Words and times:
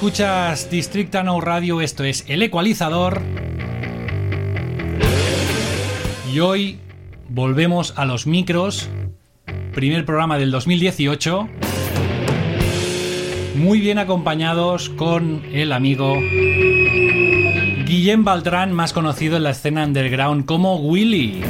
Escuchas 0.00 0.70
Districta 0.70 1.22
No 1.22 1.42
Radio, 1.42 1.82
esto 1.82 2.04
es 2.04 2.24
El 2.26 2.42
Ecualizador. 2.42 3.20
Y 6.32 6.40
hoy 6.40 6.78
volvemos 7.28 7.92
a 7.98 8.06
los 8.06 8.26
micros. 8.26 8.88
Primer 9.74 10.06
programa 10.06 10.38
del 10.38 10.52
2018. 10.52 11.50
Muy 13.56 13.80
bien 13.80 13.98
acompañados 13.98 14.88
con 14.88 15.42
el 15.52 15.70
amigo 15.70 16.14
Guillem 17.84 18.24
Baltrán, 18.24 18.72
más 18.72 18.94
conocido 18.94 19.36
en 19.36 19.42
la 19.42 19.50
escena 19.50 19.84
underground 19.84 20.46
como 20.46 20.76
Willy. 20.76 21.42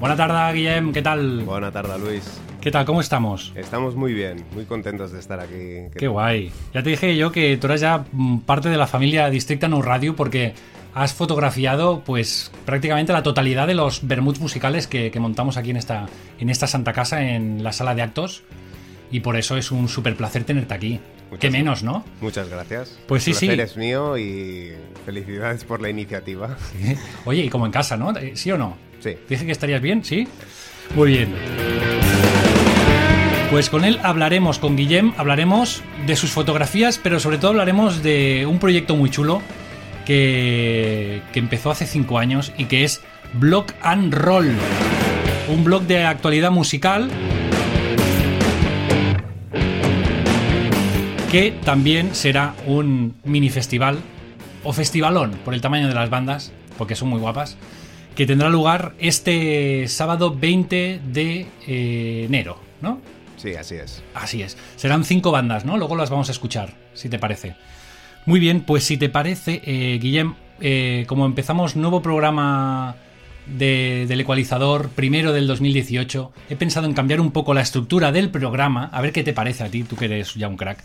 Buena 0.00 0.16
tarde, 0.16 0.54
Guillem, 0.54 0.94
¿qué 0.94 1.02
tal? 1.02 1.42
Buena 1.44 1.70
tarde, 1.70 1.98
Luis. 1.98 2.40
¿Qué 2.60 2.72
tal? 2.72 2.84
¿Cómo 2.84 3.00
estamos? 3.00 3.52
Estamos 3.54 3.94
muy 3.94 4.12
bien, 4.12 4.44
muy 4.52 4.64
contentos 4.64 5.12
de 5.12 5.20
estar 5.20 5.38
aquí. 5.38 5.88
Qué 5.96 6.08
guay. 6.08 6.50
Ya 6.74 6.82
te 6.82 6.90
dije 6.90 7.16
yo 7.16 7.30
que 7.30 7.56
tú 7.56 7.68
eras 7.68 7.80
ya 7.80 8.04
mm, 8.10 8.40
parte 8.40 8.68
de 8.68 8.76
la 8.76 8.86
familia 8.88 9.30
Districta 9.30 9.68
No 9.68 9.80
Radio 9.80 10.16
porque 10.16 10.54
has 10.92 11.14
fotografiado 11.14 12.02
pues 12.04 12.50
prácticamente 12.66 13.12
la 13.12 13.22
totalidad 13.22 13.68
de 13.68 13.74
los 13.74 14.06
bermuds 14.06 14.40
musicales 14.40 14.88
que, 14.88 15.10
que 15.12 15.20
montamos 15.20 15.56
aquí 15.56 15.70
en 15.70 15.76
esta, 15.76 16.06
en 16.40 16.50
esta 16.50 16.66
Santa 16.66 16.92
Casa, 16.92 17.22
en 17.22 17.62
la 17.62 17.72
sala 17.72 17.94
de 17.94 18.02
actos. 18.02 18.42
Y 19.10 19.20
por 19.20 19.36
eso 19.36 19.56
es 19.56 19.70
un 19.70 19.88
súper 19.88 20.16
placer 20.16 20.44
tenerte 20.44 20.74
aquí. 20.74 21.00
Muchas 21.30 21.40
Qué 21.40 21.50
menos, 21.50 21.82
¿no? 21.82 22.04
Muchas 22.20 22.48
gracias. 22.48 22.98
Pues 23.06 23.22
sí, 23.22 23.30
El 23.30 23.36
placer 23.36 23.56
sí. 23.56 23.62
es 23.62 23.76
mío 23.76 24.18
y 24.18 24.72
felicidades 25.06 25.64
por 25.64 25.80
la 25.80 25.90
iniciativa. 25.90 26.56
Oye, 27.24 27.44
y 27.44 27.48
como 27.48 27.66
en 27.66 27.72
casa, 27.72 27.96
¿no? 27.96 28.14
Eh, 28.18 28.32
¿Sí 28.34 28.50
o 28.50 28.58
no? 28.58 28.76
Sí. 29.00 29.14
Dice 29.28 29.46
que 29.46 29.52
estarías 29.52 29.80
bien, 29.80 30.04
¿sí? 30.04 30.26
Muy 30.94 31.10
bien. 31.12 32.07
Pues 33.50 33.70
con 33.70 33.86
él 33.86 33.98
hablaremos, 34.02 34.58
con 34.58 34.76
Guillem, 34.76 35.14
hablaremos 35.16 35.82
de 36.06 36.16
sus 36.16 36.30
fotografías, 36.30 37.00
pero 37.02 37.18
sobre 37.18 37.38
todo 37.38 37.52
hablaremos 37.52 38.02
de 38.02 38.44
un 38.46 38.58
proyecto 38.58 38.94
muy 38.94 39.08
chulo 39.08 39.40
que, 40.04 41.22
que 41.32 41.38
empezó 41.38 41.70
hace 41.70 41.86
cinco 41.86 42.18
años 42.18 42.52
y 42.58 42.66
que 42.66 42.84
es 42.84 43.00
Blog 43.32 43.66
and 43.80 44.12
Roll. 44.12 44.54
Un 45.48 45.64
blog 45.64 45.84
de 45.84 46.04
actualidad 46.04 46.50
musical 46.50 47.10
que 51.32 51.52
también 51.64 52.14
será 52.14 52.54
un 52.66 53.14
mini 53.24 53.48
festival 53.48 53.98
o 54.62 54.74
festivalón 54.74 55.32
por 55.44 55.54
el 55.54 55.62
tamaño 55.62 55.88
de 55.88 55.94
las 55.94 56.10
bandas, 56.10 56.52
porque 56.76 56.94
son 56.94 57.08
muy 57.08 57.20
guapas, 57.20 57.56
que 58.14 58.26
tendrá 58.26 58.50
lugar 58.50 58.94
este 58.98 59.88
sábado 59.88 60.34
20 60.34 61.00
de 61.02 61.46
eh, 61.66 62.24
enero, 62.26 62.58
¿no? 62.82 63.00
Sí, 63.38 63.54
así 63.54 63.76
es. 63.76 64.02
Así 64.14 64.42
es. 64.42 64.56
Serán 64.76 65.04
cinco 65.04 65.30
bandas, 65.30 65.64
¿no? 65.64 65.76
Luego 65.78 65.96
las 65.96 66.10
vamos 66.10 66.28
a 66.28 66.32
escuchar, 66.32 66.74
si 66.94 67.08
te 67.08 67.18
parece. 67.18 67.54
Muy 68.26 68.40
bien, 68.40 68.60
pues 68.60 68.84
si 68.84 68.96
te 68.98 69.08
parece, 69.08 69.62
eh, 69.64 69.98
Guillem, 70.00 70.34
eh, 70.60 71.04
como 71.08 71.24
empezamos 71.24 71.76
nuevo 71.76 72.02
programa 72.02 72.96
de- 73.46 74.04
del 74.06 74.20
ecualizador, 74.20 74.90
primero 74.90 75.32
del 75.32 75.46
2018, 75.46 76.32
he 76.50 76.56
pensado 76.56 76.86
en 76.86 76.92
cambiar 76.92 77.20
un 77.20 77.30
poco 77.30 77.54
la 77.54 77.62
estructura 77.62 78.12
del 78.12 78.28
programa, 78.30 78.90
a 78.92 79.00
ver 79.00 79.12
qué 79.12 79.22
te 79.24 79.32
parece 79.32 79.64
a 79.64 79.68
ti, 79.70 79.84
tú 79.84 79.96
que 79.96 80.04
eres 80.06 80.34
ya 80.34 80.48
un 80.48 80.56
crack, 80.58 80.82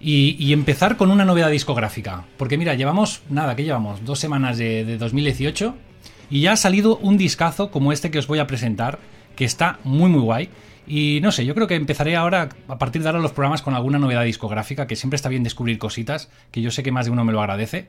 y, 0.00 0.52
empezar 0.52 0.96
con 0.96 1.10
una 1.10 1.24
novedad 1.24 1.50
discográfica. 1.50 2.24
Porque 2.36 2.56
mira, 2.56 2.74
llevamos, 2.74 3.22
nada, 3.28 3.56
¿qué 3.56 3.64
llevamos? 3.64 4.04
Dos 4.04 4.18
semanas 4.18 4.56
de 4.58 4.96
2018 4.98 5.74
y 6.30 6.42
ya 6.42 6.52
ha 6.52 6.56
salido 6.56 6.96
un 6.98 7.16
discazo 7.16 7.70
como 7.70 7.92
este 7.92 8.10
que 8.10 8.18
os 8.18 8.26
voy 8.26 8.38
a 8.38 8.46
presentar, 8.46 8.98
que 9.36 9.44
está 9.44 9.78
muy 9.84 10.08
muy 10.10 10.20
guay. 10.20 10.48
Y 10.86 11.20
no 11.22 11.32
sé, 11.32 11.44
yo 11.44 11.54
creo 11.54 11.66
que 11.66 11.74
empezaré 11.74 12.16
ahora, 12.16 12.48
a 12.68 12.78
partir 12.78 13.02
de 13.02 13.08
ahora, 13.08 13.20
los 13.20 13.32
programas 13.32 13.62
con 13.62 13.74
alguna 13.74 13.98
novedad 13.98 14.24
discográfica, 14.24 14.86
que 14.86 14.96
siempre 14.96 15.16
está 15.16 15.28
bien 15.28 15.42
descubrir 15.42 15.78
cositas, 15.78 16.30
que 16.50 16.62
yo 16.62 16.70
sé 16.70 16.82
que 16.82 16.92
más 16.92 17.06
de 17.06 17.12
uno 17.12 17.24
me 17.24 17.32
lo 17.32 17.40
agradece. 17.40 17.88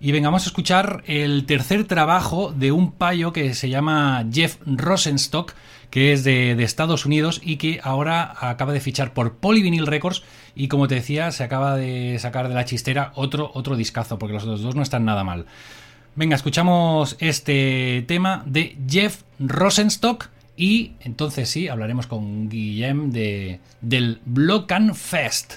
Y 0.00 0.12
venga, 0.12 0.28
vamos 0.28 0.44
a 0.44 0.48
escuchar 0.48 1.04
el 1.06 1.46
tercer 1.46 1.84
trabajo 1.84 2.52
de 2.52 2.72
un 2.72 2.92
payo 2.92 3.32
que 3.32 3.54
se 3.54 3.68
llama 3.68 4.26
Jeff 4.32 4.56
Rosenstock, 4.66 5.54
que 5.90 6.12
es 6.12 6.24
de, 6.24 6.56
de 6.56 6.64
Estados 6.64 7.06
Unidos 7.06 7.40
y 7.44 7.56
que 7.56 7.80
ahora 7.82 8.34
acaba 8.40 8.72
de 8.72 8.80
fichar 8.80 9.14
por 9.14 9.36
Polyvinyl 9.36 9.86
Records. 9.86 10.24
Y 10.56 10.66
como 10.68 10.88
te 10.88 10.96
decía, 10.96 11.30
se 11.30 11.44
acaba 11.44 11.76
de 11.76 12.18
sacar 12.18 12.48
de 12.48 12.54
la 12.54 12.64
chistera 12.64 13.12
otro, 13.14 13.52
otro 13.54 13.76
discazo, 13.76 14.18
porque 14.18 14.34
los 14.34 14.42
otros 14.42 14.62
dos 14.62 14.74
no 14.74 14.82
están 14.82 15.04
nada 15.04 15.22
mal. 15.22 15.46
Venga, 16.16 16.36
escuchamos 16.36 17.16
este 17.18 18.04
tema 18.06 18.42
de 18.46 18.76
Jeff 18.88 19.22
Rosenstock 19.38 20.28
y 20.56 20.92
entonces 21.00 21.48
sí, 21.48 21.68
hablaremos 21.68 22.06
con 22.06 22.48
Guillem 22.48 23.10
de, 23.10 23.60
del 23.80 24.20
Blocan 24.24 24.94
Fest. 24.94 25.54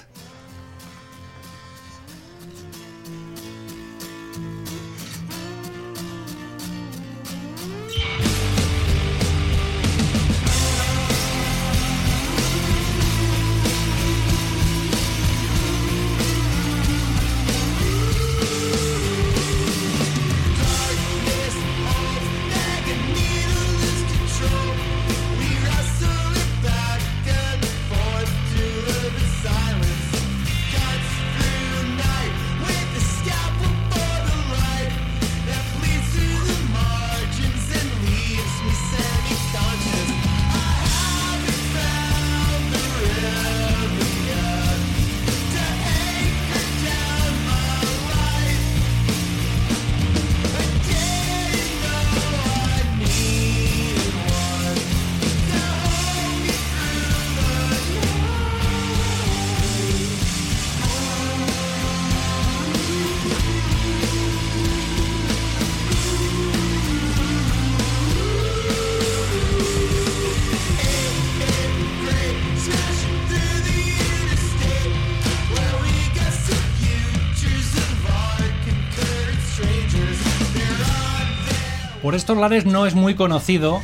Por 82.08 82.14
estos 82.14 82.38
lares 82.38 82.64
no 82.64 82.86
es 82.86 82.94
muy 82.94 83.14
conocido, 83.16 83.82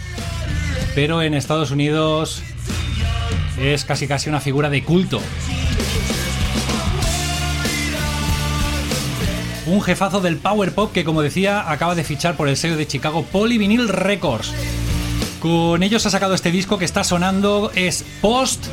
pero 0.94 1.20
en 1.20 1.34
Estados 1.34 1.70
Unidos 1.70 2.42
es 3.60 3.84
casi 3.84 4.08
casi 4.08 4.30
una 4.30 4.40
figura 4.40 4.70
de 4.70 4.82
culto. 4.82 5.20
Un 9.66 9.82
jefazo 9.82 10.22
del 10.22 10.38
power 10.38 10.72
pop 10.72 10.90
que, 10.90 11.04
como 11.04 11.20
decía, 11.20 11.70
acaba 11.70 11.94
de 11.94 12.02
fichar 12.02 12.34
por 12.34 12.48
el 12.48 12.56
sello 12.56 12.78
de 12.78 12.86
Chicago 12.86 13.26
Polyvinyl 13.30 13.90
Records. 13.90 14.54
Con 15.38 15.82
ellos 15.82 16.06
ha 16.06 16.10
sacado 16.10 16.32
este 16.32 16.50
disco 16.50 16.78
que 16.78 16.86
está 16.86 17.04
sonando, 17.04 17.72
es 17.74 18.06
Post. 18.22 18.64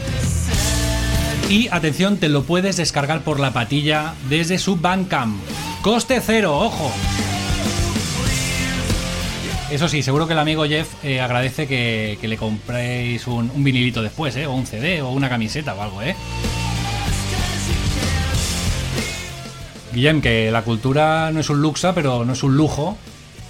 Y 1.49 1.67
atención, 1.73 2.15
te 2.15 2.29
lo 2.29 2.43
puedes 2.43 2.77
descargar 2.77 3.21
por 3.25 3.37
la 3.41 3.51
patilla 3.51 4.13
desde 4.29 4.57
su 4.57 4.77
Bandcamp. 4.77 5.35
Coste 5.81 6.21
cero, 6.25 6.57
ojo. 6.57 6.93
Eso 9.71 9.87
sí, 9.87 10.03
seguro 10.03 10.27
que 10.27 10.33
el 10.33 10.39
amigo 10.39 10.65
Jeff 10.65 11.01
eh, 11.01 11.21
agradece 11.21 11.65
que, 11.65 12.17
que 12.19 12.27
le 12.27 12.35
compréis 12.35 13.25
un, 13.25 13.49
un 13.49 13.63
vinilito 13.63 14.01
después, 14.01 14.35
¿eh? 14.35 14.45
O 14.45 14.51
un 14.53 14.65
CD, 14.65 15.01
o 15.01 15.09
una 15.11 15.29
camiseta 15.29 15.73
o 15.73 15.81
algo, 15.81 16.01
¿eh? 16.01 16.13
Guillem, 19.93 20.21
que 20.21 20.51
la 20.51 20.63
cultura 20.63 21.31
no 21.31 21.39
es 21.39 21.49
un 21.49 21.61
luxa, 21.61 21.93
pero 21.95 22.25
no 22.25 22.33
es 22.33 22.43
un 22.43 22.57
lujo, 22.57 22.97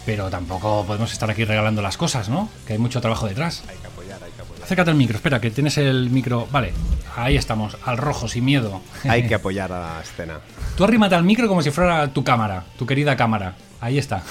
pero 0.05 0.29
tampoco 0.29 0.83
podemos 0.85 1.11
estar 1.11 1.29
aquí 1.31 1.43
regalando 1.43 1.81
las 1.81 1.97
cosas, 1.97 2.29
¿no? 2.29 2.49
Que 2.67 2.73
hay 2.73 2.79
mucho 2.79 3.01
trabajo 3.01 3.27
detrás. 3.27 3.63
Hay 3.67 3.77
que 3.77 3.87
apoyar, 3.87 4.23
hay 4.23 4.31
que 4.31 4.41
apoyar. 4.41 4.63
Acércate 4.63 4.91
al 4.91 4.97
micro, 4.97 5.17
espera, 5.17 5.41
que 5.41 5.49
tienes 5.49 5.77
el 5.79 6.11
micro. 6.11 6.47
Vale, 6.51 6.71
ahí 7.15 7.35
estamos, 7.35 7.77
al 7.83 7.97
rojo, 7.97 8.27
sin 8.27 8.45
miedo. 8.45 8.81
Hay 9.09 9.27
que 9.27 9.33
apoyar 9.35 9.71
a 9.71 9.95
la 9.95 10.01
escena. 10.01 10.39
Tú 10.77 10.83
arrímate 10.83 11.15
al 11.15 11.23
micro 11.23 11.47
como 11.47 11.63
si 11.63 11.71
fuera 11.71 12.07
tu 12.09 12.23
cámara, 12.23 12.63
tu 12.77 12.85
querida 12.85 13.15
cámara. 13.15 13.55
Ahí 13.79 13.97
está. 13.97 14.21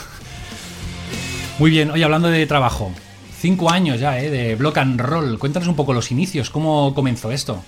Muy 1.60 1.70
bien, 1.70 1.90
oye, 1.90 2.02
hablando 2.04 2.28
de 2.28 2.46
trabajo. 2.46 2.90
Cinco 3.38 3.70
años 3.70 4.00
ya, 4.00 4.18
¿eh? 4.18 4.30
De 4.30 4.54
Block 4.56 4.78
and 4.78 5.00
Roll. 5.00 5.38
Cuéntanos 5.38 5.68
un 5.68 5.76
poco 5.76 5.92
los 5.92 6.10
inicios, 6.10 6.50
¿cómo 6.50 6.94
comenzó 6.94 7.30
esto? 7.30 7.62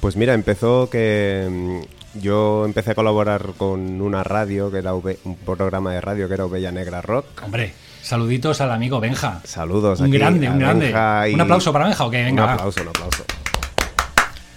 Pues 0.00 0.16
mira, 0.16 0.34
empezó 0.34 0.88
que 0.88 1.46
mm, 1.50 2.20
yo 2.20 2.64
empecé 2.64 2.92
a 2.92 2.94
colaborar 2.94 3.52
con 3.56 4.00
una 4.00 4.22
radio, 4.22 4.70
que 4.70 4.78
era 4.78 4.94
un 4.94 5.36
programa 5.44 5.92
de 5.92 6.00
radio 6.00 6.28
que 6.28 6.34
era 6.34 6.44
Ovella 6.44 6.70
Negra 6.72 7.02
Rock. 7.02 7.26
Hombre, 7.44 7.74
saluditos 8.02 8.60
al 8.60 8.70
amigo 8.70 9.00
Benja. 9.00 9.40
Saludos 9.44 9.98
Un 10.00 10.06
aquí 10.06 10.18
grande, 10.18 10.46
a 10.46 10.52
un 10.52 10.58
grande. 10.60 10.86
Benja 10.86 11.28
y- 11.28 11.34
Un 11.34 11.40
aplauso 11.40 11.72
para 11.72 11.86
Benja, 11.86 12.04
¿o 12.06 12.10
qué? 12.10 12.22
Venga, 12.22 12.42
un 12.44 12.48
va. 12.50 12.54
aplauso, 12.54 12.82
un 12.82 12.88
aplauso. 12.88 13.24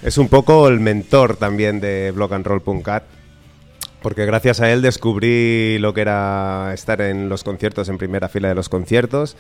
Es 0.03 0.17
un 0.19 0.27
poco 0.27 0.67
el 0.67 0.79
mentor 0.79 1.35
también 1.37 1.79
de 1.79 2.11
blockandroll.cat, 2.11 3.03
porque 4.01 4.25
gracias 4.25 4.61
a 4.61 4.71
él 4.71 4.81
descubrí 4.81 5.77
lo 5.79 5.93
que 5.93 6.01
era 6.01 6.71
estar 6.73 7.01
en 7.01 7.29
los 7.29 7.43
conciertos, 7.43 7.89
en 7.89 7.97
primera 7.97 8.29
fila 8.29 8.47
de 8.49 8.55
los 8.55 8.69
conciertos. 8.69 9.35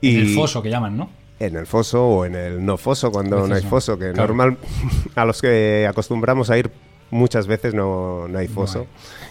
Y 0.00 0.16
En 0.16 0.20
el 0.22 0.34
foso 0.34 0.62
que 0.62 0.70
llaman, 0.70 0.96
¿no? 0.96 1.10
En 1.38 1.56
el 1.56 1.66
foso 1.66 2.06
o 2.06 2.24
en 2.26 2.34
el 2.34 2.64
no 2.64 2.76
foso, 2.76 3.10
cuando 3.10 3.36
veces 3.36 3.48
no 3.50 3.54
hay 3.56 3.62
no. 3.64 3.68
foso, 3.70 3.98
que 3.98 4.12
Claro. 4.12 4.28
normal 4.28 4.58
a 5.14 5.24
los 5.24 5.40
que 5.40 5.86
acostumbramos 5.88 6.50
a 6.50 6.58
ir 6.58 6.70
muchas 7.10 7.46
veces 7.46 7.74
no, 7.74 8.28
no 8.28 8.38
hay 8.38 8.48
No 8.48 8.54
foso. 8.54 8.80
hay. 8.80 8.86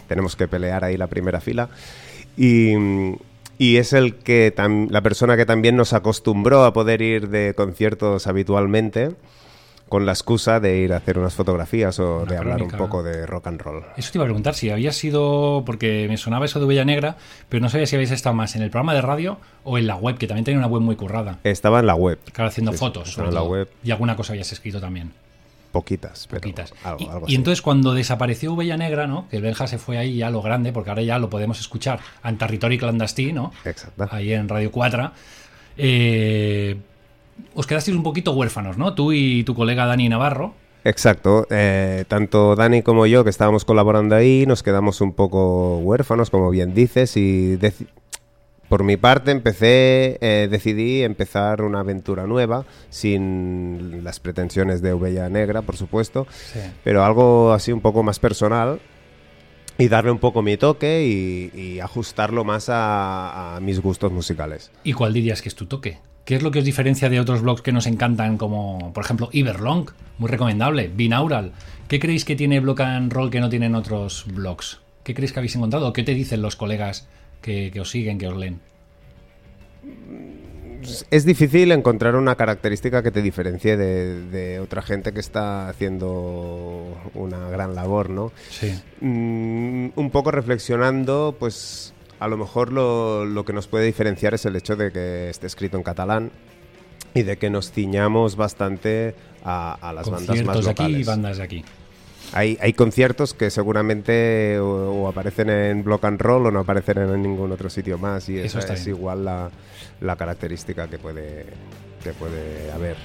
Tenemos 0.08 0.36
que 0.36 0.48
pelear 0.48 0.84
ahí 0.84 0.98
la 0.98 1.08
primera 1.08 1.40
fila. 1.40 1.70
Y, 2.36 2.74
y 3.58 3.78
es 3.78 3.94
el 3.94 4.16
que 4.16 4.54
tam- 4.56 4.90
la 4.90 5.02
persona 5.02 5.38
que 5.38 5.46
también 5.46 5.76
nos 5.76 5.94
acostumbró 5.94 6.66
a 6.66 6.74
poder 6.74 7.02
ir 7.02 7.30
de 7.30 7.54
conciertos 7.54 8.26
habitualmente 8.28 9.12
con 9.90 10.06
la 10.06 10.12
excusa 10.14 10.60
de 10.60 10.78
ir 10.78 10.94
a 10.94 10.98
hacer 10.98 11.18
unas 11.20 11.34
fotografías 11.34 12.00
o 12.00 12.20
Una 12.22 12.32
de 12.32 12.38
hablar 12.38 12.62
un 12.64 12.70
poco 12.72 13.02
de 13.04 13.26
rock 13.26 13.48
and 13.48 13.60
roll. 13.62 13.84
Eso 13.98 14.12
te 14.12 14.18
iba 14.20 14.24
a 14.24 14.28
preguntar 14.28 14.54
si 14.56 14.70
había 14.70 14.92
sido, 14.94 15.64
porque 15.66 16.06
me 16.08 16.16
sonaba 16.18 16.46
eso 16.46 16.60
de 16.60 16.68
Bella 16.68 16.86
Negra, 16.86 17.18
pero 17.50 17.62
no 17.62 17.70
sabía 17.70 17.88
si 17.88 17.96
habéis 17.96 18.12
estado 18.12 18.36
más 18.36 18.56
en 18.56 18.62
el 18.62 18.70
programa 18.70 18.94
de 18.94 19.02
radio 19.02 19.40
o 19.64 19.78
en 19.78 19.88
la 19.88 19.96
web, 19.96 20.18
que 20.18 20.28
también 20.28 20.46
tenía 20.46 20.60
una 20.60 20.68
web 20.68 20.82
muy 20.82 20.96
currada. 20.96 21.40
Estaba 21.44 21.80
en 21.80 21.88
la 21.88 21.96
web. 21.96 22.20
Claro, 22.32 22.50
haciendo 22.50 22.72
Sí, 22.72 22.78
fotos, 22.78 23.12
sobre 23.14 23.30
en 23.30 23.34
la 23.34 23.40
todo. 23.42 23.50
web. 23.50 23.70
Y 23.84 23.92
alguna 23.92 24.16
cosa 24.16 24.34
habías 24.34 24.52
escrito 24.52 24.80
también, 24.80 25.12
Poquitas, 25.72 26.26
pero 26.28 26.42
poquitas. 26.42 26.74
algo, 26.84 26.98
y, 27.00 27.06
algo 27.08 27.20
y 27.22 27.24
así. 27.26 27.36
entonces 27.36 27.62
cuando 27.62 27.94
desapareció 27.94 28.56
Bella 28.56 28.76
Negra, 28.78 29.06
¿no? 29.08 29.28
Que 29.30 29.38
el 29.38 29.44
Benja 29.44 29.68
se 29.68 29.78
fue 29.78 29.98
ahí 30.00 30.18
ya 30.18 30.28
a 30.28 30.32
lo 30.32 30.42
grande, 30.42 30.72
porque 30.74 30.90
ahora 30.90 31.04
ya 31.04 31.20
lo 31.20 31.30
podemos 31.30 31.60
escuchar 31.60 32.00
en 32.24 32.38
Territory 32.40 32.78
Clandestí, 32.80 33.34
¿no? 33.34 33.52
Exacto. 33.66 34.08
Ahí 34.12 34.34
en 34.34 34.50
Radio 34.50 34.72
4. 34.72 35.12
Eh, 35.78 36.76
os 37.54 37.68
quedasteis 37.68 37.96
un 37.98 38.04
poquito 38.04 38.32
huérfanos, 38.34 38.78
¿no? 38.78 38.94
Tú 38.94 39.12
y 39.14 39.44
tu 39.44 39.56
colega 39.56 39.86
Dani 39.86 40.10
Navarro. 40.10 40.54
Exacto, 40.86 41.46
eh, 41.50 42.06
tanto 42.08 42.56
Dani 42.56 42.82
como 42.84 43.06
yo 43.06 43.24
que 43.26 43.30
estábamos 43.30 43.66
colaborando 43.66 44.16
ahí 44.16 44.46
nos 44.48 44.64
quedamos 44.64 45.02
un 45.02 45.12
poco 45.14 45.78
huérfanos, 45.80 46.30
como 46.30 46.50
bien 46.52 46.74
dices, 46.74 47.18
y 47.18 47.60
por 48.70 48.84
mi 48.84 48.96
parte 48.98 49.32
empecé, 49.32 50.18
eh, 50.22 50.48
decidí 50.50 51.02
empezar 51.04 51.64
una 51.64 51.82
aventura 51.82 52.28
nueva, 52.28 52.66
sin 52.90 54.04
las 54.04 54.20
pretensiones 54.22 54.82
de 54.82 54.94
Ovella 54.94 55.28
Negra, 55.28 55.64
por 55.64 55.76
supuesto, 55.76 56.28
Sí. 56.32 56.60
pero 56.84 57.04
algo 57.04 57.52
así 57.52 57.72
un 57.74 57.82
poco 57.82 58.02
más 58.04 58.20
personal 58.20 58.80
y 59.78 59.88
darle 59.90 60.12
un 60.12 60.20
poco 60.20 60.42
mi 60.42 60.56
toque 60.56 61.04
y, 61.06 61.60
y 61.60 61.80
ajustarlo 61.80 62.44
más 62.46 62.70
a, 62.70 63.56
a 63.56 63.60
mis 63.60 63.82
gustos 63.82 64.12
musicales. 64.12 64.72
¿Y 64.84 64.94
cuál 64.94 65.14
dirías 65.14 65.42
que 65.42 65.50
es 65.50 65.56
tu 65.56 65.66
toque? 65.66 65.98
¿Qué 66.30 66.36
es 66.36 66.44
lo 66.44 66.52
que 66.52 66.60
os 66.60 66.66
diferencia 66.66 67.10
de 67.10 67.20
otros 67.20 67.42
blogs 67.42 67.64
que 67.64 67.72
nos 67.72 67.88
encantan, 67.88 68.38
como 68.38 68.94
por 68.94 69.04
ejemplo 69.04 69.30
Iberlong, 69.32 69.90
muy 70.20 70.30
recomendable, 70.30 70.88
Binaural? 70.88 71.54
¿Qué 71.88 72.00
creéis 72.00 72.24
que 72.24 72.36
tiene 72.36 72.60
Block 72.60 72.82
and 72.82 73.12
Roll 73.12 73.32
que 73.32 73.40
no 73.40 73.50
tienen 73.50 73.74
otros 73.74 74.28
blogs? 74.32 74.80
¿Qué 75.04 75.16
creéis 75.16 75.34
que 75.34 75.40
habéis 75.40 75.56
encontrado? 75.56 75.92
¿Qué 75.92 76.04
te 76.04 76.14
dicen 76.14 76.44
los 76.44 76.56
colegas 76.56 77.08
que, 77.42 77.72
que 77.74 77.82
os 77.82 77.90
siguen, 77.90 78.20
que 78.20 78.28
os 78.28 78.38
leen? 78.38 78.60
es 81.10 81.26
difícil 81.26 81.72
encontrar 81.72 82.16
una 82.16 82.36
característica 82.36 83.02
que 83.02 83.10
te 83.10 83.24
diferencie 83.24 83.76
de, 83.76 84.22
de 84.28 84.60
otra 84.60 84.84
gente 84.84 85.12
que 85.14 85.20
está 85.22 85.68
haciendo 85.68 86.96
una 87.16 87.50
gran 87.50 87.74
labor, 87.74 88.12
¿no? 88.12 88.32
Sí. 88.52 88.80
Mm, 89.02 89.94
un 89.96 90.10
poco 90.12 90.30
reflexionando, 90.30 91.36
pues 91.40 91.96
a 92.20 92.28
lo 92.28 92.38
mejor 92.38 92.72
lo, 92.72 93.26
lo 93.26 93.46
que 93.46 93.54
nos 93.54 93.68
puede 93.68 93.86
diferenciar 93.86 94.34
es 94.34 94.46
el 94.46 94.56
hecho 94.56 94.76
de 94.76 94.92
que 94.92 95.30
esté 95.30 95.48
escrito 95.48 95.78
en 95.78 95.84
catalán 95.84 96.32
y 97.14 97.24
de 97.24 97.38
que 97.38 97.50
nos 97.50 97.72
ciñamos 97.72 98.36
bastante 98.36 99.16
a, 99.44 99.74
a 99.82 99.94
las 99.94 100.10
bandas 100.10 100.28
más 100.46 100.58
Conciertos 100.58 100.66
de 100.66 100.72
aquí 100.72 100.84
y 100.84 100.88
locales. 100.88 101.08
bandas 101.08 101.38
de 101.38 101.44
aquí. 101.44 101.66
Hay, 102.34 102.58
hay 102.62 102.74
conciertos 102.74 103.34
que 103.34 103.50
seguramente 103.50 104.60
o, 104.60 104.92
o 105.04 105.08
aparecen 105.08 105.50
en 105.50 105.84
Block 105.84 106.04
and 106.06 106.22
Roll 106.22 106.46
o 106.46 106.52
no 106.52 106.60
aparecen 106.60 107.00
en 107.00 107.22
ningún 107.24 107.52
otro 107.52 107.70
sitio 107.72 107.98
más 107.98 108.30
y 108.30 108.38
Eso 108.38 108.46
esa 108.46 108.60
está 108.60 108.74
es 108.74 108.86
bien. 108.86 108.98
igual 108.98 109.26
la, 109.26 109.50
la 110.02 110.16
característica 110.16 110.88
que 110.88 111.00
puede, 111.00 111.46
que 112.04 112.12
puede 112.14 112.72
haber. 112.72 112.98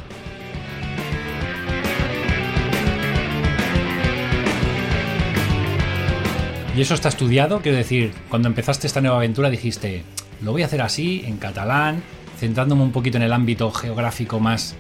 Y 6.77 6.81
eso 6.81 6.95
está 6.95 7.09
estudiado, 7.09 7.61
quiero 7.61 7.79
decir, 7.79 8.13
cuando 8.29 8.49
empezaste 8.49 8.87
esta 8.87 9.01
nueva 9.01 9.17
aventura 9.19 9.49
dijiste, 9.49 10.03
lo 10.43 10.53
voy 10.53 10.63
a 10.63 10.67
hacer 10.67 10.83
así, 10.83 11.23
en 11.25 11.37
catalán, 11.37 12.03
centrándome 12.39 12.83
un 12.83 12.91
poquito 12.91 13.17
en 13.17 13.23
el 13.23 13.33
ámbito 13.33 13.71
geográfico 13.71 14.41
más... 14.41 14.75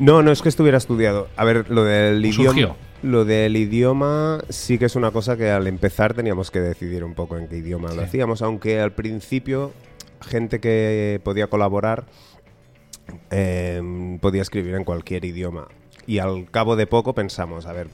No, 0.00 0.22
no 0.22 0.32
es 0.32 0.40
que 0.42 0.48
estuviera 0.48 0.78
estudiado. 0.78 1.28
A 1.36 1.44
ver, 1.44 1.70
lo 1.70 1.84
del 1.84 2.24
Surgió. 2.32 2.52
idioma. 2.52 2.76
Lo 3.02 3.24
del 3.24 3.56
idioma 3.56 4.42
sí 4.48 4.78
que 4.78 4.86
es 4.86 4.96
una 4.96 5.10
cosa 5.10 5.36
que 5.36 5.50
al 5.50 5.66
empezar 5.66 6.14
teníamos 6.14 6.50
que 6.50 6.60
decidir 6.60 7.04
un 7.04 7.14
poco 7.14 7.36
en 7.36 7.46
qué 7.46 7.58
idioma 7.58 7.90
Sí. 7.90 7.96
lo 7.96 8.02
hacíamos, 8.02 8.42
aunque 8.42 8.80
al 8.80 8.92
principio 8.92 9.72
gente 10.22 10.60
que 10.60 11.20
podía 11.22 11.48
colaborar 11.48 12.04
eh, 13.30 14.18
podía 14.20 14.42
escribir 14.42 14.74
en 14.76 14.84
cualquier 14.84 15.24
idioma. 15.24 15.68
Y 16.06 16.18
al 16.18 16.50
cabo 16.50 16.74
de 16.74 16.86
poco 16.86 17.14
pensamos, 17.14 17.66
a 17.66 17.72
ver, 17.72 17.88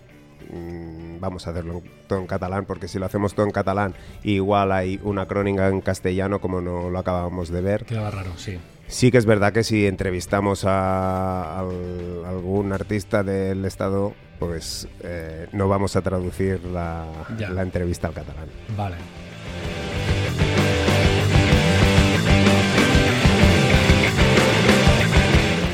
mm, 0.52 1.20
vamos 1.20 1.46
a 1.46 1.50
hacerlo 1.50 1.82
todo 2.06 2.18
en 2.18 2.26
catalán, 2.26 2.64
porque 2.64 2.88
si 2.88 2.98
lo 2.98 3.06
hacemos 3.06 3.34
todo 3.34 3.46
en 3.46 3.52
catalán, 3.52 3.94
igual 4.22 4.72
hay 4.72 5.00
una 5.02 5.26
crónica 5.26 5.68
en 5.68 5.80
castellano 5.80 6.40
como 6.40 6.60
no 6.60 6.90
lo 6.90 6.98
acabamos 6.98 7.48
de 7.50 7.60
ver. 7.60 7.84
Quedaba 7.84 8.10
raro, 8.10 8.32
sí. 8.36 8.58
Sí 8.86 9.10
que 9.10 9.18
es 9.18 9.26
verdad 9.26 9.52
que 9.52 9.64
si 9.64 9.86
entrevistamos 9.86 10.64
a, 10.64 11.58
al- 11.58 12.24
algún 12.26 12.72
artista 12.72 13.22
del 13.22 13.64
estado, 13.66 14.14
pues 14.38 14.88
eh, 15.02 15.46
no 15.52 15.68
vamos 15.68 15.94
a 15.96 16.00
traducir 16.00 16.64
la, 16.64 17.04
la 17.52 17.62
entrevista 17.62 18.08
al 18.08 18.14
catalán. 18.14 18.46
Vale. 18.76 18.96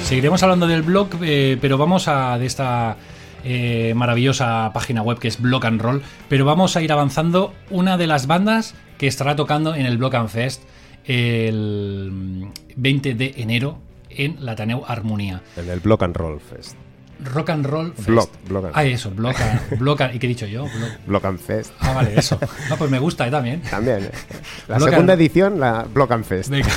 Seguiremos 0.03 0.43
hablando 0.43 0.67
del 0.67 0.83
blog, 0.83 1.09
eh, 1.23 1.57
pero 1.61 1.79
vamos 1.79 2.09
a 2.09 2.39
de 2.39 2.47
esta 2.47 2.97
eh, 3.45 3.93
maravillosa 3.95 4.71
página 4.73 5.03
web 5.03 5.19
que 5.19 5.29
es 5.29 5.41
Block 5.41 5.65
and 5.65 5.81
Roll. 5.81 6.03
Pero 6.29 6.45
vamos 6.45 6.77
a 6.77 6.83
ir 6.83 6.93
avanzando. 6.93 7.53
Una 7.71 7.97
de 7.97 8.07
las 8.07 8.27
bandas 8.27 8.75
que 8.99 9.07
estará 9.07 9.37
tocando 9.37 9.75
en 9.75 9.87
el 9.87 9.99
Block 9.99 10.15
and 10.15 10.29
Fest 10.29 10.63
el 11.05 12.11
mm, 12.13 12.53
20 12.77 13.15
de 13.15 13.35
enero 13.37 13.79
en 14.11 14.45
la 14.45 14.57
Taneu 14.57 14.85
Armonía. 14.87 15.43
En 15.57 15.69
el 15.69 15.81
Block 15.81 16.03
and 16.03 16.17
Roll 16.17 16.41
Fest. 16.41 16.77
Rock 17.21 17.51
and 17.51 17.65
Roll 17.67 17.93
Fest. 17.95 18.09
Block, 18.09 18.31
Block 18.49 18.65
and- 18.67 18.73
Ah, 18.77 18.85
eso, 18.85 19.11
Block 19.11 19.37
and, 19.41 19.79
Block 19.79 20.01
and- 20.01 20.15
¿Y 20.15 20.19
qué 20.19 20.27
he 20.27 20.29
dicho 20.29 20.47
yo? 20.47 20.65
Block- 20.65 20.99
Block 21.07 21.25
and 21.27 21.39
Fest. 21.39 21.73
Ah, 21.81 21.93
vale, 21.93 22.19
eso. 22.19 22.39
Ah, 22.71 22.77
pues 22.77 22.91
me 22.91 22.99
gusta 22.99 23.27
eh, 23.27 23.31
también. 23.31 23.61
También. 23.63 24.05
eh. 24.05 24.11
La 24.69 24.79
segunda 24.81 25.13
and- 25.15 25.21
edición, 25.23 25.61
la 25.61 25.85
Block 25.85 26.11
and 26.13 26.25
Fest. 26.25 26.51
Venga, 26.51 26.69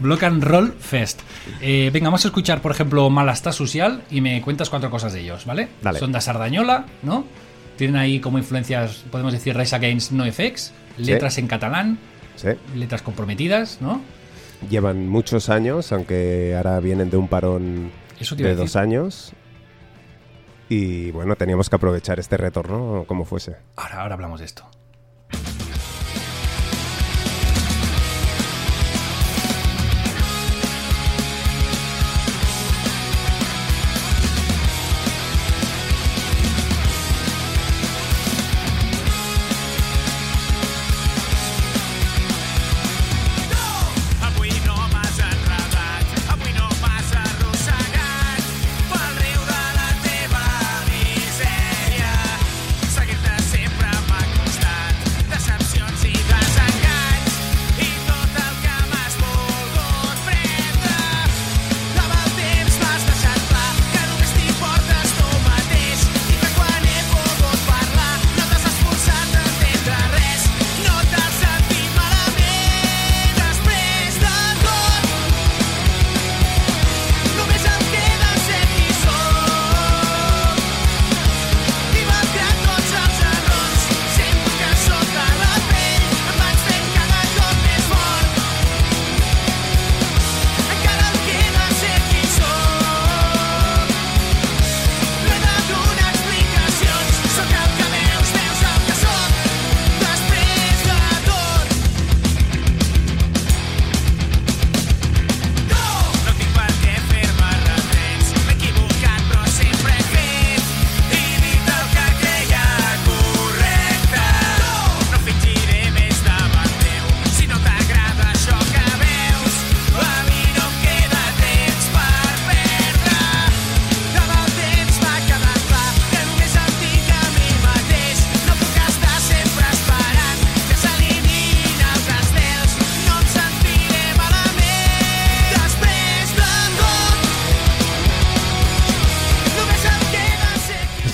Block 0.00 0.22
and 0.22 0.42
Roll 0.42 0.72
Fest. 0.72 1.20
Eh, 1.60 1.90
venga, 1.92 2.06
vamos 2.08 2.24
a 2.24 2.28
escuchar, 2.28 2.60
por 2.62 2.72
ejemplo, 2.72 3.08
Malastá 3.10 3.52
Social 3.52 4.02
y 4.10 4.20
me 4.20 4.40
cuentas 4.42 4.70
cuatro 4.70 4.90
cosas 4.90 5.12
de 5.12 5.20
ellos, 5.20 5.44
¿vale? 5.46 5.68
Dale. 5.82 5.98
Son 5.98 6.12
de 6.12 6.20
Sardañola, 6.20 6.86
¿no? 7.02 7.24
Tienen 7.76 7.96
ahí 7.96 8.20
como 8.20 8.38
influencias, 8.38 9.04
podemos 9.10 9.32
decir, 9.32 9.56
Rise 9.56 9.74
Against 9.76 10.12
NoFX, 10.12 10.72
letras 10.98 11.38
en 11.38 11.48
catalán, 11.48 11.98
Sí. 12.36 12.48
letras 12.76 13.02
comprometidas, 13.02 13.78
¿no? 13.80 14.00
Llevan 14.70 15.08
muchos 15.08 15.48
años, 15.50 15.92
aunque 15.92 16.54
ahora 16.56 16.80
vienen 16.80 17.10
de 17.10 17.16
un 17.16 17.28
parón 17.28 17.90
de 18.36 18.54
dos 18.54 18.76
años. 18.76 19.32
Y 20.68 21.10
bueno, 21.10 21.36
teníamos 21.36 21.68
que 21.68 21.76
aprovechar 21.76 22.18
este 22.18 22.36
retorno 22.36 23.04
como 23.06 23.24
fuese. 23.24 23.56
Ahora, 23.76 24.02
ahora 24.02 24.14
hablamos 24.14 24.40
de 24.40 24.46
esto. 24.46 24.64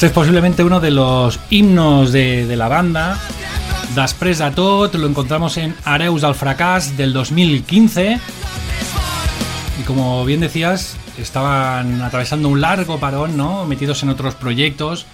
Este 0.01 0.07
es 0.07 0.13
posiblemente 0.15 0.65
uno 0.65 0.81
de 0.81 0.91
los 0.91 1.39
himnos 1.51 2.11
de, 2.11 2.47
de 2.47 2.57
la 2.57 2.69
banda. 2.69 3.19
Després 3.93 4.39
de 4.41 4.49
tot, 4.57 4.95
lo 4.97 5.05
encontramos 5.07 5.59
en 5.61 5.75
Areus 5.85 6.25
al 6.25 6.33
fracàs 6.33 6.97
del 6.97 7.13
2015. 7.13 8.17
Y 9.79 9.83
como 9.85 10.25
bien 10.25 10.41
decías, 10.41 10.97
estaban 11.19 12.01
atravesando 12.01 12.49
un 12.49 12.63
largo 12.63 12.97
parón, 12.99 13.37
¿no? 13.37 13.67
Metidos 13.67 14.03
en 14.03 14.09
otros 14.09 14.35
proyectos. 14.37 15.05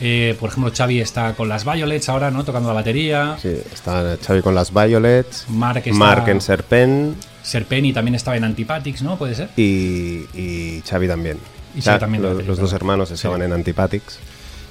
Eh, 0.00 0.34
por 0.40 0.48
ejemplo, 0.48 0.72
Xavi 0.74 1.00
está 1.02 1.34
con 1.34 1.50
las 1.50 1.66
Violets 1.66 2.08
ahora, 2.08 2.30
¿no? 2.30 2.44
Tocando 2.44 2.70
la 2.70 2.76
batería. 2.76 3.36
Sí, 3.42 3.52
está 3.74 4.16
Xavi 4.26 4.40
con 4.40 4.54
las 4.54 4.72
Violets, 4.72 5.44
Mark 5.50 5.82
está- 5.84 5.98
Mark 5.98 6.28
en 6.30 6.40
Serpent 6.40 7.16
Serpeni 7.42 7.92
también 7.92 8.14
estaba 8.14 8.38
en 8.38 8.44
Antipathics, 8.44 9.02
¿no? 9.02 9.18
Puede 9.18 9.34
ser. 9.34 9.50
y, 9.58 10.24
y 10.32 10.82
Xavi 10.88 11.06
también. 11.08 11.36
Y 11.76 11.80
también, 11.80 12.22
los, 12.22 12.58
dos 12.58 12.72
hermanos 12.72 13.10
estaban 13.10 13.40
Sí. 13.40 13.44
en 13.46 13.52
Antipathics. 13.52 14.18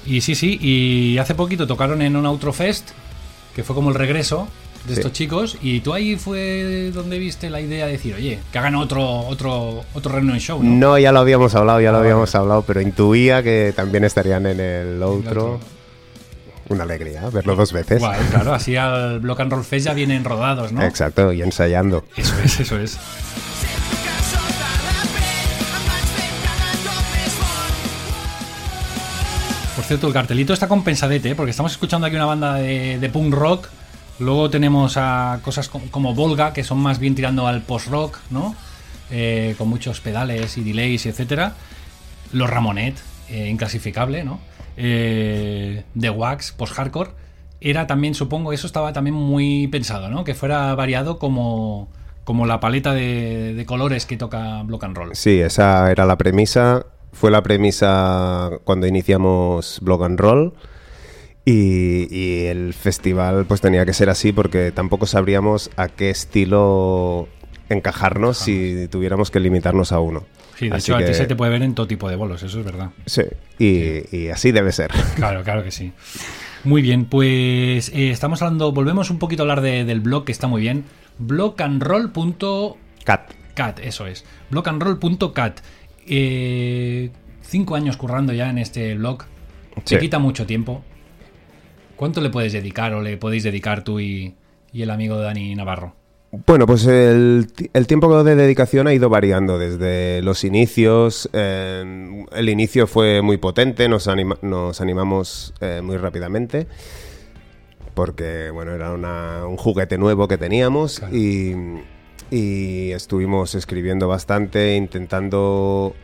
Y 0.06 0.20
sí, 0.20 0.34
sí, 0.34 0.58
y 0.60 1.18
hace 1.18 1.34
poquito 1.34 1.66
tocaron 1.66 2.02
en 2.02 2.16
un 2.16 2.26
Outrofest, 2.26 2.90
que 3.54 3.62
fue 3.62 3.74
como 3.74 3.88
el 3.90 3.94
regreso 3.94 4.48
de 4.86 4.94
Sí. 4.94 5.00
estos 5.00 5.12
chicos, 5.12 5.56
y 5.62 5.80
tú 5.80 5.94
ahí 5.94 6.16
fue 6.16 6.90
donde 6.92 7.18
viste 7.18 7.48
la 7.48 7.60
idea 7.60 7.86
de 7.86 7.92
decir, 7.92 8.14
oye, 8.14 8.38
que 8.52 8.58
hagan 8.58 8.74
otro 8.74 9.02
otro 9.20 9.82
otro 9.94 10.12
Reunion 10.12 10.38
Show, 10.38 10.62
¿no? 10.62 10.70
No, 10.70 10.98
ya 10.98 11.10
lo 11.12 11.20
habíamos 11.20 11.54
hablado, 11.54 11.80
ya 11.80 11.90
lo 11.90 11.98
Ah, 11.98 12.00
habíamos 12.00 12.34
hablado, 12.34 12.62
pero 12.62 12.80
intuía 12.82 13.42
que 13.42 13.72
también 13.74 14.04
estarían 14.04 14.44
en 14.46 14.60
el 14.60 15.02
otro. 15.02 15.58
Una 16.68 16.84
alegría 16.84 17.28
verlo 17.30 17.56
dos 17.56 17.72
veces. 17.74 17.98
Guay, 18.00 18.18
claro, 18.30 18.54
así 18.54 18.74
al 18.76 19.20
Block 19.20 19.40
and 19.40 19.52
Roll 19.52 19.64
Fest 19.64 19.86
ya 19.86 19.92
vienen 19.94 20.24
rodados, 20.24 20.72
¿no? 20.72 20.82
Exacto, 20.82 21.30
y 21.32 21.42
ensayando. 21.42 22.04
Eso 22.16 22.34
es, 22.42 22.60
eso 22.60 22.78
es. 22.78 22.98
Por 29.86 30.08
el 30.08 30.12
cartelito 30.14 30.52
está 30.54 30.66
compensadete, 30.66 31.30
¿eh? 31.30 31.34
porque 31.34 31.50
estamos 31.50 31.72
escuchando 31.72 32.06
aquí 32.06 32.16
una 32.16 32.24
banda 32.24 32.54
de, 32.54 33.10
punk 33.12 33.34
rock. 33.34 33.68
Luego 34.18 34.48
tenemos 34.48 34.96
a 34.96 35.40
cosas 35.42 35.68
co- 35.68 35.82
como 35.90 36.14
Volga, 36.14 36.52
que 36.52 36.64
son 36.64 36.78
más 36.78 36.98
bien 36.98 37.14
tirando 37.14 37.46
al 37.46 37.60
post-rock, 37.62 38.18
¿no? 38.30 38.54
Eh, 39.10 39.54
con 39.58 39.68
muchos 39.68 40.00
pedales 40.00 40.56
y 40.56 40.64
delays, 40.64 41.04
etcétera. 41.06 41.52
Los 42.32 42.48
Ramonet, 42.48 42.96
eh, 43.28 43.48
inclasificable, 43.50 44.24
¿no? 44.24 44.40
Eh, 44.76 45.84
The 45.98 46.10
Wax, 46.10 46.52
post-hardcore. 46.52 47.10
Era 47.60 47.86
también, 47.86 48.14
supongo, 48.14 48.52
eso 48.52 48.66
estaba 48.66 48.92
también 48.92 49.14
muy 49.14 49.68
pensado, 49.68 50.08
¿no? 50.08 50.24
Que 50.24 50.34
fuera 50.34 50.74
variado 50.74 51.18
como, 51.18 51.88
como 52.24 52.46
la 52.46 52.58
paleta 52.60 52.94
de 52.94 53.64
colores 53.66 54.06
que 54.06 54.16
toca 54.16 54.62
Block 54.62 54.84
and 54.84 54.96
Roll. 54.96 55.14
Sí, 55.14 55.40
esa 55.40 55.90
era 55.90 56.04
la 56.06 56.16
premisa. 56.16 56.86
Fue 57.14 57.30
la 57.30 57.42
premisa 57.42 58.50
cuando 58.64 58.86
iniciamos 58.86 59.78
Blog 59.82 60.04
and 60.04 60.18
Roll. 60.20 60.52
Y, 61.46 62.08
y 62.10 62.46
el 62.46 62.72
festival 62.72 63.44
pues 63.46 63.60
tenía 63.60 63.84
que 63.84 63.92
ser 63.92 64.08
así 64.08 64.32
porque 64.32 64.72
tampoco 64.72 65.04
sabríamos 65.06 65.70
a 65.76 65.88
qué 65.88 66.08
estilo 66.08 67.28
encajarnos 67.68 68.38
si 68.38 68.88
tuviéramos 68.90 69.30
que 69.30 69.40
limitarnos 69.40 69.92
a 69.92 70.00
uno. 70.00 70.24
Sí, 70.56 70.70
de 70.70 70.76
Así 70.76 70.90
hecho, 70.92 71.02
a 71.02 71.04
ti 71.04 71.12
se 71.12 71.26
te 71.26 71.36
puede 71.36 71.50
ver 71.50 71.62
en 71.62 71.74
todo 71.74 71.86
tipo 71.86 72.08
de 72.08 72.16
bolos, 72.16 72.42
eso 72.42 72.60
es 72.60 72.64
verdad. 72.64 72.92
Sí, 73.04 73.22
y, 73.58 74.16
y 74.16 74.28
así 74.28 74.52
debe 74.52 74.72
ser. 74.72 74.90
Claro, 75.16 75.42
claro 75.42 75.62
que 75.64 75.70
sí. 75.70 75.92
Muy 76.62 76.80
bien, 76.80 77.04
pues 77.04 77.90
eh, 77.90 78.10
estamos 78.10 78.40
hablando, 78.40 78.72
volvemos 78.72 79.10
un 79.10 79.18
poquito 79.18 79.42
a 79.42 79.44
hablar 79.44 79.60
de- 79.60 79.84
del 79.84 80.00
blog, 80.00 80.24
que 80.24 80.32
está 80.32 80.46
muy 80.46 80.62
bien. 80.62 80.84
blogandroll.cat, 81.18 83.30
Cat. 83.54 83.80
eso 83.82 84.06
es. 84.06 84.24
blogandroll.cat. 84.50 85.60
Eh, 86.06 87.10
cinco 87.42 87.74
años 87.76 87.96
currando 87.96 88.32
ya 88.32 88.50
en 88.50 88.58
este 88.58 88.94
blog. 88.94 89.24
Te 89.84 89.96
Sí. 89.96 89.98
quita 89.98 90.18
mucho 90.18 90.46
tiempo. 90.46 90.82
¿Cuánto 91.96 92.20
le 92.20 92.30
puedes 92.30 92.52
dedicar 92.52 92.92
o 92.94 93.02
le 93.02 93.16
podéis 93.16 93.42
dedicar 93.44 93.84
tú 93.84 94.00
y, 94.00 94.34
y 94.72 94.82
el 94.82 94.90
amigo 94.90 95.16
Dani 95.18 95.54
Navarro? 95.54 95.94
Bueno, 96.46 96.66
pues 96.66 96.84
el, 96.86 97.46
ti- 97.54 97.70
el 97.72 97.86
tiempo 97.86 98.24
de 98.24 98.34
dedicación 98.34 98.88
ha 98.88 98.92
ido 98.94 99.08
variando 99.08 99.56
desde 99.58 100.20
los 100.22 100.42
inicios. 100.42 101.28
eh, 101.32 102.24
el 102.32 102.48
inicio 102.48 102.88
fue 102.88 103.22
muy 103.22 103.36
potente, 103.36 103.88
nos, 103.88 104.08
anima- 104.08 104.38
nos 104.42 104.80
animamos 104.80 105.54
eh, 105.60 105.80
muy 105.82 105.96
rápidamente. 105.96 106.66
Porque, 107.94 108.50
bueno, 108.52 108.72
era 108.72 108.92
una- 108.92 109.46
un 109.46 109.56
juguete 109.56 109.96
nuevo 109.98 110.26
que 110.26 110.36
teníamos 110.36 110.98
Claro. 110.98 111.14
y, 111.16 111.54
y 112.34 112.90
estuvimos 112.92 113.54
escribiendo 113.54 114.08
bastante, 114.08 114.74
intentando... 114.76 115.94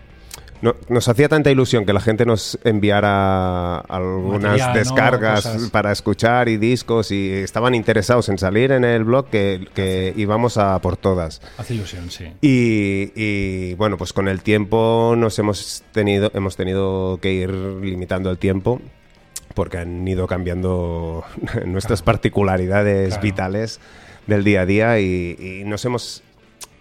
no- 0.62 0.76
nos 0.88 1.08
hacía 1.08 1.28
tanta 1.28 1.50
ilusión 1.50 1.84
que 1.86 1.92
la 1.92 2.00
gente 2.00 2.24
nos 2.26 2.58
enviara 2.64 3.78
algunas 3.80 4.42
Material, 4.58 4.68
¿no? 4.68 4.78
descargas 4.78 5.46
Cosas. 5.46 5.70
para 5.70 5.90
escuchar 5.92 6.48
y 6.48 6.56
discos 6.58 7.10
y 7.10 7.30
estaban 7.32 7.74
interesados 7.74 8.28
en 8.28 8.38
salir 8.38 8.70
en 8.72 8.84
el 8.84 9.04
blog 9.04 9.26
que, 9.30 9.66
que 9.74 10.12
íbamos 10.16 10.56
a 10.58 10.78
por 10.80 10.96
todas. 10.96 11.40
Hace 11.58 11.74
ilusión, 11.74 12.10
sí. 12.10 12.26
Y, 12.40 13.12
y, 13.16 13.74
bueno, 13.74 13.96
pues 13.96 14.12
con 14.12 14.28
el 14.28 14.42
tiempo 14.42 15.14
nos 15.16 15.38
hemos 15.38 15.82
tenido, 15.92 16.30
hemos 16.34 16.56
tenido 16.56 17.18
que 17.20 17.32
ir 17.32 17.50
limitando 17.50 18.30
el 18.30 18.38
tiempo 18.38 18.80
porque 19.54 19.78
han 19.78 20.06
ido 20.06 20.26
cambiando 20.28 21.24
nuestras 21.66 22.02
particularidades 22.02 23.08
Claro. 23.08 23.22
vitales 23.22 23.80
del 24.30 24.44
día 24.44 24.62
a 24.62 24.66
día 24.66 24.98
y, 25.00 25.36
y 25.38 25.64
nos 25.64 25.84
hemos 25.84 26.22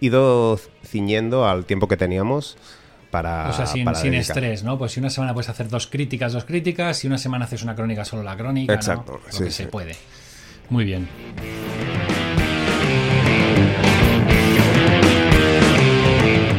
ido 0.00 0.58
ciñendo 0.86 1.46
al 1.46 1.66
tiempo 1.66 1.86
que 1.88 1.98
teníamos 1.98 2.56
para... 3.10 3.50
O 3.50 3.52
sea, 3.52 3.66
sin, 3.66 3.84
para 3.84 3.98
sin 3.98 4.12
dedicar. 4.12 4.38
estrés, 4.38 4.62
¿no? 4.62 4.78
Pues 4.78 4.92
si 4.92 5.00
una 5.00 5.10
semana 5.10 5.34
puedes 5.34 5.50
hacer 5.50 5.68
dos 5.68 5.86
críticas, 5.88 6.32
dos 6.32 6.44
críticas, 6.44 6.96
si 6.96 7.06
una 7.06 7.18
semana 7.18 7.44
haces 7.44 7.62
una 7.62 7.74
crónica, 7.74 8.04
solo 8.04 8.22
la 8.22 8.36
crónica, 8.36 8.72
¿no? 8.72 8.78
Exacto, 8.78 9.20
Lo 9.26 9.32
sí, 9.32 9.44
que 9.44 9.50
sí. 9.50 9.64
se 9.64 9.66
puede. 9.66 9.96
Muy 10.70 10.84
bien. 10.84 11.08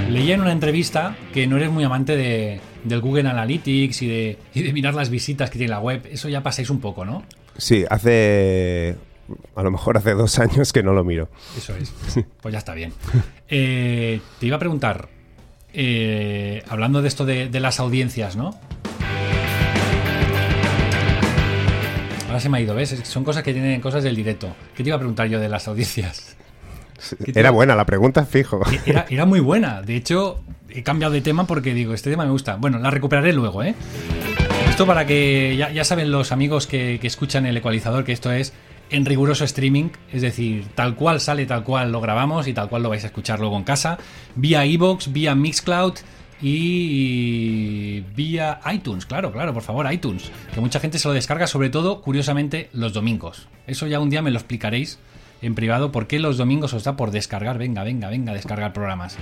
Leía 0.10 0.36
en 0.36 0.42
una 0.42 0.52
entrevista 0.52 1.16
que 1.34 1.48
no 1.48 1.56
eres 1.56 1.72
muy 1.72 1.84
amante 1.86 2.18
de, 2.18 2.60
del 2.84 3.00
Google 3.00 3.30
Analytics 3.30 4.02
y 4.02 4.08
de, 4.08 4.38
y 4.54 4.62
de 4.62 4.74
mirar 4.74 4.94
las 4.94 5.10
visitas 5.10 5.50
que 5.50 5.58
tiene 5.58 5.72
la 5.72 5.80
web. 5.80 6.06
Eso 6.12 6.28
ya 6.28 6.44
pasáis 6.44 6.70
un 6.70 6.82
poco, 6.82 7.06
¿no? 7.06 7.24
Sí, 7.58 7.86
hace... 7.90 8.98
A 9.56 9.64
lo 9.64 9.72
mejor 9.72 9.98
hace 9.98 10.14
dos 10.14 10.40
años 10.40 10.72
que 10.74 10.84
no 10.84 10.94
lo 10.94 11.04
miro. 11.04 11.30
Eso 11.58 11.76
es. 11.76 11.94
Pues 12.42 12.52
ya 12.52 12.58
está 12.60 12.74
bien. 12.74 12.94
Eh, 13.50 14.22
te 14.40 14.46
iba 14.46 14.56
a 14.56 14.60
preguntar, 14.60 15.10
eh, 15.74 16.64
hablando 16.70 17.02
de 17.02 17.08
esto 17.08 17.26
de, 17.26 17.48
de 17.50 17.60
las 17.60 17.80
audiencias, 17.80 18.36
¿no? 18.36 18.60
Ahora 22.28 22.40
se 22.40 22.48
me 22.50 22.58
ha 22.60 22.62
ido, 22.62 22.74
¿ves? 22.76 22.98
Son 23.04 23.24
cosas 23.26 23.44
que 23.44 23.52
tienen 23.52 23.82
cosas 23.82 24.04
del 24.04 24.16
directo. 24.16 24.56
¿Qué 24.76 24.84
te 24.84 24.90
iba 24.90 24.96
a 24.96 25.00
preguntar 25.00 25.28
yo 25.28 25.40
de 25.40 25.50
las 25.50 25.68
audiencias? 25.68 26.38
¿Qué 27.26 27.34
te- 27.34 27.40
Era 27.40 27.52
buena 27.52 27.76
la 27.76 27.86
pregunta, 27.86 28.26
fijo. 28.26 28.62
Era, 28.86 29.06
era 29.10 29.26
muy 29.26 29.42
buena. 29.42 29.82
De 29.82 29.96
hecho, 29.98 30.40
he 30.70 30.82
cambiado 30.84 31.14
de 31.14 31.20
tema 31.22 31.46
porque 31.46 31.74
digo, 31.74 31.94
este 31.94 32.10
tema 32.10 32.24
me 32.24 32.32
gusta. 32.32 32.56
Bueno, 32.56 32.80
la 32.80 32.90
recuperaré 32.90 33.34
luego, 33.34 33.64
¿eh? 33.64 33.76
Esto 34.70 34.86
para 34.86 35.06
que 35.06 35.56
ya, 35.58 35.72
ya 35.72 35.84
saben 35.84 36.10
los 36.12 36.32
amigos 36.32 36.68
que, 36.68 37.00
que 37.02 37.08
escuchan 37.08 37.46
el 37.46 37.58
ecualizador 37.58 38.06
que 38.06 38.14
esto 38.14 38.32
es 38.32 38.54
en 38.92 39.06
riguroso 39.06 39.46
streaming, 39.46 39.90
es 40.12 40.22
decir, 40.22 40.66
tal 40.76 40.96
cual 40.96 41.20
sale, 41.20 41.46
tal 41.46 41.64
cual 41.64 41.92
lo 41.92 42.02
grabamos 42.02 42.48
y 42.48 42.54
tal 42.54 42.70
cual 42.70 42.84
lo 42.84 42.90
vais 42.90 43.04
a 43.04 43.08
escuchar 43.08 43.40
luego 43.40 43.58
en 43.58 43.64
casa, 43.64 43.98
vía 44.36 44.66
iBox, 44.66 45.12
vía 45.12 45.34
Mixcloud 45.34 45.94
y 46.42 48.02
vía 48.16 48.60
iTunes, 48.74 49.06
claro, 49.06 49.32
claro, 49.32 49.54
por 49.54 49.64
favor, 49.64 49.92
iTunes, 49.92 50.32
que 50.54 50.60
mucha 50.60 50.80
gente 50.80 51.00
se 51.00 51.08
lo 51.08 51.14
descarga, 51.14 51.48
sobre 51.48 51.70
todo, 51.70 52.02
curiosamente, 52.02 52.70
los 52.74 52.94
domingos. 52.94 53.48
Eso 53.68 53.88
ya 53.88 54.00
un 54.00 54.10
día 54.10 54.22
me 54.22 54.32
lo 54.32 54.38
explicaréis 54.38 55.00
en 55.42 55.56
privado, 55.56 55.92
por 55.92 56.08
qué 56.08 56.20
los 56.20 56.38
domingos 56.38 56.74
os 56.74 56.84
da 56.84 56.96
por 56.96 57.12
descargar, 57.12 57.58
venga, 57.58 57.84
venga, 57.84 58.10
venga, 58.10 58.34
descargar 58.34 58.74
programas. 58.74 59.18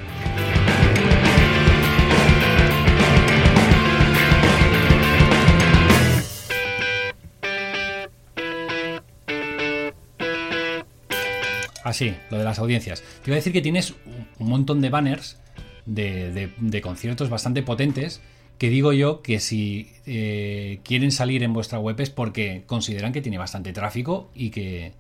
Así, 11.90 12.14
lo 12.30 12.38
de 12.38 12.44
las 12.44 12.60
audiencias. 12.60 13.02
Te 13.24 13.32
iba 13.32 13.36
a 13.36 13.38
decir 13.42 13.52
que 13.52 13.62
tienes 13.62 13.96
un- 14.40 14.48
montón 14.50 14.80
de 14.82 14.90
banners 14.90 15.38
de, 15.86 16.82
conciertos 16.84 17.30
bastante 17.30 17.64
potentes 17.64 18.22
que 18.60 18.70
digo 18.70 18.94
yo 18.94 19.22
que 19.22 19.40
si 19.40 19.92
eh, 20.06 20.82
quieren 20.84 21.12
salir 21.12 21.42
en 21.44 21.52
vuestra 21.54 21.80
web 21.80 22.00
es 22.00 22.10
porque 22.10 22.64
consideran 22.68 23.12
que 23.14 23.22
tiene 23.22 23.38
bastante 23.38 23.74
tráfico 23.74 24.30
y 24.36 24.52
que, 24.52 24.94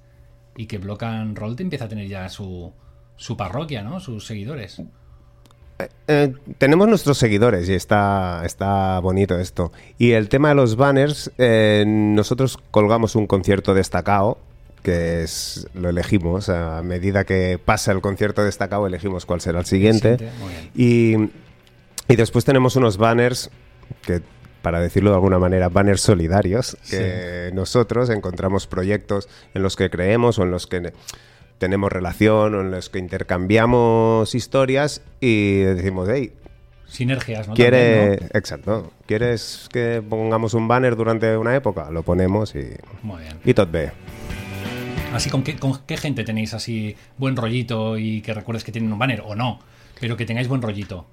y 0.57 0.65
que 0.65 0.77
Block 0.79 1.03
and 1.03 1.37
Roll 1.37 1.55
te 1.55 1.63
empieza 1.63 1.85
a 1.85 1.89
tener 1.89 2.07
ya 2.07 2.27
su, 2.29 2.71
su 3.17 3.37
parroquia, 3.37 3.83
¿no? 3.83 3.99
Sus 3.99 4.25
seguidores. 4.25 4.81
Eh, 6.07 6.33
tenemos 6.57 6.87
nuestros 6.87 7.17
seguidores 7.17 7.69
y 7.69 7.73
está, 7.73 8.41
está 8.45 8.99
bonito 8.99 9.37
esto. 9.39 9.71
Y 9.97 10.11
el 10.11 10.27
tema 10.27 10.49
de 10.49 10.55
los 10.55 10.75
banners, 10.75 11.31
eh, 11.37 11.83
nosotros 11.87 12.57
colgamos 12.71 13.15
un 13.15 13.27
concierto 13.27 13.73
destacado, 13.73 14.37
que 14.83 15.23
es 15.23 15.67
lo 15.73 15.89
elegimos 15.89 16.49
a 16.49 16.81
medida 16.83 17.23
que 17.23 17.59
pasa 17.63 17.91
el 17.91 18.01
concierto 18.01 18.43
destacado, 18.43 18.87
elegimos 18.87 19.25
cuál 19.25 19.41
será 19.41 19.59
el 19.59 19.65
siguiente. 19.65 20.17
Y, 20.75 21.15
y 22.07 22.15
después 22.15 22.45
tenemos 22.45 22.75
unos 22.75 22.97
banners 22.97 23.49
que 24.01 24.21
para 24.61 24.81
decirlo 24.81 25.11
de 25.11 25.15
alguna 25.15 25.39
manera, 25.39 25.69
banners 25.69 26.01
solidarios, 26.01 26.77
que 26.89 27.49
nosotros 27.53 28.09
encontramos 28.09 28.67
proyectos 28.67 29.29
en 29.53 29.63
los 29.63 29.75
que 29.75 29.89
creemos 29.89 30.37
o 30.37 30.43
en 30.43 30.51
los 30.51 30.67
que 30.67 30.91
tenemos 31.57 31.91
relación 31.91 32.55
o 32.55 32.61
en 32.61 32.71
los 32.71 32.89
que 32.89 32.99
intercambiamos 32.99 34.35
historias 34.35 35.01
y 35.19 35.59
decimos, 35.59 36.09
hey, 36.11 36.33
Sinergias, 36.87 37.47
¿no? 37.47 37.53
¿quiere, 37.53 38.17
También, 38.17 38.31
exacto, 38.33 38.91
¿quieres 39.05 39.69
que 39.71 40.01
pongamos 40.07 40.55
un 40.55 40.67
banner 40.67 40.95
durante 40.95 41.37
una 41.37 41.55
época? 41.55 41.91
Lo 41.91 42.01
ponemos 42.01 42.55
y. 42.55 42.65
Muy 43.03 43.21
bien. 43.21 43.39
y 43.45 43.53
tot 43.53 43.69
bé. 43.69 43.91
Así, 45.13 45.29
¿con 45.29 45.43
qué, 45.43 45.55
¿con 45.55 45.79
qué 45.85 45.97
gente 45.97 46.23
tenéis 46.23 46.53
así 46.53 46.95
buen 47.17 47.35
rollito 47.35 47.97
y 47.97 48.21
que 48.21 48.33
recuerdes 48.33 48.63
que 48.63 48.71
tienen 48.71 48.91
un 48.93 48.99
banner 48.99 49.21
o 49.25 49.35
no? 49.35 49.59
Pero 49.99 50.15
que 50.15 50.25
tengáis 50.25 50.47
buen 50.47 50.61
rollito. 50.61 51.05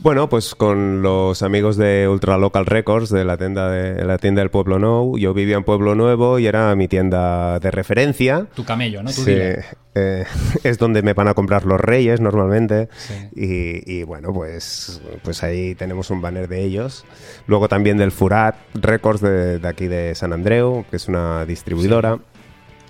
Bueno, 0.00 0.28
pues 0.28 0.54
con 0.54 1.02
los 1.02 1.42
amigos 1.42 1.76
de 1.76 2.06
Ultra 2.08 2.38
Local 2.38 2.66
Records, 2.66 3.10
de 3.10 3.24
la 3.24 3.36
tienda, 3.36 3.68
de, 3.68 4.04
la 4.04 4.18
tienda 4.18 4.42
del 4.42 4.50
Pueblo 4.50 4.78
Nuevo. 4.78 5.18
Yo 5.18 5.34
vivía 5.34 5.56
en 5.56 5.64
Pueblo 5.64 5.96
Nuevo 5.96 6.38
y 6.38 6.46
era 6.46 6.72
mi 6.76 6.86
tienda 6.86 7.58
de 7.58 7.72
referencia. 7.72 8.46
Tu 8.54 8.64
camello, 8.64 9.02
¿no? 9.02 9.10
Tu 9.10 9.22
Sí, 9.22 9.32
eh, 9.32 10.24
es 10.62 10.78
donde 10.78 11.02
me 11.02 11.14
van 11.14 11.26
a 11.26 11.34
comprar 11.34 11.64
los 11.64 11.80
reyes 11.80 12.20
normalmente. 12.20 12.88
Sí. 12.96 13.14
Y, 13.34 13.92
y 13.92 14.02
bueno, 14.04 14.32
pues, 14.32 15.00
pues 15.24 15.42
ahí 15.42 15.74
tenemos 15.74 16.10
un 16.10 16.20
banner 16.20 16.46
de 16.46 16.62
ellos. 16.62 17.04
Luego 17.48 17.68
también 17.68 17.96
del 17.96 18.12
Furat 18.12 18.54
Records 18.74 19.20
de, 19.20 19.58
de 19.58 19.68
aquí 19.68 19.88
de 19.88 20.14
San 20.14 20.32
Andreu, 20.32 20.84
que 20.88 20.96
es 20.96 21.08
una 21.08 21.44
distribuidora. 21.44 22.20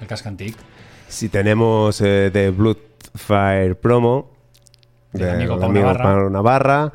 El 0.01 0.07
Cascantic. 0.07 0.57
Si 1.09 1.29
tenemos 1.29 2.01
eh, 2.01 2.31
de 2.33 2.51
Bloodfire 2.51 3.75
Promo, 3.75 4.31
Del 5.13 5.31
amigo 5.31 5.53
del 5.55 5.61
Pau 5.61 5.71
amigo 5.71 6.31
Navarra. 6.31 6.93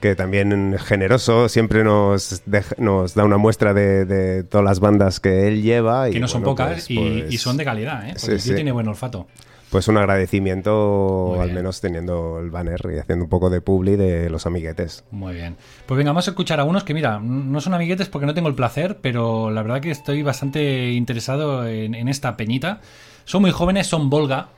Que 0.00 0.14
también 0.14 0.72
es 0.72 0.82
generoso, 0.82 1.50
siempre 1.50 1.84
nos, 1.84 2.40
deja- 2.46 2.74
nos 2.78 3.14
da 3.14 3.22
una 3.26 3.36
muestra 3.36 3.74
de, 3.74 4.06
de 4.06 4.44
todas 4.44 4.64
las 4.64 4.80
bandas 4.80 5.20
que 5.20 5.46
él 5.46 5.60
lleva. 5.60 6.08
Y, 6.08 6.12
Que 6.12 6.20
no 6.20 6.26
son 6.26 6.42
pocas 6.42 6.70
pues- 6.72 6.90
y, 6.90 6.96
pues- 6.96 7.34
y 7.34 7.36
son 7.36 7.58
de 7.58 7.66
calidad, 7.66 8.08
¿eh? 8.08 8.14
Porque 8.18 8.38
Sí, 8.38 8.48
sí. 8.48 8.54
tiene 8.54 8.72
buen 8.72 8.88
olfato. 8.88 9.26
Pues 9.70 9.86
un 9.86 9.96
agradecimiento, 9.96 11.40
al 11.40 11.52
menos 11.52 11.80
teniendo 11.80 12.40
el 12.40 12.50
banner 12.50 12.80
y 12.92 12.98
haciendo 12.98 13.24
un 13.24 13.28
poco 13.30 13.50
de 13.50 13.60
publi 13.60 13.96
de 13.96 14.28
los 14.28 14.44
amiguetes. 14.46 15.04
Muy 15.12 15.34
bien. 15.34 15.56
Pues 15.86 15.96
venga, 15.96 16.10
vamos 16.10 16.26
a 16.26 16.32
escuchar 16.32 16.58
a 16.58 16.64
unos 16.64 16.82
que, 16.82 16.92
mira, 16.92 17.20
no 17.20 17.60
son 17.60 17.74
amiguetes 17.74 18.08
porque 18.08 18.26
no 18.26 18.34
tengo 18.34 18.48
el 18.48 18.56
placer, 18.56 18.98
pero 19.00 19.50
la 19.50 19.62
verdad 19.62 19.80
que 19.80 19.92
estoy 19.92 20.22
bastante 20.22 20.90
interesado 20.90 21.66
en, 21.68 21.94
en 21.94 22.08
esta 22.08 22.36
peñita. 22.36 22.80
Son 23.24 23.42
muy 23.42 23.52
jóvenes, 23.52 23.86
son 23.86 24.10
Volga 24.10 24.48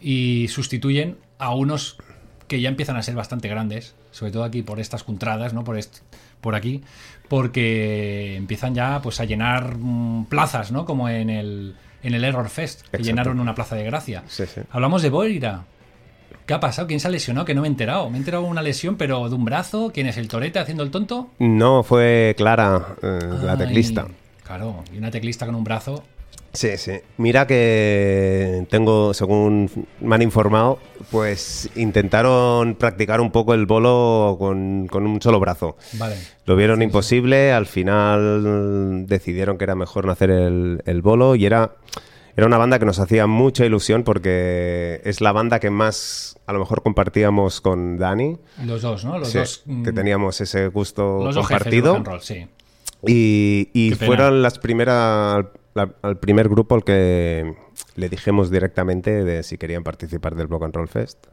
y 0.00 0.46
sustituyen 0.48 1.16
a 1.38 1.54
unos 1.54 1.96
que 2.46 2.60
ya 2.60 2.68
empiezan 2.68 2.96
a 2.96 3.02
ser 3.02 3.14
bastante 3.14 3.48
grandes, 3.48 3.94
sobre 4.10 4.30
todo 4.30 4.44
aquí 4.44 4.62
por 4.62 4.78
estas 4.78 5.02
contradas, 5.02 5.54
¿no? 5.54 5.64
Por, 5.64 5.78
por 6.40 6.54
aquí, 6.54 6.82
porque 7.28 8.36
empiezan 8.36 8.74
ya 8.74 9.00
pues 9.02 9.18
a 9.20 9.24
llenar 9.24 9.76
mm, 9.78 10.26
plazas, 10.26 10.70
¿no? 10.70 10.84
Como 10.84 11.08
en 11.08 11.30
el, 11.30 11.74
en 12.04 12.14
el 12.14 12.22
Error 12.24 12.48
Fest, 12.48 12.82
que 12.82 12.86
Exacto. 12.88 13.04
llenaron 13.04 13.40
una 13.40 13.54
plaza 13.54 13.74
de 13.76 13.84
gracia. 13.84 14.22
Sí, 14.28 14.44
sí. 14.46 14.60
Hablamos 14.70 15.02
de 15.02 15.10
Boira. 15.10 15.64
¿Qué 16.46 16.52
ha 16.54 16.60
pasado? 16.60 16.86
¿Quién 16.86 17.00
se 17.00 17.08
ha 17.08 17.10
lesionado? 17.10 17.46
Que 17.46 17.54
no 17.54 17.62
me 17.62 17.68
he 17.68 17.70
enterado. 17.70 18.10
Me 18.10 18.16
he 18.16 18.18
enterado 18.18 18.44
de 18.44 18.50
una 18.50 18.60
lesión, 18.62 18.96
pero 18.96 19.28
de 19.28 19.34
un 19.34 19.44
brazo. 19.46 19.90
¿Quién 19.94 20.06
es 20.06 20.18
el 20.18 20.28
torete 20.28 20.58
haciendo 20.58 20.82
el 20.82 20.90
tonto? 20.90 21.30
No, 21.38 21.82
fue 21.82 22.34
Clara, 22.36 22.96
eh, 23.02 23.18
la 23.42 23.52
Ay, 23.52 23.58
teclista. 23.58 24.06
Claro, 24.44 24.84
y 24.92 24.98
una 24.98 25.10
teclista 25.10 25.46
con 25.46 25.54
un 25.54 25.64
brazo. 25.64 26.04
Sí, 26.54 26.76
sí. 26.78 26.92
Mira 27.18 27.46
que 27.48 28.64
tengo, 28.70 29.12
según 29.12 29.68
me 30.00 30.14
han 30.14 30.22
informado, 30.22 30.78
pues 31.10 31.68
intentaron 31.74 32.76
practicar 32.76 33.20
un 33.20 33.30
poco 33.32 33.54
el 33.54 33.66
bolo 33.66 34.36
con, 34.38 34.86
con 34.86 35.04
un 35.06 35.20
solo 35.20 35.40
brazo. 35.40 35.76
Vale. 35.94 36.16
Lo 36.46 36.54
vieron 36.56 36.80
imposible, 36.80 37.52
al 37.52 37.66
final 37.66 39.04
decidieron 39.06 39.58
que 39.58 39.64
era 39.64 39.74
mejor 39.74 40.06
no 40.06 40.12
hacer 40.12 40.30
el, 40.30 40.80
el 40.86 41.02
bolo 41.02 41.34
y 41.34 41.44
era, 41.44 41.72
era 42.36 42.46
una 42.46 42.56
banda 42.58 42.78
que 42.78 42.84
nos 42.86 43.00
hacía 43.00 43.26
mucha 43.26 43.66
ilusión 43.66 44.04
porque 44.04 45.00
es 45.04 45.20
la 45.20 45.32
banda 45.32 45.58
que 45.58 45.70
más 45.70 46.36
a 46.46 46.52
lo 46.52 46.60
mejor 46.60 46.82
compartíamos 46.82 47.60
con 47.60 47.98
Dani. 47.98 48.38
Los 48.64 48.82
dos, 48.82 49.04
¿no? 49.04 49.18
Los 49.18 49.28
Sí, 49.30 49.38
dos. 49.38 49.62
que 49.66 49.72
mm, 49.90 49.94
teníamos 49.94 50.40
ese 50.40 50.68
gusto 50.68 51.20
los 51.24 51.34
dos 51.34 51.48
jefes 51.48 51.64
de 51.72 51.80
compartido. 51.82 51.96
rock 51.96 51.96
and 51.96 52.06
roll, 52.06 52.20
sí. 52.22 52.46
Y, 53.06 53.92
fueron 53.98 54.40
las 54.40 54.58
primeras, 54.58 55.44
la- 55.74 55.90
al 56.02 56.18
primer 56.18 56.48
grupo 56.48 56.74
al 56.74 56.84
que 56.84 57.54
le 57.96 58.08
dijimos 58.08 58.50
directamente 58.50 59.24
de 59.24 59.42
si 59.42 59.58
querían 59.58 59.82
participar 59.84 60.34
del 60.34 60.46
Block 60.46 60.64
and 60.64 60.74
Roll 60.74 60.88
Fest. 60.88 61.26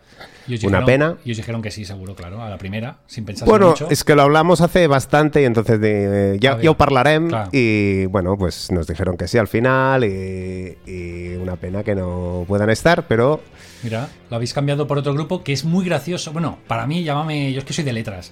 Y 0.48 0.64
Una 0.66 0.84
pena. 0.86 1.18
Y 1.26 1.32
os 1.32 1.38
dijeron 1.38 1.62
que 1.62 1.72
sí, 1.72 1.86
seguro, 1.86 2.16
claro, 2.16 2.42
a 2.42 2.50
la 2.50 2.58
primera, 2.58 2.98
sin 3.08 3.26
pensar 3.26 3.48
Bueno, 3.48 3.70
mucho. 3.70 3.88
es 3.90 4.04
que 4.04 4.16
lo 4.16 4.22
hablamos 4.24 4.62
hace 4.62 4.86
bastante 4.88 5.42
y 5.42 5.46
entonces 5.46 5.80
de, 5.80 6.36
eh, 6.36 6.38
ya, 6.40 6.58
ho 6.70 6.78
parlarem 6.78 7.28
Claro. 7.30 7.50
y 7.54 8.06
bueno, 8.08 8.38
pues 8.38 8.72
nos 8.72 8.86
dijeron 8.88 9.18
que 9.18 9.28
sí 9.28 9.38
al 9.38 9.48
final 9.48 10.04
y, 10.04 10.78
y 10.86 11.36
una 11.36 11.56
pena 11.56 11.84
que 11.84 11.96
no 11.96 12.46
puedan 12.48 12.70
estar, 12.70 13.08
pero 13.08 13.42
Mira, 13.84 14.10
lo 14.30 14.36
habéis 14.36 14.54
cambiado 14.54 14.86
por 14.88 15.00
otro 15.00 15.14
grupo 15.14 15.44
que 15.44 15.54
es 15.54 15.66
muy 15.66 15.84
gracioso. 15.86 16.32
Bueno, 16.34 16.60
para 16.68 16.86
mí, 16.86 17.04
llámame. 17.04 17.52
Yo 17.52 17.60
es 17.60 17.66
que 17.66 17.74
soy 17.74 17.84
de 17.84 17.94
letras. 17.94 18.32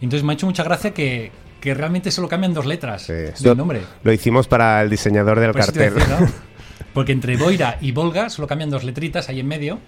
Entonces 0.00 0.24
me 0.24 0.32
ha 0.32 0.34
hecho 0.34 0.46
mucha 0.46 0.62
gracia 0.64 0.92
que, 0.94 1.32
que 1.60 1.74
realmente 1.74 2.10
solo 2.10 2.28
cambian 2.28 2.54
dos 2.54 2.66
letras 2.66 3.02
sí, 3.02 3.12
del 3.12 3.56
nombre. 3.56 3.80
lo 4.02 4.12
hicimos 4.12 4.46
para 4.48 4.80
el 4.82 4.90
diseñador 4.90 5.40
del 5.40 5.52
Por 5.52 5.60
cartel. 5.62 5.94
Porque 6.92 7.12
entre 7.12 7.36
Boira 7.36 7.76
y 7.80 7.92
Volga 7.92 8.30
solo 8.30 8.46
cambian 8.48 8.70
dos 8.70 8.84
letritas 8.84 9.28
ahí 9.28 9.40
en 9.40 9.48
medio. 9.48 9.78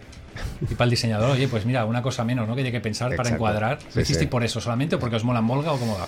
Y 0.70 0.74
para 0.74 0.84
el 0.84 0.90
diseñador, 0.90 1.30
oye, 1.30 1.48
pues 1.48 1.64
mira, 1.66 1.84
una 1.84 2.02
cosa 2.02 2.24
menos, 2.24 2.46
¿no? 2.46 2.54
Que 2.54 2.62
hay 2.62 2.70
que 2.72 2.80
pensar 2.80 3.14
para 3.16 3.30
encuadrar. 3.30 3.78
Sí, 3.88 3.98
¿Lo 4.00 4.04
sí. 4.04 4.26
por 4.26 4.44
eso 4.44 4.60
solamente 4.60 4.96
o 4.96 4.98
porque 5.00 5.16
os 5.16 5.24
molan 5.24 5.46
Volga 5.46 5.72
o 5.72 5.78
cómo 5.78 5.96
va? 5.98 6.06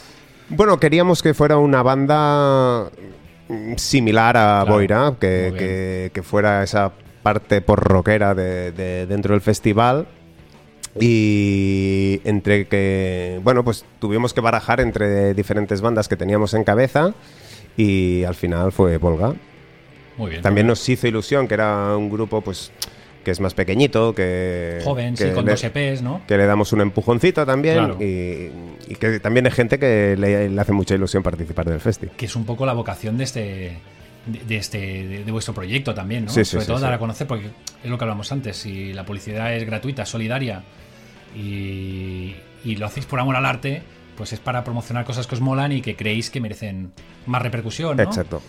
Bueno, 0.50 0.78
queríamos 0.78 1.22
que 1.22 1.32
fuera 1.34 1.56
una 1.56 1.82
banda 1.82 2.90
mm, 3.48 3.74
similar 3.76 4.36
a 4.36 4.60
Claro, 4.62 4.72
Boira, 4.74 5.14
que, 5.18 5.52
que- 5.56 6.10
que 6.14 6.22
fuera 6.22 6.62
esa 6.62 6.92
parte 7.22 7.60
por 7.60 7.80
rockera 7.82 8.34
de, 8.34 8.72
de- 8.72 9.06
dentro 9.06 9.34
del 9.34 9.40
festival. 9.40 10.06
Y 10.98 12.20
entre 12.24 12.66
que, 12.66 13.40
bueno, 13.42 13.64
pues 13.64 13.84
tuvimos 14.00 14.34
que 14.34 14.40
barajar 14.40 14.80
entre 14.80 15.34
diferentes 15.34 15.80
bandas 15.80 16.08
que 16.08 16.16
teníamos 16.16 16.54
en 16.54 16.64
cabeza 16.64 17.14
y 17.76 18.24
al 18.24 18.34
final 18.34 18.72
fue 18.72 18.96
Volga. 18.98 19.34
Muy 20.16 20.30
bien. 20.30 20.42
También 20.42 20.66
nos 20.66 20.86
hizo 20.88 21.06
ilusión 21.06 21.46
que 21.48 21.54
era 21.54 21.96
un 21.96 22.10
grupo 22.10 22.40
pues 22.40 22.72
que 23.24 23.30
es 23.32 23.40
más 23.40 23.52
pequeñito, 23.52 24.14
que... 24.14 24.80
Joven, 24.82 25.14
que 25.14 25.28
sí, 25.28 25.30
con 25.34 25.44
le- 25.44 25.50
dos 25.52 25.62
EPs, 25.62 26.00
¿no? 26.02 26.22
que 26.26 26.38
le 26.38 26.46
damos 26.46 26.72
un 26.72 26.80
empujoncito 26.80 27.44
también 27.44 27.76
Claro. 27.76 27.98
y, 28.00 28.50
y 28.88 28.94
que 28.98 29.20
también 29.20 29.44
hay 29.46 29.52
gente 29.52 29.78
que 29.78 30.16
le, 30.18 30.48
le 30.48 30.60
hace 30.60 30.72
mucha 30.72 30.94
ilusión 30.94 31.22
participar 31.22 31.66
del 31.66 31.80
festi. 31.80 32.06
Que 32.16 32.24
es 32.26 32.34
un 32.34 32.44
poco 32.46 32.64
la 32.66 32.72
vocación 32.72 33.16
de 33.18 33.24
este. 33.24 33.78
De, 34.26 34.38
de 34.46 34.56
este 34.56 34.78
de, 34.78 35.24
de 35.24 35.32
vuestro 35.32 35.54
proyecto 35.54 35.94
también, 35.94 36.26
¿no? 36.26 36.30
Sí, 36.30 36.44
sí, 36.44 36.52
Sobre 36.52 36.66
todo 36.66 36.78
dar 36.78 36.92
a 36.92 36.98
conocer, 36.98 37.26
porque 37.26 37.46
es 37.82 37.88
lo 37.90 37.96
que 37.96 38.04
hablamos 38.04 38.30
antes, 38.32 38.56
si 38.56 38.92
la 38.92 39.04
publicidad 39.06 39.54
es 39.54 39.64
gratuita, 39.64 40.04
solidaria 40.04 40.62
y, 41.34 42.34
y 42.64 42.76
lo 42.76 42.86
hacéis 42.86 43.06
por 43.06 43.20
amor 43.20 43.36
al 43.36 43.46
arte, 43.46 43.82
pues 44.16 44.32
es 44.32 44.40
para 44.40 44.64
promocionar 44.64 45.04
cosas 45.04 45.26
que 45.26 45.34
os 45.34 45.40
molan 45.40 45.72
y 45.72 45.80
que 45.80 45.96
creéis 45.96 46.30
que 46.30 46.40
merecen 46.40 46.92
más 47.26 47.42
repercusión, 47.42 47.96
¿no? 47.96 48.02
Exacto. 48.02 48.42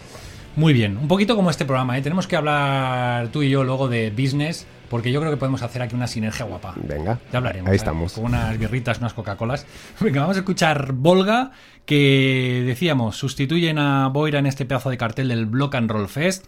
Muy 0.56 0.74
bien, 0.74 0.98
un 0.98 1.08
poquito 1.08 1.38
como 1.38 1.50
este 1.50 1.64
programa, 1.64 1.98
¿eh? 1.98 2.02
Tenemos 2.02 2.28
que 2.28 2.36
hablar 2.36 3.30
tú 3.30 3.42
y 3.42 3.50
yo 3.50 3.64
luego 3.64 3.88
de 3.88 4.10
business, 4.12 4.68
porque 4.90 5.10
yo 5.14 5.22
creo 5.22 5.32
que 5.32 5.38
podemos 5.38 5.62
hacer 5.62 5.82
aquí 5.82 5.96
una 5.96 6.08
sinergia 6.08 6.46
guapa. 6.46 6.74
Venga. 6.76 7.20
Ya 7.32 7.38
hablaremos. 7.38 7.70
Ahí 7.70 7.76
¿eh? 7.76 7.78
estamos. 7.78 8.14
Con 8.14 8.26
unas 8.26 8.58
birritas, 8.58 8.98
unas 9.00 9.14
Coca-Colas. 9.14 9.66
Venga, 10.02 10.22
vamos 10.22 10.36
a 10.36 10.40
escuchar 10.40 10.92
Volga, 10.92 11.52
que 11.86 12.64
decíamos, 12.66 13.16
sustituyen 13.16 13.80
a 13.80 14.10
Boira 14.10 14.40
en 14.40 14.46
este 14.46 14.66
pedazo 14.66 14.90
de 14.90 14.98
cartel 14.98 15.30
del 15.30 15.46
Block 15.46 15.76
and 15.76 15.90
Roll 15.90 16.10
Fest. 16.10 16.48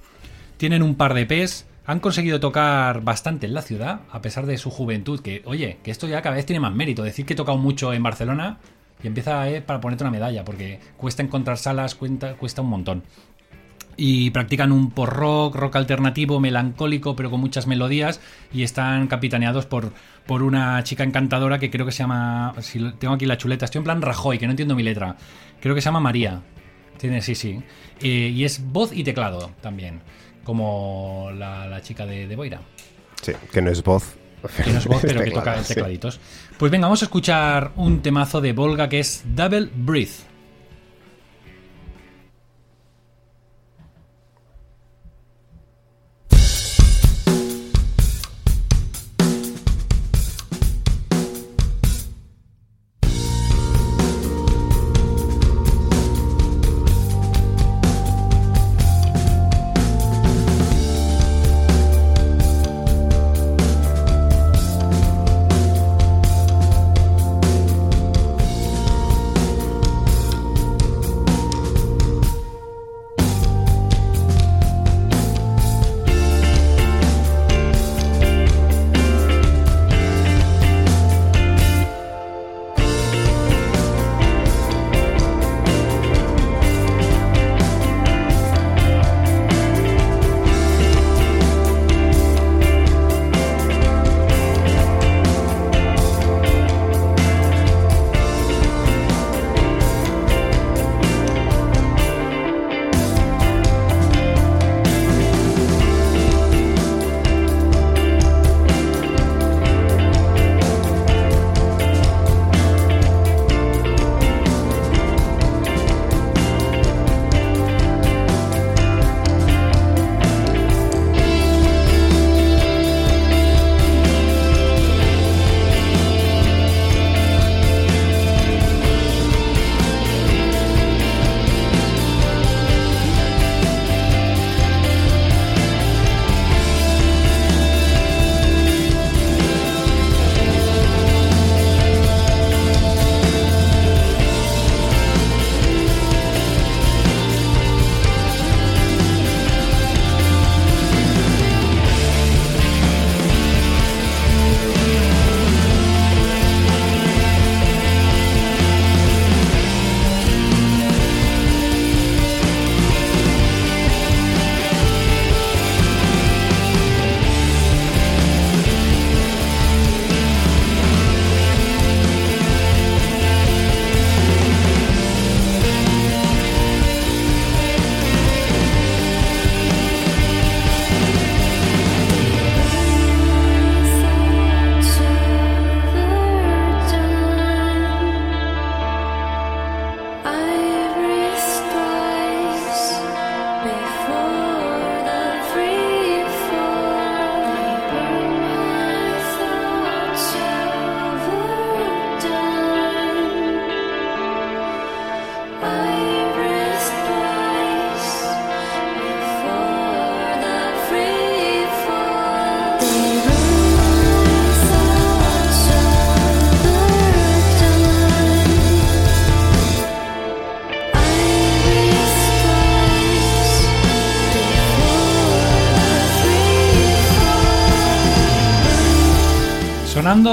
Tienen 0.57 0.83
un 0.83 0.95
par 0.95 1.13
de 1.13 1.25
P's. 1.25 1.65
Han 1.85 1.99
conseguido 1.99 2.39
tocar 2.39 3.01
bastante 3.01 3.45
en 3.45 3.53
la 3.53 3.61
ciudad, 3.61 4.01
a 4.11 4.21
pesar 4.21 4.45
de 4.45 4.57
su 4.57 4.69
juventud. 4.69 5.19
Que, 5.19 5.41
oye, 5.45 5.77
que 5.83 5.91
esto 5.91 6.07
ya 6.07 6.21
cada 6.21 6.35
vez 6.35 6.45
tiene 6.45 6.59
más 6.59 6.73
mérito. 6.73 7.03
Decir 7.03 7.25
que 7.25 7.33
he 7.33 7.35
tocado 7.35 7.57
mucho 7.57 7.93
en 7.93 8.03
Barcelona 8.03 8.59
y 9.03 9.07
empieza 9.07 9.49
eh, 9.49 9.61
para 9.61 9.81
ponerte 9.81 10.03
una 10.03 10.11
medalla, 10.11 10.45
porque 10.45 10.79
cuesta 10.95 11.23
encontrar 11.23 11.57
salas, 11.57 11.95
cuesta 11.95 12.61
un 12.61 12.69
montón 12.69 13.03
y 13.97 14.31
practican 14.31 14.71
un 14.71 14.91
post 14.91 15.13
rock, 15.13 15.55
rock 15.55 15.75
alternativo, 15.75 16.39
melancólico, 16.39 17.15
pero 17.15 17.29
con 17.29 17.39
muchas 17.39 17.67
melodías 17.67 18.19
y 18.51 18.63
están 18.63 19.07
capitaneados 19.07 19.65
por, 19.65 19.91
por 20.25 20.43
una 20.43 20.83
chica 20.83 21.03
encantadora 21.03 21.59
que 21.59 21.69
creo 21.69 21.85
que 21.85 21.91
se 21.91 21.99
llama, 21.99 22.53
si 22.61 22.79
tengo 22.93 23.13
aquí 23.13 23.25
la 23.25 23.37
chuleta, 23.37 23.65
estoy 23.65 23.79
en 23.79 23.83
plan 23.83 24.01
Rajoy, 24.01 24.37
que 24.37 24.45
no 24.45 24.51
entiendo 24.51 24.75
mi 24.75 24.83
letra, 24.83 25.15
creo 25.61 25.75
que 25.75 25.81
se 25.81 25.85
llama 25.85 25.99
María, 25.99 26.41
tiene, 26.97 27.21
sí, 27.21 27.35
sí, 27.35 27.59
Eh, 28.01 28.31
y 28.33 28.43
es 28.43 28.61
voz 28.71 28.91
y 28.93 29.03
teclado 29.03 29.51
también, 29.61 30.01
como 30.43 31.29
la, 31.37 31.67
la 31.67 31.81
chica 31.81 32.05
de, 32.05 32.27
de 32.27 32.35
Boira, 32.35 32.59
Sí, 33.21 33.31
que 33.51 33.61
no 33.61 33.69
es 33.71 33.81
voz. 33.83 34.15
que 34.63 34.71
no 34.71 34.79
es 34.79 34.85
voz, 34.85 35.01
pero 35.07 35.23
que 35.23 35.31
toca 35.31 35.63
sí. 35.63 35.73
tecladitos. 35.73 36.19
Pues 36.57 36.71
venga, 36.71 36.87
vamos 36.87 37.01
a 37.01 37.05
escuchar 37.05 37.71
un 37.77 38.01
temazo 38.01 38.41
de 38.41 38.51
Volga 38.53 38.89
que 38.89 38.99
es 38.99 39.23
Double 39.25 39.69
Breath. 39.73 40.32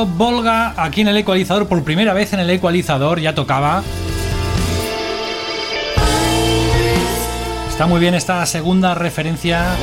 Volga 0.07 0.75
aquí 0.77 1.03
en 1.03 1.09
el 1.09 1.17
ecualizador 1.17 1.69
por 1.69 1.83
primera 1.85 2.13
vez 2.13 2.33
en 2.33 2.41
el 2.41 2.51
ecualizador, 2.51 3.21
ya 3.21 3.35
tocaba. 3.35 3.83
Está 7.69 7.87
muy 7.87 8.01
bien 8.01 8.15
esta 8.15 8.45
segunda 8.47 8.95
referencia 8.95 9.77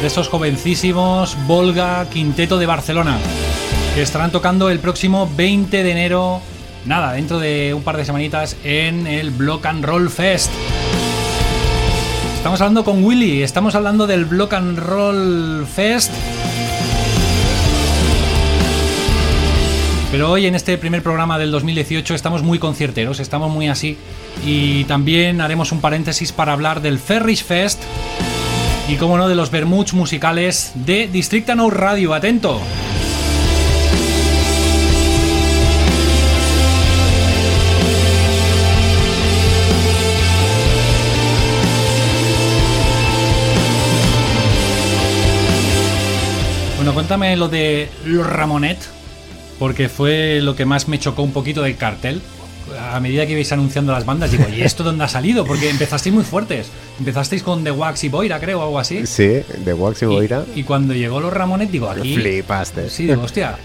de 0.00 0.06
estos 0.06 0.28
jovencísimos 0.28 1.36
Volga 1.46 2.06
Quinteto 2.10 2.58
de 2.58 2.66
Barcelona, 2.66 3.18
que 3.94 4.02
estarán 4.02 4.32
tocando 4.32 4.68
el 4.70 4.80
próximo 4.80 5.30
20 5.36 5.82
de 5.82 5.90
enero, 5.90 6.40
nada, 6.84 7.12
dentro 7.12 7.38
de 7.38 7.72
un 7.74 7.82
par 7.82 7.96
de 7.96 8.04
semanitas 8.04 8.56
en 8.64 9.06
el 9.06 9.30
Block 9.30 9.66
and 9.66 9.84
Roll 9.84 10.10
Fest. 10.10 10.50
Estamos 12.36 12.60
hablando 12.60 12.84
con 12.84 13.04
Willy, 13.04 13.42
estamos 13.42 13.74
hablando 13.76 14.06
del 14.08 14.24
Block 14.24 14.52
and 14.54 14.78
Roll 14.78 15.66
Fest. 15.72 16.12
Pero 20.12 20.30
hoy 20.30 20.44
en 20.44 20.54
este 20.54 20.76
primer 20.76 21.02
programa 21.02 21.38
del 21.38 21.50
2018 21.50 22.14
estamos 22.14 22.42
muy 22.42 22.58
concierteros, 22.58 23.18
estamos 23.18 23.50
muy 23.50 23.68
así. 23.68 23.96
Y 24.44 24.84
también 24.84 25.40
haremos 25.40 25.72
un 25.72 25.80
paréntesis 25.80 26.32
para 26.32 26.52
hablar 26.52 26.82
del 26.82 26.98
Ferris 26.98 27.42
Fest 27.42 27.82
y, 28.90 28.96
como 28.96 29.16
no, 29.16 29.26
de 29.26 29.34
los 29.34 29.50
Bermuds 29.50 29.94
musicales 29.94 30.72
de 30.74 31.08
Districta 31.08 31.54
No 31.54 31.70
Radio. 31.70 32.12
Atento. 32.12 32.60
Bueno, 46.76 46.92
cuéntame 46.92 47.34
lo 47.34 47.48
de 47.48 47.88
los 48.04 48.26
Ramonet, 48.26 48.78
porque 49.62 49.88
fue 49.88 50.40
lo 50.42 50.56
que 50.56 50.64
más 50.64 50.88
me 50.88 50.98
chocó 50.98 51.22
un 51.22 51.30
poquito 51.30 51.62
del 51.62 51.76
cartel. 51.76 52.20
A 52.80 52.98
medida 52.98 53.26
que 53.26 53.30
ibais 53.34 53.52
anunciando 53.52 53.92
las 53.92 54.04
bandas, 54.04 54.32
digo, 54.32 54.44
¿y 54.52 54.60
esto 54.62 54.82
dónde 54.82 55.04
ha 55.04 55.08
salido? 55.08 55.44
Porque 55.44 55.70
empezasteis 55.70 56.12
muy 56.12 56.24
fuertes. 56.24 56.66
Empezasteis 56.98 57.44
con 57.44 57.62
The 57.62 57.70
Wax 57.70 58.02
y 58.02 58.08
Boira, 58.08 58.40
creo, 58.40 58.58
o 58.58 58.62
algo 58.64 58.80
así. 58.80 59.06
Sí, 59.06 59.44
de 59.64 59.72
Wax 59.72 60.02
y 60.02 60.06
Boira. 60.06 60.44
Y, 60.52 60.60
y 60.60 60.62
cuando 60.64 60.94
llegó 60.94 61.20
los 61.20 61.32
Ramonet, 61.32 61.70
digo, 61.70 61.88
aquí. 61.88 62.16
Flipaste. 62.16 62.90
Sí, 62.90 63.06
digo, 63.06 63.22
hostia, 63.22 63.56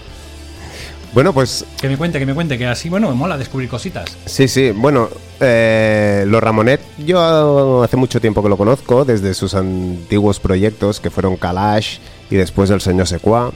Bueno, 1.14 1.32
pues 1.32 1.64
que 1.80 1.88
me 1.88 1.96
cuente, 1.96 2.20
que 2.20 2.26
me 2.26 2.34
cuente, 2.34 2.56
que 2.56 2.66
así, 2.66 2.88
bueno, 2.88 3.08
me 3.08 3.16
mola 3.16 3.36
descubrir 3.36 3.68
cositas. 3.68 4.04
sí, 4.24 4.46
sí. 4.46 4.70
Bueno, 4.70 5.08
eh, 5.40 6.24
los 6.28 6.40
Ramonet, 6.40 6.80
yo 7.04 7.82
hace 7.82 7.96
mucho 7.96 8.20
tiempo 8.20 8.40
que 8.40 8.48
lo 8.48 8.56
conozco, 8.56 9.04
desde 9.04 9.34
sus 9.34 9.54
antiguos 9.54 10.38
proyectos 10.38 11.00
que 11.00 11.10
fueron 11.10 11.36
Kalash 11.36 11.98
y 12.30 12.36
después 12.36 12.70
El 12.70 12.80
Señor 12.80 13.08
Secuá. 13.08 13.50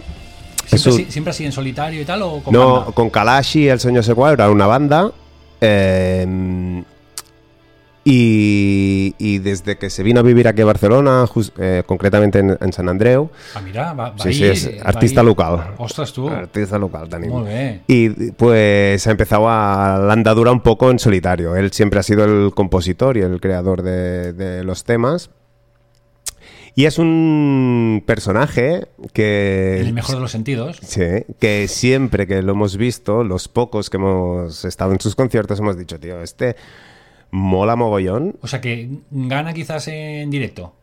¿Siempre, 0.78 1.02
así, 1.04 1.12
siempre 1.12 1.30
así 1.30 1.44
en 1.44 1.52
solitario 1.52 2.00
y 2.00 2.04
tal? 2.04 2.22
¿O 2.22 2.42
con 2.42 2.52
No, 2.52 2.74
banda? 2.76 2.92
con 2.92 3.10
Kalash 3.10 3.56
y 3.58 3.68
El 3.68 3.80
Señor 3.80 4.04
Secuá 4.04 4.32
era 4.32 4.50
una 4.50 4.66
banda. 4.66 5.12
eh, 5.60 6.82
y, 8.04 9.14
y 9.18 9.38
desde 9.38 9.78
que 9.78 9.88
se 9.88 10.02
vino 10.02 10.18
a 10.18 10.22
vivir 10.24 10.48
aquí 10.48 10.60
a 10.60 10.64
Barcelona, 10.64 11.24
eh, 11.58 11.84
concretamente 11.86 12.40
en, 12.40 12.58
en 12.60 12.72
San 12.72 12.88
Andreu, 12.88 13.30
Ah, 13.54 13.60
mira, 13.60 13.92
va, 13.92 14.10
va 14.10 14.18
sí, 14.18 14.34
sí, 14.34 14.44
es 14.44 14.70
artista 14.84 15.22
local. 15.22 15.74
Ostras, 15.78 16.12
tú. 16.12 16.28
Artista 16.28 16.78
local, 16.78 17.08
Dani. 17.08 17.28
Muy 17.28 17.48
bien. 17.48 17.82
Y 17.86 18.08
pues 18.32 19.06
ha 19.06 19.10
empezado 19.12 19.48
a 19.48 20.00
la 20.04 20.12
andadura 20.14 20.50
un 20.50 20.62
poco 20.62 20.90
en 20.90 20.98
solitario. 20.98 21.54
Él 21.54 21.70
siempre 21.70 22.00
ha 22.00 22.02
sido 22.02 22.24
el 22.24 22.52
compositor 22.54 23.16
y 23.16 23.20
el 23.20 23.40
creador 23.40 23.82
de, 23.82 24.32
de 24.32 24.64
los 24.64 24.82
temas. 24.82 25.30
Y 26.74 26.86
es 26.86 26.98
un 26.98 28.02
personaje 28.06 28.88
que... 29.12 29.78
En 29.80 29.86
el 29.88 29.92
mejor 29.92 30.14
de 30.16 30.20
los 30.22 30.32
sentidos. 30.32 30.78
Sí, 30.82 31.02
que 31.38 31.68
siempre 31.68 32.26
que 32.26 32.40
lo 32.42 32.52
hemos 32.52 32.76
visto, 32.78 33.24
los 33.24 33.48
pocos 33.48 33.90
que 33.90 33.98
hemos 33.98 34.64
estado 34.64 34.92
en 34.92 35.00
sus 35.00 35.14
conciertos, 35.14 35.58
hemos 35.60 35.76
dicho, 35.76 36.00
tío, 36.00 36.22
este 36.22 36.56
mola 37.30 37.76
mogollón. 37.76 38.36
O 38.40 38.46
sea 38.46 38.60
que 38.62 38.88
gana 39.10 39.52
quizás 39.52 39.86
en 39.88 40.30
directo. 40.30 40.74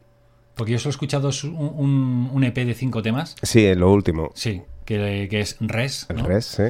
Porque 0.55 0.73
yo 0.73 0.77
solo 0.79 0.89
he 0.89 0.91
escuchado 0.91 1.29
un, 1.43 1.49
un- 1.55 2.29
un 2.33 2.43
EP 2.43 2.55
de 2.65 2.73
cinco 2.75 3.01
temas. 3.01 3.35
Sí, 3.41 3.73
lo 3.75 3.91
último. 3.91 4.31
Sí, 4.35 4.61
que, 4.85 5.27
que 5.29 5.39
es 5.39 5.55
Res. 5.59 6.05
El 6.09 6.17
¿no? 6.17 6.25
res, 6.27 6.45
sí. 6.45 6.63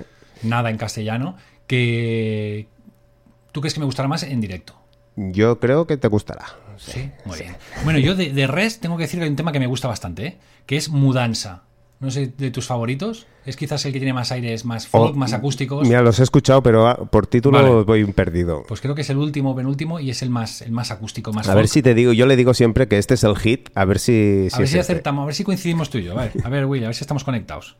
Nada 0.44 0.70
en 0.70 0.78
castellano. 0.78 1.36
Que. 1.68 2.68
¿Tú 3.52 3.62
crees 3.62 3.74
que 3.74 3.80
me 3.80 3.86
gustará 3.88 4.08
más 4.08 4.24
en 4.24 4.40
directo? 4.42 4.79
Yo 5.32 5.60
creo 5.60 5.86
que 5.86 5.98
te 5.98 6.08
gustará. 6.08 6.46
Sí, 6.78 7.12
muy 7.26 7.38
bien. 7.40 7.56
Bueno, 7.84 8.00
yo 8.00 8.16
de, 8.16 8.32
de 8.32 8.48
Res 8.48 8.80
tengo 8.80 8.96
que 8.96 9.04
decir 9.04 9.20
que 9.20 9.26
hay 9.26 9.30
un 9.30 9.36
tema 9.36 9.52
que 9.52 9.60
me 9.60 9.68
gusta 9.68 9.88
bastante, 9.90 10.26
¿eh? 10.26 10.38
que 10.66 10.78
es 10.78 10.90
Mudanza. 10.90 11.64
No 12.00 12.10
sé, 12.12 12.32
de 12.38 12.50
tus 12.50 12.66
favoritos. 12.66 13.28
Es 13.46 13.58
quizás 13.58 13.84
el 13.86 13.92
que 13.92 14.00
tiene 14.00 14.14
más 14.14 14.32
aires, 14.32 14.64
más 14.64 14.88
folk, 14.88 15.14
Oh, 15.14 15.18
más 15.18 15.34
acústicos. 15.34 15.86
Mira, 15.86 16.02
los 16.02 16.18
he 16.22 16.24
escuchado, 16.24 16.64
pero 16.64 16.88
ah, 16.88 16.96
por 16.96 17.28
título 17.28 17.58
Vale. 17.62 17.84
voy 17.84 18.06
perdido. 18.14 18.64
Pues 18.66 18.80
creo 18.80 18.96
que 18.96 19.02
es 19.02 19.10
el 19.10 19.18
último, 19.18 19.54
penúltimo 19.54 20.00
y 20.00 20.10
es 20.10 20.22
el 20.22 20.30
más, 20.30 20.62
el 20.62 20.72
más 20.72 20.92
acústico, 20.92 21.34
más 21.34 21.50
A 21.50 21.56
ver 21.56 21.66
folk. 21.66 21.74
si 21.74 21.82
te 21.82 21.94
digo, 21.94 22.14
yo 22.14 22.26
le 22.26 22.38
digo 22.38 22.54
siempre 22.54 22.88
que 22.88 22.98
este 22.98 23.16
es 23.16 23.24
el 23.26 23.36
hit, 23.36 23.70
a 23.76 23.84
ver 23.84 24.00
si... 24.00 24.48
A 24.54 24.60
ver 24.60 24.68
si 24.70 24.78
este. 24.78 24.80
acertamos, 24.80 25.24
a 25.24 25.26
ver 25.26 25.36
si 25.36 25.44
coincidimos 25.44 25.90
tú 25.90 25.98
y 25.98 26.06
yo. 26.06 26.18
A 26.18 26.50
ver, 26.50 26.66
Will, 26.66 26.84
a 26.86 26.88
ver 26.88 26.96
si 26.96 27.04
estamos 27.04 27.26
conectados. 27.26 27.76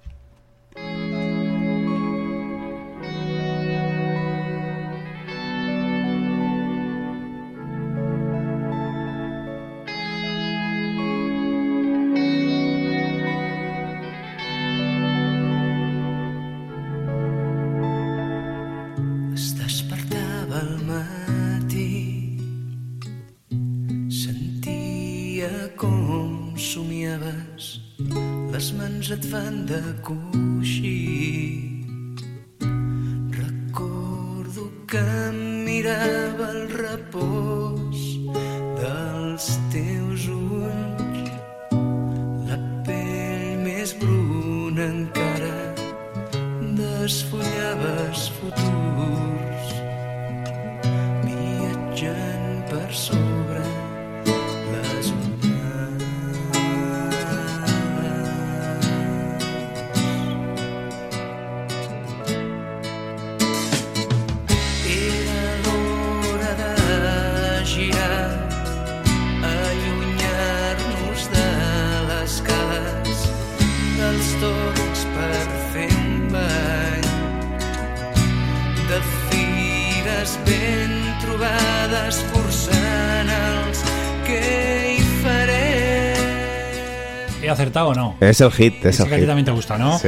O 87.90 87.94
no? 87.96 88.16
Es 88.20 88.42
el 88.42 88.52
hit, 88.52 88.76
es 88.86 88.96
Ese 88.96 89.04
el 89.04 89.10
que 89.10 89.16
a 89.16 89.18
ti 89.18 89.22
hit. 89.22 89.28
también 89.28 89.46
te 89.46 89.52
gusta, 89.52 89.78
¿no? 89.78 89.98
Sí. 90.00 90.08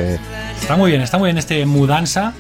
Está 0.60 0.76
muy 0.78 0.90
bien, 0.92 1.02
está 1.02 1.18
muy 1.18 1.28
bien 1.28 1.38
este 1.38 1.66
Mudanza. 1.66 2.34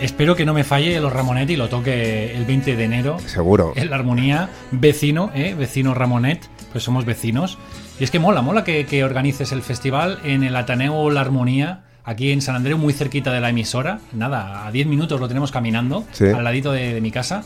Espero 0.00 0.36
que 0.36 0.44
no 0.46 0.54
me 0.54 0.62
falle 0.62 1.00
los 1.00 1.12
Ramonet 1.12 1.50
y 1.50 1.56
lo 1.56 1.68
toque 1.68 2.36
el 2.36 2.44
20 2.44 2.76
de 2.76 2.84
enero 2.84 3.18
Seguro. 3.26 3.72
en 3.74 3.90
la 3.90 3.96
armonía. 3.96 4.48
Vecino, 4.70 5.32
¿eh? 5.34 5.54
Vecino 5.58 5.92
Ramonet, 5.92 6.48
pues 6.70 6.84
somos 6.84 7.04
vecinos. 7.04 7.58
Y 7.98 8.04
es 8.04 8.10
que 8.12 8.20
mola, 8.20 8.40
mola 8.40 8.62
que, 8.62 8.86
que 8.86 9.02
organices 9.02 9.50
el 9.50 9.60
festival 9.60 10.20
en 10.22 10.44
el 10.44 10.54
Ateneo 10.54 11.10
La 11.10 11.20
Armonía, 11.22 11.80
aquí 12.04 12.30
en 12.30 12.42
San 12.42 12.54
Andreu, 12.54 12.78
muy 12.78 12.92
cerquita 12.92 13.32
de 13.32 13.40
la 13.40 13.48
emisora. 13.50 13.98
Nada, 14.12 14.68
a 14.68 14.70
10 14.70 14.86
minutos 14.86 15.18
lo 15.18 15.26
tenemos 15.26 15.50
caminando, 15.50 16.04
Sí. 16.12 16.26
al 16.26 16.44
ladito 16.44 16.70
de, 16.70 16.94
de 16.94 17.00
mi 17.00 17.10
casa. 17.10 17.42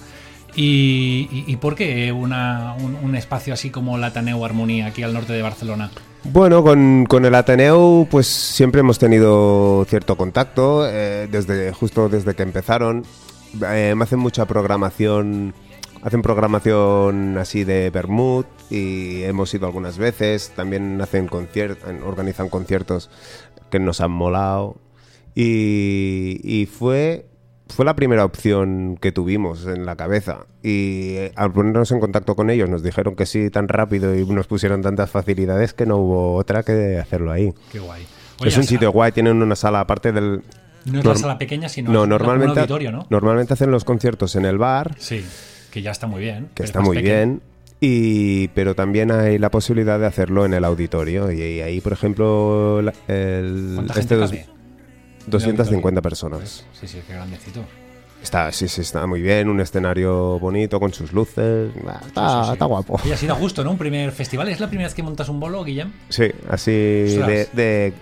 Y, 0.55 1.29
y, 1.33 1.45
y 1.47 1.57
por 1.57 1.75
qué 1.75 2.13
una- 2.13 2.75
un, 2.75 2.97
un 3.03 3.17
espacio 3.17 3.55
así 3.55 3.71
como 3.71 3.97
el 3.97 4.05
Ateneo 4.05 4.45
Armonía, 4.45 4.87
aquí 4.89 5.03
al 5.03 5.15
norte 5.15 5.33
de 5.33 5.41
Barcelona? 5.41 5.91
Bueno, 6.25 6.63
con, 6.63 7.05
con 7.07 7.25
el 7.25 7.35
Ateneo 7.35 8.07
pues 8.09 8.29
siempre 8.29 8.81
hemos 8.81 8.99
tenido 8.99 9.85
cierto 9.89 10.17
contacto, 10.17 10.89
eh, 10.89 11.29
desde 11.31 11.73
justo 11.73 12.09
desde 12.09 12.35
que 12.35 12.45
empezaron. 12.45 13.05
Eh, 13.67 13.95
me 13.97 14.05
hacen 14.05 14.21
mucha 14.21 14.47
programación, 14.47 15.53
hacen 16.01 16.23
programación 16.23 17.37
así 17.39 17.65
de 17.65 17.91
Bermud 17.91 18.45
y 18.71 19.25
hemos 19.25 19.53
ido 19.53 19.67
algunas 19.67 19.99
veces. 19.99 20.53
También 20.55 21.01
hacen 21.01 21.27
conciertos, 21.27 21.91
organizan 22.05 22.49
conciertos 22.49 23.11
que 23.69 23.81
nos 23.81 24.01
han 24.01 24.13
molado. 24.13 24.77
Y, 25.35 26.41
y 26.45 26.67
fue, 26.67 27.27
fue 27.69 27.85
la 27.85 27.97
primera 27.97 28.25
opción 28.25 28.99
que 29.01 29.13
tuvimos 29.13 29.67
en 29.67 29.87
la 29.87 29.97
cabeza. 29.97 30.47
Y 30.63 31.15
eh, 31.17 31.33
al 31.37 31.53
ponernos 31.53 31.91
en 31.93 32.01
contacto 32.01 32.37
con 32.37 32.51
ellos 32.51 32.69
nos 32.69 32.83
dijeron 32.83 33.15
que 33.17 33.25
sí 33.27 33.49
tan 33.51 33.69
rápido 33.69 34.15
y 34.15 34.25
nos 34.27 34.47
pusieron 34.47 34.83
tantas 34.83 35.11
facilidades 35.11 35.73
que 35.73 35.87
no 35.87 35.97
hubo 35.97 36.35
otra 36.35 36.63
que 36.63 36.99
hacerlo 36.99 37.33
ahí. 37.33 37.53
Qué 37.71 37.79
guay. 37.79 38.07
es 38.45 38.57
un 38.57 38.65
sitio 38.65 38.93
guay, 38.93 39.13
tienen 39.13 39.41
una 39.43 39.57
sala 39.57 39.81
aparte 39.81 40.13
del... 40.13 40.43
No 40.85 40.99
es 40.99 41.05
la 41.05 41.15
sala 41.15 41.39
pequeña, 41.39 41.69
sino 41.69 41.93
No, 41.93 42.07
normalmente, 42.07 42.53
un 42.55 42.59
auditorio, 42.59 42.91
¿no? 42.93 43.07
normalmente 43.09 43.55
hacen 43.55 43.71
los 43.71 43.85
conciertos 43.85 44.35
en 44.37 44.45
el 44.45 44.59
bar, 44.59 44.97
Sí, 44.99 45.25
que 45.71 45.81
ya 45.81 45.93
está 45.93 46.07
muy 46.09 46.21
bien. 46.21 46.49
que 46.55 46.65
Es 46.65 46.71
está 46.71 46.81
muy 46.81 46.97
pequeño. 46.97 47.15
bien. 47.15 47.43
Y, 47.85 48.49
pero 48.49 48.75
también 48.75 49.11
hay 49.11 49.39
la 49.39 49.51
posibilidad 49.51 49.99
de 49.99 50.07
hacerlo 50.07 50.45
en 50.45 50.55
el 50.55 50.65
auditorio. 50.65 51.33
Y, 51.33 51.61
ahí, 51.61 51.81
por 51.81 51.93
ejemplo, 51.93 52.79
el, 53.09 53.73
¿Cuánta 53.75 53.99
este 53.99 54.17
dos-? 54.17 54.33
250 55.27 56.01
personas. 56.03 56.65
Sí, 56.79 56.87
sí, 56.89 57.01
qué 57.07 57.15
grandecito. 57.15 57.61
Está, 58.23 58.53
sí, 58.53 58.69
sí, 58.69 58.83
está 58.83 59.05
muy 59.07 59.21
bien. 59.21 59.49
Un 59.49 59.61
escenario 59.61 60.39
bonito 60.39 60.79
con 60.79 60.93
sus 60.93 61.13
luces. 61.13 61.71
Ah, 61.87 62.01
Está, 62.07 62.29
Sí, 62.29 62.37
sí, 62.41 62.47
sí. 62.47 62.53
está 62.53 62.65
guapo. 62.67 63.01
Oye, 63.03 63.15
ha 63.15 63.17
sido 63.17 63.35
a 63.35 63.37
gusto, 63.39 63.65
¿no? 63.65 63.73
Un 63.73 63.79
primer 63.79 64.13
festival. 64.13 64.49
¿Es 64.49 64.61
la 64.61 64.69
primera 64.69 64.87
vez 64.87 64.95
que 64.95 65.03
montas 65.03 65.29
un 65.29 65.41
bolo, 65.41 65.65
Guillem? 65.65 65.93
Sí, 66.09 66.31
así 66.49 66.71
de, 66.71 67.49
de 67.53 67.93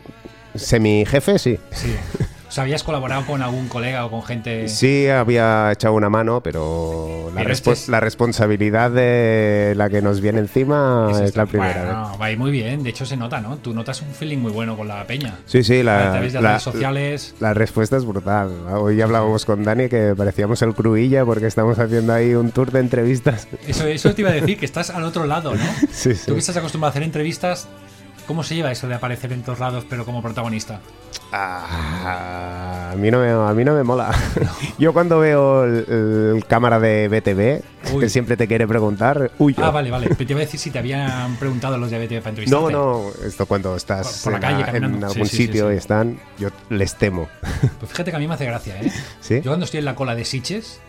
semi-jefe, 0.54 1.38
sí. 1.38 1.58
Sí. 1.72 1.94
O 2.50 2.52
sea, 2.52 2.64
¿habías 2.64 2.82
colaborado 2.82 3.24
con 3.26 3.42
algún 3.42 3.68
colega 3.68 4.04
o 4.04 4.10
con 4.10 4.24
gente...? 4.24 4.66
Sí, 4.68 5.06
había 5.08 5.70
echado 5.70 5.94
una 5.94 6.10
mano, 6.10 6.42
pero 6.42 7.30
la, 7.32 7.42
respo- 7.44 7.50
este 7.52 7.70
es- 7.72 7.88
la 7.88 8.00
responsabilidad 8.00 8.90
de 8.90 9.74
la 9.76 9.88
que 9.88 10.02
nos 10.02 10.20
viene 10.20 10.40
encima 10.40 11.10
es 11.12 11.20
está- 11.20 11.42
la 11.42 11.46
primera 11.46 11.84
Bueno, 11.84 12.10
vez. 12.10 12.20
va 12.20 12.24
a 12.26 12.30
ir 12.32 12.38
muy 12.38 12.50
bien. 12.50 12.82
De 12.82 12.90
hecho, 12.90 13.06
se 13.06 13.16
nota, 13.16 13.40
¿no? 13.40 13.58
Tú 13.58 13.72
notas 13.72 14.02
un 14.02 14.08
feeling 14.12 14.38
muy 14.38 14.50
bueno 14.50 14.76
con 14.76 14.88
la 14.88 15.06
peña. 15.06 15.38
Sí, 15.46 15.62
sí, 15.62 15.78
a 15.78 15.84
la, 15.84 16.10
través 16.10 16.32
de 16.32 16.42
la- 16.42 16.48
redes 16.50 16.62
sociales. 16.64 17.34
la 17.38 17.54
respuesta 17.54 17.96
es 17.96 18.04
brutal. 18.04 18.50
Hoy 18.72 19.00
hablábamos 19.00 19.44
con 19.44 19.62
Dani 19.62 19.88
que 19.88 20.14
parecíamos 20.16 20.60
el 20.62 20.74
cruilla 20.74 21.24
porque 21.24 21.46
estamos 21.46 21.78
haciendo 21.78 22.12
ahí 22.12 22.34
un 22.34 22.50
tour 22.50 22.72
de 22.72 22.80
entrevistas. 22.80 23.46
Eso, 23.68 23.86
eso 23.86 24.12
te 24.12 24.22
iba 24.22 24.30
a 24.30 24.34
decir, 24.34 24.58
que 24.58 24.64
estás 24.66 24.90
al 24.90 25.04
otro 25.04 25.24
lado, 25.24 25.54
¿no? 25.54 25.62
Sí, 25.92 26.16
sí. 26.16 26.26
Tú 26.26 26.32
que 26.32 26.40
estás 26.40 26.56
acostumbrado 26.56 26.88
a 26.88 26.90
hacer 26.90 27.04
entrevistas, 27.04 27.68
¿cómo 28.30 28.44
se 28.44 28.54
lleva 28.54 28.70
eso 28.70 28.86
de 28.86 28.94
aparecer 28.94 29.32
en 29.32 29.42
todos 29.42 29.58
lados, 29.58 29.84
pero 29.90 30.04
como 30.04 30.22
protagonista? 30.22 30.78
Ah, 31.32 32.92
a, 32.92 32.94
mí 32.94 33.10
no 33.10 33.18
me, 33.18 33.28
a 33.28 33.52
mí 33.54 33.64
no 33.64 33.74
me 33.74 33.82
mola. 33.82 34.14
Yo 34.78 34.92
cuando 34.92 35.18
veo 35.18 35.64
el, 35.64 36.36
el 36.36 36.44
cámara 36.46 36.78
de 36.78 37.08
BTV, 37.08 37.92
Uy. 37.92 38.00
que 38.00 38.08
siempre 38.08 38.36
te 38.36 38.46
quiere 38.46 38.68
preguntar, 38.68 39.32
huyo. 39.38 39.64
Ah, 39.64 39.72
vale, 39.72 39.90
vale. 39.90 40.06
Pero 40.10 40.26
te 40.28 40.32
iba 40.32 40.42
a 40.42 40.44
decir 40.44 40.60
si 40.60 40.70
te 40.70 40.78
habían 40.78 41.34
preguntado 41.38 41.76
los 41.76 41.90
de 41.90 41.98
BTV 41.98 42.18
para 42.20 42.28
entrevistarte. 42.28 42.72
No, 42.72 43.02
no, 43.02 43.10
esto 43.26 43.46
cuando 43.46 43.74
estás 43.74 44.20
Por- 44.22 44.32
por 44.34 44.40
la 44.40 44.50
en, 44.50 44.62
calle 44.62 44.76
en 44.76 44.84
algún 45.02 45.26
sí, 45.26 45.36
sí, 45.36 45.36
sitio 45.46 45.68
sí. 45.70 45.74
y 45.74 45.78
están, 45.78 46.20
yo 46.38 46.50
les 46.68 46.94
temo. 46.94 47.28
Pues 47.80 47.90
fíjate 47.90 48.12
que 48.12 48.16
a 48.16 48.20
mí 48.20 48.28
me 48.28 48.34
hace 48.34 48.46
gracia, 48.46 48.80
¿eh? 48.80 48.92
Yo 49.42 49.50
cuando 49.50 49.64
estoy 49.64 49.78
en 49.78 49.86
la 49.86 49.96
cola 49.96 50.14
de 50.14 50.24
Siches 50.24 50.80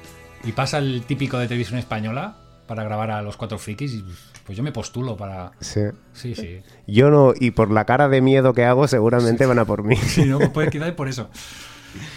y 0.43 0.51
pasa 0.51 0.77
el 0.77 1.05
típico 1.07 1.39
de 1.39 1.47
televisión 1.47 1.79
española 1.79 2.35
para 2.67 2.83
grabar 2.83 3.09
a 3.09 3.23
los 3.23 3.35
cuatro 3.35 3.57
frikis, 3.57 3.93
y, 3.93 4.05
pues 4.45 4.57
yo 4.57 4.63
me 4.63 4.71
postulo 4.71 5.17
para... 5.17 5.51
Sí. 5.59 5.81
Sí, 6.13 6.35
sí. 6.35 6.61
Yo 6.87 7.09
no, 7.09 7.33
y 7.39 7.51
por 7.51 7.71
la 7.71 7.85
cara 7.85 8.09
de 8.09 8.21
miedo 8.21 8.53
que 8.53 8.65
hago, 8.65 8.87
seguramente 8.87 9.45
van 9.45 9.59
a 9.59 9.65
por 9.65 9.83
mí. 9.83 9.95
Sí, 9.95 10.25
no, 10.25 10.37
pues 10.37 10.49
puede 10.49 10.69
quedar 10.71 10.95
por 10.95 11.07
eso. 11.07 11.29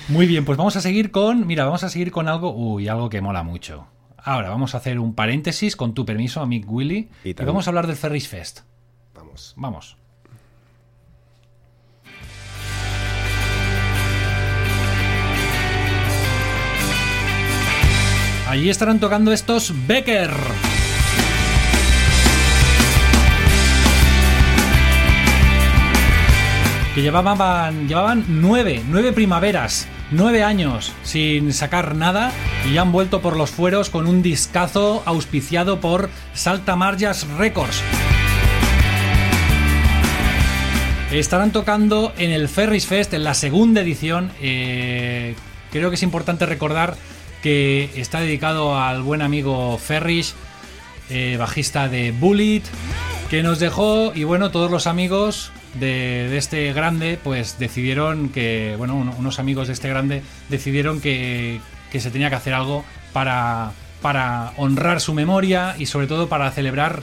Muy 0.09 0.27
bien, 0.27 0.45
pues 0.45 0.59
vamos 0.59 0.77
a 0.77 0.81
seguir 0.81 1.11
con... 1.11 1.47
Mira, 1.47 1.65
vamos 1.65 1.85
a 1.85 1.89
seguir 1.89 2.11
con 2.11 2.29
algo... 2.29 2.55
Uy, 2.55 2.89
algo 2.89 3.09
que 3.09 3.21
mola 3.21 3.43
mucho. 3.43 3.87
Ahora 4.17 4.49
vamos 4.49 4.75
a 4.75 4.79
hacer 4.79 4.99
un 4.99 5.15
paréntesis, 5.15 5.77
con 5.77 5.93
tu 5.93 6.07
permiso, 6.07 6.41
amic 6.41 6.65
Willy, 6.67 7.11
Y 7.25 7.31
y, 7.31 7.35
vamos 7.35 7.67
a 7.67 7.71
hablar 7.71 7.87
del 7.87 7.97
Ferris 7.97 8.27
Fest. 8.27 8.61
Vamos. 9.15 9.53
Vamos. 9.57 9.99
Allí 18.49 18.71
estarán 18.71 19.01
tocando 19.01 19.33
estos 19.33 19.75
Becker. 19.87 20.31
Que 26.95 27.03
llevaban, 27.03 28.25
nueve, 28.29 28.81
nueve 28.89 29.13
primaveras, 29.13 29.89
nueve 30.13 30.45
años 30.45 30.93
sin 31.03 31.53
sacar 31.53 31.97
nada 31.97 32.31
y 32.73 32.77
han 32.77 32.93
vuelto 32.93 33.21
por 33.21 33.37
los 33.37 33.51
fueros 33.51 33.91
con 33.91 34.07
un 34.07 34.23
discazo 34.23 35.03
auspiciado 35.05 35.81
por 35.81 36.09
Salta 36.35 36.77
Marjas 36.77 37.27
Records. 37.37 37.83
Estarán 41.11 41.51
tocando 41.51 42.13
en 42.17 42.31
el 42.31 42.49
Ferris 42.49 42.87
Fest 42.87 43.13
en 43.13 43.25
la 43.25 43.35
segunda 43.35 43.81
edición. 43.81 44.31
Eh, 44.41 45.35
creo 45.73 45.91
que 45.91 45.97
es 45.97 46.03
importante 46.05 46.47
recordar 46.47 46.95
que 47.43 47.91
está 47.97 48.21
dedicado 48.21 48.79
al 48.79 49.03
buen 49.03 49.21
amigo 49.21 49.79
Ferris, 49.79 50.37
eh, 51.11 51.35
bajista 51.41 51.89
de 51.89 52.13
Bullet, 52.13 52.63
que 53.31 53.43
nos 53.43 53.59
dejó 53.59 54.13
y 54.15 54.23
bueno, 54.23 54.53
todos 54.53 54.71
los 54.71 54.87
amigos 54.87 55.51
de, 55.79 56.37
este 56.37 56.73
grande 56.73 57.19
pues 57.23 57.59
decidieron 57.59 58.29
que, 58.29 58.75
bueno, 58.79 58.97
uno- 58.97 59.15
unos 59.19 59.39
amigos 59.39 59.67
de 59.69 59.75
este 59.75 59.89
grande 59.89 60.23
decidieron 60.49 61.01
que, 61.01 61.61
que 61.91 62.01
se 62.01 62.11
tenía 62.11 62.29
que 62.31 62.37
hacer 62.37 62.55
algo 62.55 62.85
para, 63.13 63.73
para 64.03 64.53
honrar 64.57 65.01
su 65.01 65.15
memoria 65.15 65.75
y 65.79 65.87
sobre 65.87 66.07
todo 66.07 66.29
para 66.29 66.51
celebrar 66.51 67.03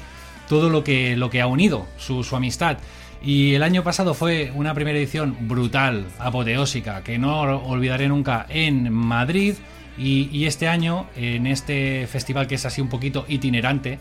todo 0.49 0.69
lo 0.69 0.83
que, 0.83 1.15
lo 1.15 1.29
que 1.29 1.41
ha 1.41 1.47
unido, 1.47 1.87
su, 1.97 2.25
amistad. 2.35 2.77
Y 3.23 3.53
el 3.53 3.63
año 3.63 3.83
pasado 3.83 4.13
fue 4.13 4.51
una 4.55 4.73
primera 4.73 4.97
edición 4.97 5.35
brutal, 5.47 6.07
apoteósica, 6.19 7.03
que 7.03 7.17
no 7.17 7.39
olvidaré 7.41 8.07
nunca 8.07 8.45
en 8.49 8.91
Madrid. 8.91 9.55
Y 9.97 10.45
este 10.45 10.67
año, 10.67 11.07
en 11.15 11.45
este 11.45 12.07
festival 12.07 12.47
que 12.47 12.55
es 12.55 12.65
así 12.65 12.81
un 12.81 12.89
poquito 12.89 13.23
itinerante, 13.27 13.99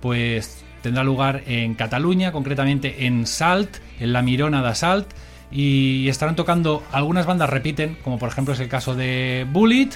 pues 0.00 0.64
tendrá 0.82 1.04
lugar 1.04 1.42
en 1.46 1.74
Cataluña, 1.74 2.32
concretamente 2.32 3.06
en 3.06 3.26
Salt, 3.26 3.76
en 4.00 4.12
la 4.12 4.22
Mirona 4.22 4.62
de 4.62 4.74
Salt. 4.74 5.08
Y 5.50 6.08
estarán 6.08 6.36
tocando, 6.36 6.82
algunas 6.92 7.26
bandas 7.26 7.50
repiten, 7.50 7.96
como 8.02 8.18
por 8.18 8.30
ejemplo 8.30 8.54
es 8.54 8.60
el 8.60 8.68
caso 8.68 8.94
de 8.94 9.46
Bullet, 9.50 9.90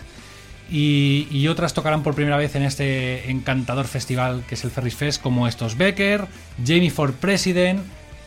y, 0.70 1.29
y 1.31 1.49
otras 1.49 1.75
tocarán 1.75 2.03
por 2.03 2.14
primera 2.14 2.37
vez 2.37 2.57
en 2.57 2.62
este 2.62 3.31
encantador 3.31 3.87
festival 3.87 4.42
que 4.49 4.57
es 4.57 4.64
el 4.64 4.70
Ferris 4.70 4.96
Fest, 4.96 5.22
como 5.22 5.46
estos 5.46 5.77
Becker, 5.79 6.27
Jamie 6.64 6.90
for 6.90 7.12
President, 7.14 7.81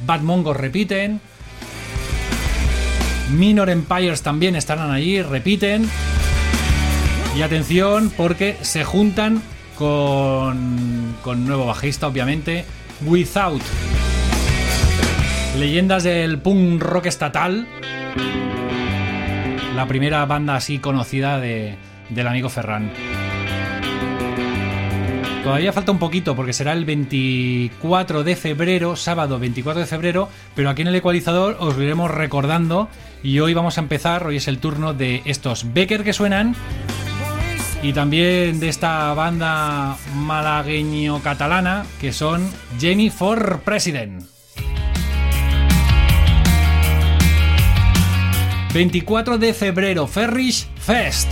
Bad 0.06 0.22
Mongo 0.22 0.54
repiten, 0.54 1.22
Minor 3.30 3.70
Empires 3.70 4.24
también 4.24 4.56
estarán 4.56 4.92
allí, 4.92 5.22
repiten. 5.22 5.88
Y 7.38 7.42
atención, 7.42 8.12
porque 8.16 8.58
se 8.62 8.84
juntan 8.84 9.42
con, 9.80 11.46
nuevo 11.48 11.66
bajista, 11.66 12.08
obviamente, 12.08 12.66
Without. 13.06 13.62
Leyendas 15.58 16.04
del 16.04 16.40
punk 16.40 16.84
rock 16.84 17.06
estatal. 17.06 17.66
La 19.76 19.88
primera 19.88 20.26
banda 20.26 20.56
así 20.56 20.80
conocida 20.80 21.40
de, 21.40 21.78
del 22.10 22.28
amigo 22.28 22.50
Ferran. 22.50 22.92
Todavía 25.44 25.72
falta 25.72 25.94
un 25.94 26.00
poquito 26.00 26.36
porque 26.36 26.52
será 26.52 26.74
el 26.74 26.84
24 26.84 28.24
de 28.26 28.36
febrero, 28.36 28.98
sábado 28.98 29.40
24 29.40 29.80
de 29.80 29.88
febrero, 29.88 30.30
pero 30.54 30.70
aquí 30.70 30.82
en 30.82 30.90
el 30.90 30.96
ecualizador 30.96 31.56
os 31.60 31.78
iremos 31.78 32.12
recordando 32.12 32.90
y 33.24 33.40
hoy 33.40 33.54
vamos 33.54 33.78
a 33.78 33.82
empezar, 33.82 34.28
hoy 34.28 34.36
es 34.36 34.50
el 34.50 34.60
turno 34.60 34.94
de 34.94 35.22
estos 35.26 35.74
Becker 35.74 36.04
que 36.04 36.12
suenan 36.12 36.56
y 37.82 37.94
también 37.94 38.60
de 38.60 38.70
esta 38.70 39.14
banda 39.14 39.98
malagueño-catalana 40.16 41.86
que 42.00 42.12
son 42.12 42.50
Jenny 42.80 43.10
for 43.10 43.62
President. 43.62 44.24
24 48.74 49.38
de 49.38 49.54
febrero, 49.54 50.08
Ferris 50.08 50.68
Fest. 50.80 51.28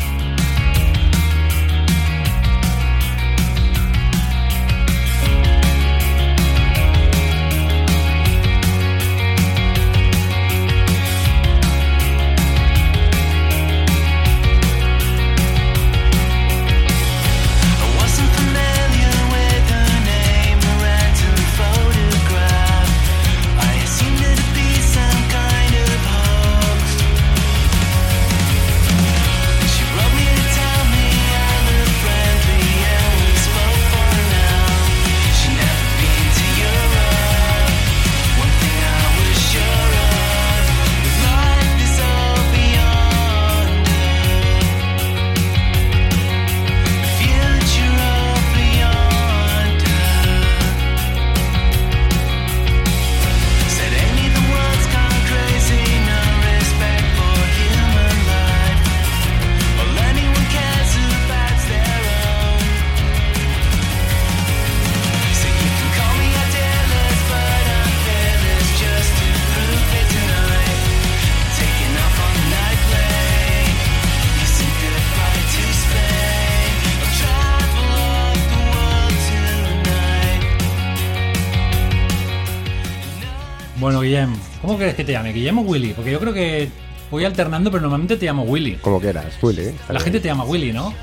¿Cómo 84.87 84.93
quieres 84.93 84.95
que 84.95 85.03
te 85.03 85.11
llame? 85.11 85.33
¿Guillem 85.33 85.57
o 85.57 85.61
Willy? 85.61 85.93
Porque 85.93 86.11
yo 86.11 86.19
creo 86.19 86.33
que 86.33 86.69
voy 87.11 87.25
alternando, 87.25 87.69
pero 87.69 87.81
normalmente 87.81 88.15
te 88.15 88.25
llamo 88.25 88.43
Willy. 88.43 88.75
Como 88.75 89.01
quieras, 89.01 89.25
Willy. 89.41 89.65
La 89.65 89.93
bien. 89.93 90.01
gente 90.01 90.19
te 90.19 90.27
llama 90.27 90.45
Willy, 90.45 90.71
¿no? 90.71 90.93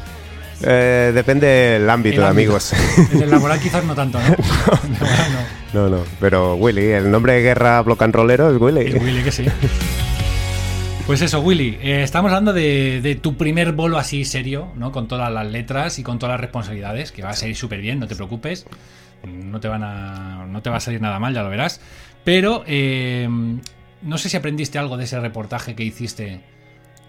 Eh, 0.62 1.11
depende 1.14 1.47
del 1.47 1.91
ámbito, 1.91 2.16
El 2.16 2.20
de 2.22 2.26
ámbito. 2.28 2.53
amigos. 2.57 2.72
En 3.12 3.22
el 3.22 3.30
laboral 3.30 3.61
quizás 3.61 3.85
no 3.85 3.95
tanto, 3.95 4.18
¿no? 4.20 4.24
No. 5.74 5.89
no, 5.91 5.97
no. 5.99 6.05
Pero 6.20 6.55
Willy, 6.55 6.93
el 6.93 7.11
nombre 7.11 7.35
de 7.35 7.43
guerra 7.43 7.82
block 7.82 8.01
and 8.03 8.14
rollero 8.14 8.51
es 8.55 8.61
Willy. 8.61 8.93
El 8.93 9.03
Willy 9.03 9.22
que 9.22 9.32
sí. 9.32 9.45
Pues 11.07 11.20
eso, 11.20 11.41
Willy, 11.41 11.76
eh, 11.82 12.03
estamos 12.03 12.30
hablando 12.30 12.55
de, 12.55 13.01
de 13.03 13.16
tu 13.16 13.37
primer 13.37 13.72
bolo 13.72 13.99
así 13.99 14.24
serio, 14.24 14.68
¿no? 14.76 14.93
Con 14.93 15.09
todas 15.09 15.30
las 15.30 15.47
letras 15.47 15.99
y 15.99 16.03
con 16.03 16.18
todas 16.18 16.35
las 16.35 16.41
responsabilidades, 16.41 17.12
que 17.12 17.22
va 17.22 17.30
a 17.30 17.35
salir 17.35 17.57
súper 17.57 17.80
bien, 17.82 17.99
no 17.99 18.07
te 18.07 18.14
preocupes. 18.16 18.64
No 19.26 19.59
te, 19.59 19.68
van 19.68 19.82
a, 19.82 20.47
no 20.47 20.61
te 20.62 20.68
va 20.70 20.76
a 20.76 20.80
salir 20.80 21.01
nada 21.01 21.18
mal, 21.18 21.35
ya 21.35 21.43
lo 21.43 21.49
verás. 21.51 21.80
Pero 22.25 22.64
eh, 22.66 23.29
no 24.03 24.18
sé 24.18 24.29
si 24.29 24.37
aprendiste 24.37 24.79
algo 24.79 24.97
de 24.97 25.05
ese 25.05 25.20
reportaje 25.20 25.75
que 25.75 25.85
hiciste 25.85 26.41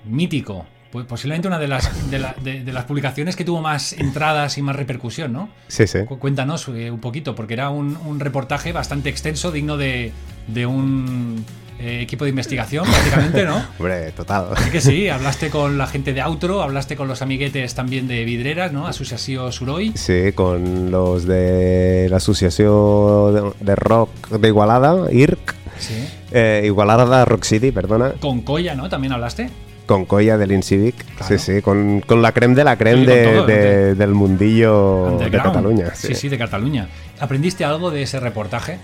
mítico. 0.05 0.65
Pues 0.91 1.05
posiblemente 1.07 1.47
una 1.49 1.59
de 1.59 1.67
las, 1.67 2.09
de, 2.11 2.19
la- 2.19 2.35
de- 2.41 2.63
de 2.63 2.71
las 2.73 2.85
publicaciones 2.85 3.35
que 3.35 3.43
tuvo 3.43 3.61
más 3.61 3.91
entradas 3.93 4.57
y 4.57 4.61
más 4.61 4.75
repercusión, 4.77 5.33
¿no? 5.33 5.49
Sí, 5.67 5.87
sí. 5.87 5.99
Cu- 6.05 6.19
Cuéntanos 6.19 6.67
eh, 6.69 6.89
un 6.89 6.99
poquito, 7.01 7.35
porque 7.35 7.53
era 7.53 7.69
un, 7.69 7.97
un 7.97 8.19
reportaje 8.19 8.71
bastante 8.71 9.09
extenso, 9.09 9.51
digno 9.51 9.75
de, 9.77 10.13
de 10.47 10.65
un 10.65 11.43
eh, 11.79 11.99
equipo 12.01 12.23
de 12.25 12.29
investigación, 12.29 12.85
prácticamente, 12.85 13.43
¿no? 13.45 13.55
Hombre, 13.79 14.11
total. 14.11 14.47
Así 14.55 14.69
que 14.69 14.81
sí, 14.81 15.09
hablaste 15.09 15.49
con 15.49 15.77
la 15.77 15.87
gente 15.87 16.13
de 16.13 16.21
Outro, 16.21 16.61
hablaste 16.61 16.95
con 16.95 17.07
los 17.07 17.21
amiguetes 17.21 17.75
también 17.75 18.07
de 18.07 18.23
Vidreras, 18.23 18.71
¿no? 18.71 18.87
Asociación 18.87 19.51
Suroi. 19.51 19.91
Sí, 19.95 20.31
con 20.33 20.89
los 20.91 21.25
de 21.25 22.07
la 22.09 22.17
Asociación 22.17 23.53
de, 23.59 23.75
Rock 23.75 24.29
de 24.29 24.47
Igualada, 24.47 25.11
IRC. 25.11 25.53
Sí. 25.79 26.07
Eh, 26.31 26.63
Igualada 26.65 27.25
Rock 27.25 27.43
City, 27.43 27.71
perdona. 27.71 28.13
Con 28.19 28.41
Coya, 28.41 28.75
¿no? 28.75 28.87
También 28.89 29.13
hablaste. 29.13 29.49
Con 29.85 30.05
Coya 30.05 30.37
del 30.37 30.51
Incivic. 30.51 30.95
Claro. 31.17 31.37
Sí, 31.37 31.53
sí, 31.55 31.61
con, 31.61 32.01
con 32.01 32.21
la 32.21 32.31
creme 32.31 32.55
de 32.55 32.63
la 32.63 32.75
creme 32.77 33.01
Sí, 33.01 33.05
de- 33.05 33.25
todo, 33.33 33.45
de- 33.45 33.95
del 33.95 34.11
mundillo 34.15 35.17
de. 35.19 35.29
Cataluña. 35.29 35.93
Sí. 35.93 36.15
sí, 36.15 36.27
de 36.29 36.37
Cataluña. 36.37 36.87
¿Aprendiste 37.19 37.63
algo 37.65 37.91
de 37.91 38.01
ese 38.01 38.19
reportaje? 38.19 38.79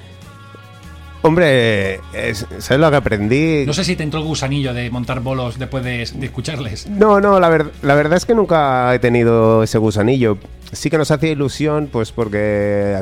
Hombre, 1.23 1.99
es- 2.13 2.45
¿sabes 2.59 2.79
lo 2.79 2.89
que 2.89 2.95
aprendí? 2.97 3.63
No 3.65 3.73
sé 3.73 3.83
si 3.83 3.95
te 3.95 4.03
entró 4.03 4.19
el 4.19 4.25
gusanillo 4.25 4.73
de 4.73 4.89
montar 4.89 5.19
bolos 5.19 5.59
después 5.59 5.83
de, 5.83 6.07
de 6.13 6.25
escucharles. 6.25 6.87
No, 6.87 7.21
no, 7.21 7.39
la, 7.39 7.47
ver- 7.49 7.71
la 7.83 7.93
verdad 7.95 8.17
es 8.17 8.25
que 8.25 8.33
nunca 8.33 8.93
he 8.95 8.99
tenido 8.99 9.61
ese 9.63 9.77
gusanillo. 9.77 10.37
Sí 10.71 10.89
que 10.89 10.97
nos 10.97 11.11
hacía 11.11 11.29
ilusión, 11.31 11.89
pues 11.91 12.11
porque 12.11 12.97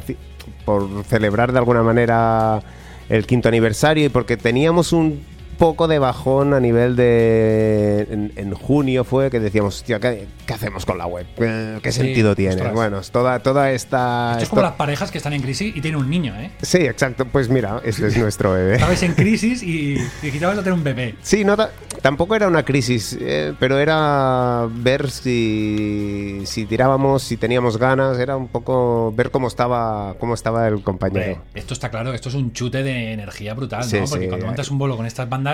por 0.66 0.88
celebrar 1.06 1.52
de 1.54 1.60
alguna 1.60 1.82
manera 1.84 2.62
el 3.08 3.26
quinto 3.26 3.48
aniversario 3.48 4.06
y 4.06 4.10
porque 4.10 4.36
teníamos 4.38 4.92
un 4.92 5.22
poco 5.60 5.88
de 5.88 6.00
bajón 6.00 6.54
a 6.56 6.60
nivel 6.60 6.96
de... 6.96 8.08
En, 8.10 8.32
en 8.36 8.54
junio 8.56 9.04
fue 9.04 9.30
que 9.30 9.40
decíamos, 9.40 9.76
hostia, 9.76 10.00
¿qué, 10.00 10.26
qué 10.48 10.54
hacemos 10.54 10.86
con 10.86 10.98
la 10.98 11.06
web? 11.06 11.28
¿Qué, 11.38 11.92
Sí, 11.92 12.00
sentido 12.00 12.34
tiene? 12.36 12.56
ostras. 12.56 12.74
Bueno, 12.74 13.00
es 13.00 13.12
toda, 13.12 13.40
toda 13.40 13.72
esta... 13.72 14.30
Esto 14.32 14.38
es 14.38 14.44
esto- 14.44 14.50
como 14.56 14.62
las 14.64 14.72
parejas 14.74 15.12
que 15.12 15.18
están 15.18 15.34
en 15.34 15.42
crisis 15.42 15.76
y 15.76 15.82
tienen 15.82 16.00
un 16.00 16.10
niño, 16.10 16.34
¿eh? 16.40 16.50
Sí, 16.62 16.78
exacto. 16.78 17.26
Pues 17.26 17.50
mira, 17.50 17.82
ese 17.84 18.08
es 18.08 18.18
nuestro 18.18 18.54
bebé. 18.54 18.76
Estabais 18.76 19.04
en 19.04 19.14
crisis 19.14 19.62
y 19.62 19.96
dijiste, 20.22 20.46
vas 20.46 20.58
a 20.58 20.64
tener 20.64 20.74
un 20.74 20.84
bebé. 20.84 21.16
Sí, 21.22 21.44
no, 21.44 21.58
ta- 21.58 21.72
tampoco 22.02 22.36
era 22.36 22.48
una 22.48 22.64
crisis, 22.64 23.18
eh, 23.20 23.54
pero 23.60 23.78
era 23.80 24.66
ver 24.72 25.10
si, 25.12 26.42
si 26.46 26.66
tirábamos, 26.66 27.24
si 27.24 27.36
teníamos 27.38 27.78
ganas, 27.78 28.18
era 28.18 28.38
un 28.38 28.48
poco 28.48 29.12
ver 29.16 29.30
cómo 29.32 29.48
estaba, 29.50 30.16
cómo 30.20 30.34
estaba 30.36 30.68
el 30.68 30.82
compañero. 30.84 31.34
Hombre, 31.34 31.42
esto 31.54 31.74
está 31.74 31.90
claro, 31.90 32.14
esto 32.14 32.30
es 32.30 32.36
un 32.36 32.54
chute 32.54 32.82
de 32.84 33.12
energía 33.14 33.54
brutal, 33.54 33.84
Sí, 33.84 33.98
¿no? 34.00 34.06
Porque 34.06 34.24
sí, 34.26 34.30
cuando 34.30 34.46
montas 34.46 34.72
un 34.72 34.78
bolo 34.78 34.96
con 34.96 35.06
estas 35.06 35.28
bandas, 35.28 35.49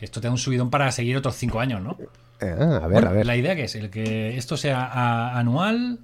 esto 0.00 0.20
te 0.20 0.26
da 0.26 0.30
un 0.32 0.38
subidón 0.38 0.70
para 0.70 0.90
seguir 0.92 1.16
otros 1.16 1.36
cinco 1.36 1.60
años, 1.60 1.80
¿no? 1.82 1.96
Eh, 2.40 2.54
ah, 2.58 2.80
a 2.82 2.88
ver, 2.88 2.90
Bueno, 2.90 3.08
a 3.08 3.12
ver. 3.12 3.26
La 3.26 3.36
idea 3.36 3.54
que 3.54 3.64
es 3.64 3.74
el 3.76 3.90
que 3.90 4.36
esto 4.36 4.56
sea 4.56 5.36
anual, 5.38 5.98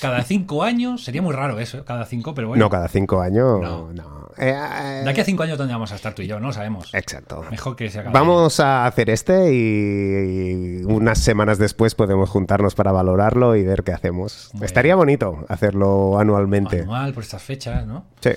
cada 0.00 0.22
cinco 0.22 0.62
años, 0.64 1.04
sería 1.04 1.22
muy 1.22 1.32
raro 1.34 1.58
eso, 1.60 1.78
¿eh? 1.78 1.82
cada 1.86 2.04
cinco, 2.04 2.34
pero 2.34 2.48
bueno. 2.48 2.64
No, 2.64 2.70
cada 2.70 2.88
cinco 2.88 3.20
años, 3.20 3.60
No. 3.60 3.92
no. 3.92 4.18
Eh, 4.36 4.50
eh, 4.54 5.00
De 5.04 5.10
aquí 5.10 5.20
a 5.20 5.24
cinco 5.24 5.42
años, 5.42 5.58
¿dónde 5.58 5.72
vamos 5.74 5.90
a 5.90 5.96
estar 5.96 6.14
tú 6.14 6.22
y 6.22 6.28
yo? 6.28 6.38
No 6.38 6.52
sabemos. 6.52 6.94
Exacto. 6.94 7.44
Mejor 7.50 7.74
que 7.74 7.90
sea 7.90 8.04
cada 8.04 8.12
Vamos 8.12 8.60
a 8.60 8.86
hacer 8.86 9.10
este 9.10 9.52
y, 9.52 10.80
y 10.80 10.84
unas 10.84 11.18
semanas 11.18 11.58
después 11.58 11.94
podemos 11.96 12.30
juntarnos 12.30 12.74
para 12.76 12.92
valorarlo 12.92 13.56
y 13.56 13.64
ver 13.64 13.82
qué 13.82 13.92
hacemos. 13.92 14.50
Bueno. 14.52 14.66
Estaría 14.66 14.94
bonito 14.94 15.44
hacerlo 15.48 16.18
anualmente. 16.20 16.82
anual 16.82 17.12
por 17.14 17.24
estas 17.24 17.42
fechas, 17.42 17.84
¿no? 17.86 18.04
Sí. 18.20 18.30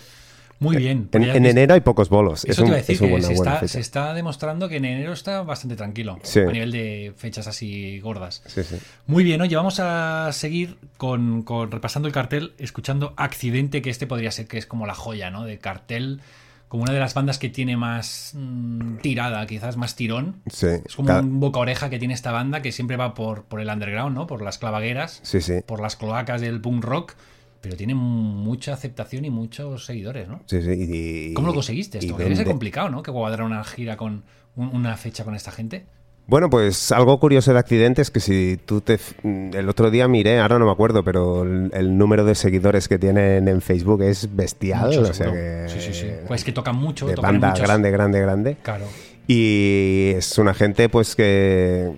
Muy 0.62 0.78
bien. 0.78 1.10
En, 1.12 1.46
enero 1.46 1.74
hay 1.74 1.82
pocos 1.82 2.08
bolos. 2.10 2.46
Eso 2.46 2.52
es 2.52 2.56
te 2.56 2.62
un- 2.62 2.68
iba 2.68 2.76
a 2.76 2.78
decir 2.78 2.94
es 2.96 3.02
buena, 3.02 3.28
se 3.28 3.34
buena 3.36 3.52
está, 3.52 3.60
fecha. 3.62 3.74
se 3.74 3.80
está 3.80 4.14
demostrando 4.14 4.70
que 4.70 4.78
en 4.78 4.86
enero 4.86 5.12
está 5.12 5.42
bastante 5.42 5.76
tranquilo 5.76 6.20
Sí. 6.24 6.40
a 6.40 6.46
nivel 6.46 6.72
de 6.72 7.14
fechas 7.18 7.48
así 7.48 8.00
gordas. 8.00 8.44
Sí, 8.46 8.64
sí. 8.64 8.78
Muy 9.08 9.24
bien, 9.24 9.42
oye, 9.42 9.56
vamos 9.56 9.80
a 9.80 10.30
seguir 10.32 10.78
con, 10.98 11.42
con- 11.42 11.72
repasando 11.72 12.08
el 12.08 12.14
cartel, 12.14 12.54
escuchando 12.60 13.14
Accidente, 13.18 13.82
que 13.82 13.90
este 13.90 14.06
podría 14.08 14.30
ser 14.32 14.48
que 14.48 14.60
es 14.60 14.66
como 14.68 14.86
la 14.86 14.94
joya, 14.94 15.32
¿no? 15.32 15.46
De 15.46 15.58
cartel, 15.58 16.22
como 16.68 16.84
una 16.84 16.94
de 16.94 17.00
las 17.00 17.14
bandas 17.16 17.38
que 17.40 17.50
tiene 17.50 17.76
más 17.76 18.32
mm, 18.36 18.98
tirada, 18.98 19.46
quizás 19.48 19.78
más 19.78 19.96
tirón. 19.96 20.38
Sí. 20.50 20.68
Es 20.86 20.96
como 20.96 21.08
Cada- 21.08 21.22
un 21.22 21.40
boca 21.40 21.60
oreja 21.60 21.90
que 21.90 21.98
tiene 22.00 22.14
esta 22.14 22.32
banda 22.32 22.62
que 22.62 22.72
siempre 22.72 22.98
va 22.98 23.14
por, 23.16 23.44
por 23.46 23.62
el 23.62 23.68
underground, 23.68 24.16
¿no? 24.16 24.28
Por 24.28 24.42
las 24.44 24.58
clavagueras, 24.60 25.22
por 25.66 25.82
las 25.82 25.96
cloacas 25.96 26.40
del 26.40 26.62
punk 26.62 26.84
rock, 26.86 27.14
pero 27.62 27.76
tiene 27.78 27.94
mucha 27.96 28.74
aceptación 28.74 29.24
y 29.26 29.30
muchos 29.30 29.86
seguidores, 29.86 30.28
¿no? 30.28 30.42
Sí, 30.48 30.62
sí, 30.62 30.70
y- 30.72 31.30
y- 31.30 31.34
¿Cómo 31.34 31.48
lo 31.48 31.54
conseguiste 31.54 32.00
esto? 32.00 32.18
Debe 32.18 32.36
ser 32.36 32.48
complicado, 32.48 32.90
¿no? 32.90 33.04
Que 33.04 33.12
cuadrar 33.12 33.44
una 33.46 33.64
gira 33.64 33.96
con 33.98 34.24
un- 34.56 34.70
una 34.76 34.98
fecha 34.98 35.24
con 35.24 35.36
esta 35.36 35.52
gente. 35.52 35.86
Bueno, 36.28 36.50
pues 36.50 36.92
algo 36.92 37.20
curioso 37.20 37.52
de 37.52 37.60
accidente 37.60 38.02
es 38.02 38.10
que 38.12 38.20
si 38.20 38.58
tú 38.64 38.80
te... 38.82 39.00
El 39.24 39.68
otro 39.68 39.92
día 39.92 40.08
miré, 40.08 40.40
ahora 40.40 40.60
no 40.60 40.66
me 40.66 40.72
acuerdo, 40.72 41.04
pero 41.04 41.44
el, 41.44 41.72
el 41.74 41.98
número 41.98 42.24
de 42.24 42.36
seguidores 42.36 42.88
que 42.88 42.98
tienen 43.00 43.48
en 43.48 43.60
Facebook 43.62 44.02
es 44.04 44.34
bestial. 44.34 44.88
Mucho, 44.88 45.02
o 45.02 45.06
sea 45.06 45.14
seguro. 45.14 45.36
que, 45.36 45.66
Sí, 45.68 45.82
sí, 45.82 45.94
sí. 45.94 46.08
Pues 46.28 46.44
que 46.44 46.52
tocan 46.54 46.76
mucho, 46.78 47.08
De 47.08 47.16
tocan 47.16 47.40
banda 47.42 47.60
grande, 47.60 47.92
grande, 47.92 48.22
grande. 48.22 48.58
Claro. 48.64 48.86
Y 49.28 50.12
es 50.16 50.38
una 50.38 50.54
gente 50.54 50.90
pues 50.90 51.16
que, 51.16 51.92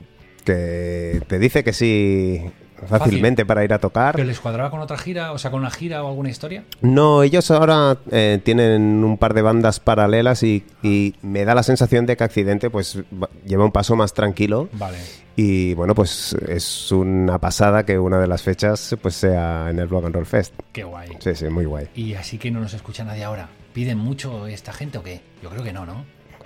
que 0.46 1.22
te 1.28 1.38
dice 1.40 1.64
que 1.64 1.74
sí 1.74 2.42
fácilmente 2.88 3.46
para 3.46 3.64
ir 3.64 3.74
a 3.74 3.80
tocar. 3.80 4.16
¿Pero 4.16 4.28
les 4.28 4.40
cuadraba 4.40 4.70
con 4.72 4.80
otra 4.82 4.98
gira? 4.98 5.32
O 5.32 5.38
sea, 5.38 5.52
con 5.52 5.62
una 5.62 5.72
gira 5.72 6.04
o 6.04 6.08
alguna 6.10 6.30
historia? 6.30 6.64
No, 6.82 7.24
ellos 7.24 7.50
ahora 7.52 7.98
eh, 8.12 8.40
tienen 8.44 9.04
un 9.04 9.18
par 9.18 9.34
de 9.34 9.42
bandas 9.42 9.80
paralelas 9.80 10.44
y, 10.44 10.66
y 10.82 11.16
me 11.22 11.46
da 11.46 11.56
la 11.56 11.64
sensación 11.64 12.06
de 12.06 12.18
que 12.18 12.24
Accidente 12.24 12.70
pues 12.70 13.00
va- 13.22 13.30
lleva 13.46 13.66
un 13.66 13.72
paso 13.72 13.96
más 13.96 14.14
tranquilo 14.14 14.70
Vale. 14.74 14.98
y 15.36 15.74
bueno 15.74 15.94
pues 15.96 16.34
es 16.48 16.92
una 16.92 17.40
pasada 17.40 17.86
que 17.86 17.98
una 18.00 18.20
de 18.20 18.28
las 18.28 18.42
fechas 18.42 18.96
pues 19.02 19.16
sea 19.16 19.68
en 19.70 19.80
el 19.80 19.88
Block 19.88 20.06
and 20.06 20.16
Roll 20.16 20.26
Fest. 20.26 20.54
Qué 20.72 20.84
guay. 20.84 21.10
Sí, 21.20 21.36
sí, 21.36 21.46
muy 21.50 21.66
guay. 21.66 21.88
Y 21.96 22.14
así 22.16 22.38
que 22.38 22.52
no 22.52 22.60
nos 22.60 22.74
escucha 22.74 23.04
nadie 23.04 23.24
ahora. 23.24 23.50
¿Piden 23.74 23.98
mucho 23.98 24.46
esta 24.48 24.72
gente 24.72 24.98
o 25.00 25.04
qué? 25.04 25.22
Yo 25.42 25.50
creo 25.50 25.64
que 25.64 25.74
no, 25.74 25.86
¿no? 25.86 26.06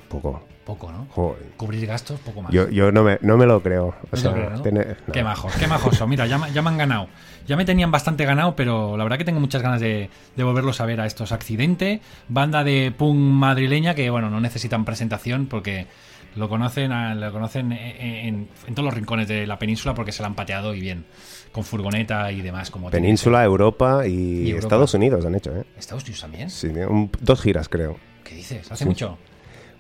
Poco. 0.10 0.44
Poco, 0.66 0.92
¿no? 0.92 1.08
Joder. 1.12 1.52
Cubrir 1.56 1.86
gastos, 1.88 2.20
poco 2.20 2.42
más. 2.42 2.52
Yo, 2.52 2.70
yo 2.70 2.92
no, 2.92 3.02
me, 3.04 3.18
no 3.22 3.38
me 3.38 3.46
lo 3.46 3.64
creo. 3.64 3.86
O 3.88 3.96
No 4.04 4.10
te 4.12 4.18
sea, 4.18 4.34
creo, 4.34 4.50
¿no? 4.50 4.62
tener- 4.62 4.98
no. 5.08 5.14
Qué 5.14 5.24
majos, 5.24 5.54
qué 5.56 5.66
majos 5.68 5.96
son. 5.96 6.10
Mira, 6.10 6.26
ya, 6.28 6.38
me- 6.38 6.52
ya 6.52 6.62
me 6.62 6.70
han 6.70 6.78
ganado. 6.78 7.08
Ya 7.48 7.56
me 7.56 7.64
tenían 7.64 7.90
bastante 7.90 8.26
ganado, 8.26 8.54
pero 8.56 8.98
la 8.98 9.04
verdad 9.06 9.18
que 9.18 9.24
tengo 9.24 9.40
muchas 9.40 9.62
ganas 9.62 9.80
de, 9.80 10.10
de 10.36 10.44
volverlos 10.44 10.82
a 10.82 10.86
ver 10.86 11.00
a 11.00 11.06
estos. 11.06 11.32
Accidente, 11.32 12.02
banda 12.28 12.66
de 12.66 12.92
punk 12.98 13.16
madrileña 13.18 13.96
que, 13.96 14.10
bueno, 14.10 14.30
no 14.30 14.42
necesitan 14.42 14.84
presentación 14.84 15.46
porque 15.46 15.88
lo 16.36 16.50
conocen, 16.50 16.92
a- 16.92 17.16
lo 17.16 17.32
conocen 17.32 17.72
en, 17.72 18.02
en- 18.02 18.48
en 18.68 18.76
todos 18.76 18.84
los 18.86 18.94
rincones 18.94 19.30
de 19.30 19.48
la 19.48 19.58
península 19.58 19.94
porque 19.96 20.12
se 20.12 20.22
la 20.22 20.28
han 20.28 20.36
pateado 20.36 20.76
y 20.76 20.82
bien, 20.82 21.06
con 21.54 21.64
furgoneta 21.64 22.30
y 22.34 22.42
demás. 22.42 22.72
como 22.72 22.90
Península, 22.90 23.42
Europa 23.46 24.06
y, 24.06 24.12
Y 24.12 24.50
Europa. 24.50 24.66
Estados 24.66 24.94
Unidos 24.96 25.26
han 25.26 25.36
hecho, 25.36 25.56
¿eh? 25.56 25.64
¿Estados 25.78 26.04
Unidos 26.04 26.20
también? 26.20 26.50
Sí, 26.50 26.68
un- 26.68 27.10
dos 27.22 27.42
giras 27.42 27.70
creo. 27.70 27.96
¿Qué 28.26 28.36
dices? 28.36 28.70
¿Hace 28.70 28.84
Sí. 28.84 28.90
mucho? 28.90 29.18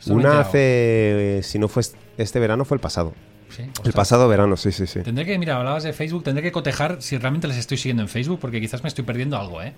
Una 0.05 0.39
hace, 0.39 1.39
eh, 1.39 1.43
si 1.43 1.59
no 1.59 1.67
fue 1.67 1.83
este 2.17 2.39
verano, 2.39 2.65
fue 2.65 2.75
el 2.75 2.81
pasado. 2.81 3.13
Sí, 3.49 3.63
El 3.83 3.93
pasado 3.93 4.27
verano, 4.27 4.57
sí, 4.57 4.71
sí, 4.71 4.85
sí. 4.87 5.01
Tendré 5.01 5.25
que, 5.25 5.37
mira, 5.39 5.55
hablabas 5.55 5.83
de 5.83 5.93
Facebook, 5.93 6.23
tendré 6.23 6.43
que 6.43 6.51
cotejar 6.51 7.01
si 7.01 7.17
realmente 7.17 7.47
les 7.47 7.57
estoy 7.57 7.77
siguiendo 7.77 8.03
en 8.03 8.09
Facebook, 8.09 8.39
porque 8.39 8.59
quizás 8.59 8.83
me 8.83 8.89
estoy 8.89 9.05
perdiendo 9.05 9.37
algo, 9.37 9.61
¿eh? 9.61 9.73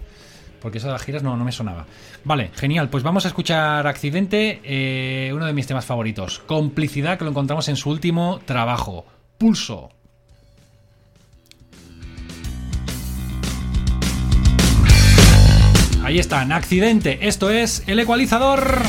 Porque 0.61 0.79
eso 0.79 0.87
de 0.87 0.93
las 0.93 1.03
giras 1.03 1.23
no, 1.23 1.37
no 1.37 1.45
me 1.45 1.51
sonaba. 1.51 1.85
Vale, 2.23 2.51
genial. 2.55 2.89
Pues 2.89 3.03
vamos 3.03 3.25
a 3.25 3.29
escuchar 3.29 3.87
Accidente, 3.87 4.59
eh, 4.63 5.31
uno 5.33 5.45
de 5.45 5.53
mis 5.53 5.67
temas 5.67 5.85
favoritos. 5.85 6.39
Complicidad, 6.39 7.17
que 7.17 7.23
lo 7.23 7.29
encontramos 7.29 7.69
en 7.69 7.77
su 7.77 7.89
último 7.89 8.41
trabajo. 8.45 9.05
Pulso. 9.37 9.89
Ahí 16.03 16.19
están, 16.19 16.51
Accidente. 16.51 17.19
Esto 17.27 17.51
es 17.51 17.83
el 17.87 17.99
ecualizador. 17.99 18.81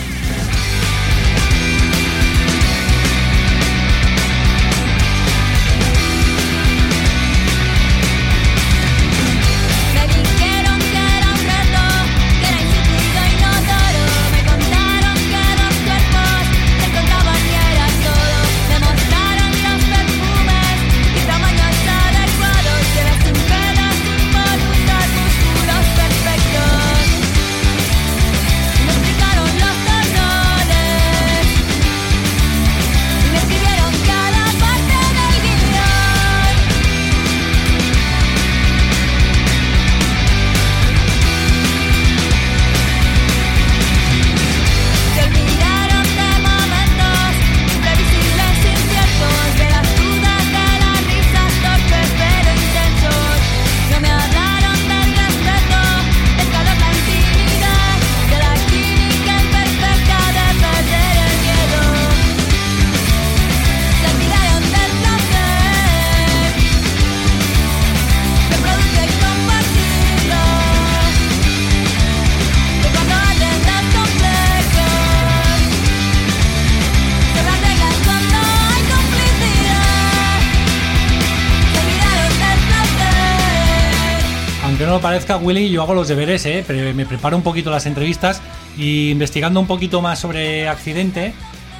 Willy, 85.50 85.68
yo 85.68 85.82
hago 85.82 85.94
los 85.94 86.06
deberes, 86.06 86.46
¿eh? 86.46 86.62
Pero 86.64 86.94
me 86.94 87.04
preparo 87.06 87.36
un 87.36 87.42
poquito 87.42 87.72
las 87.72 87.84
entrevistas 87.84 88.40
y 88.78 89.10
investigando 89.10 89.58
un 89.58 89.66
poquito 89.66 90.00
más 90.00 90.20
sobre 90.20 90.68
Accidente, 90.68 91.32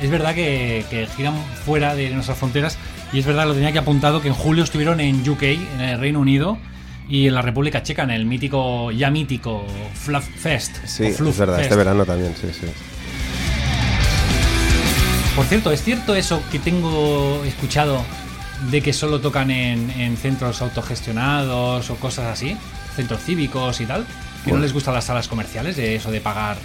es 0.03 0.11
verdad 0.11 0.35
que, 0.35 0.85
que 0.91 1.07
giran 1.17 1.35
fuera 1.65 1.95
de 1.95 2.11
nuestras 2.11 2.37
fronteras 2.37 2.79
y 3.13 3.21
es 3.21 3.27
verdad, 3.27 3.47
lo 3.47 3.55
tenía 3.55 3.71
que 3.71 3.79
apuntado, 3.79 4.21
que 4.23 4.27
en 4.27 4.35
julio 4.35 4.65
estuvieron 4.65 4.99
en 5.01 5.29
UK, 5.29 5.43
en 5.43 5.81
el 5.83 6.01
Reino 6.01 6.19
Unido, 6.19 6.59
y 7.09 7.29
en 7.29 7.35
la 7.35 7.43
República 7.43 7.81
Checa, 7.85 8.03
en 8.03 8.11
el 8.11 8.27
mítico, 8.27 8.91
ya 8.91 9.09
mítico 9.09 9.65
Fluff 9.95 10.27
Fest. 10.37 10.77
Sí, 10.85 11.13
Fluff 11.13 11.31
es 11.31 11.39
verdad, 11.39 11.57
Fest. 11.59 11.67
este 11.67 11.77
verano 11.77 12.05
también, 12.05 12.35
sí, 12.41 12.49
sí. 12.53 12.67
Por 15.37 15.45
cierto, 15.45 15.71
¿es 15.71 15.81
cierto 15.85 16.17
eso 16.17 16.43
que 16.51 16.59
tengo 16.59 17.41
escuchado 17.45 18.03
de 18.69 18.81
que 18.81 18.93
solo 18.93 19.21
tocan 19.21 19.53
en, 19.53 19.91
en 19.91 20.17
centros 20.17 20.61
autogestionados 20.61 21.89
o 21.89 21.95
cosas 21.95 22.27
así? 22.27 22.57
Centros 23.01 23.23
cívicos 23.23 23.81
y 23.81 23.87
tal. 23.87 24.05
Que 24.45 24.53
no 24.53 24.59
les 24.59 24.73
gustan 24.73 24.95
las 24.95 25.05
salas 25.05 25.27
comerciales, 25.29 25.77
de 25.77 25.95
eso 25.97 26.11
de 26.11 26.21
pagar 26.21 26.57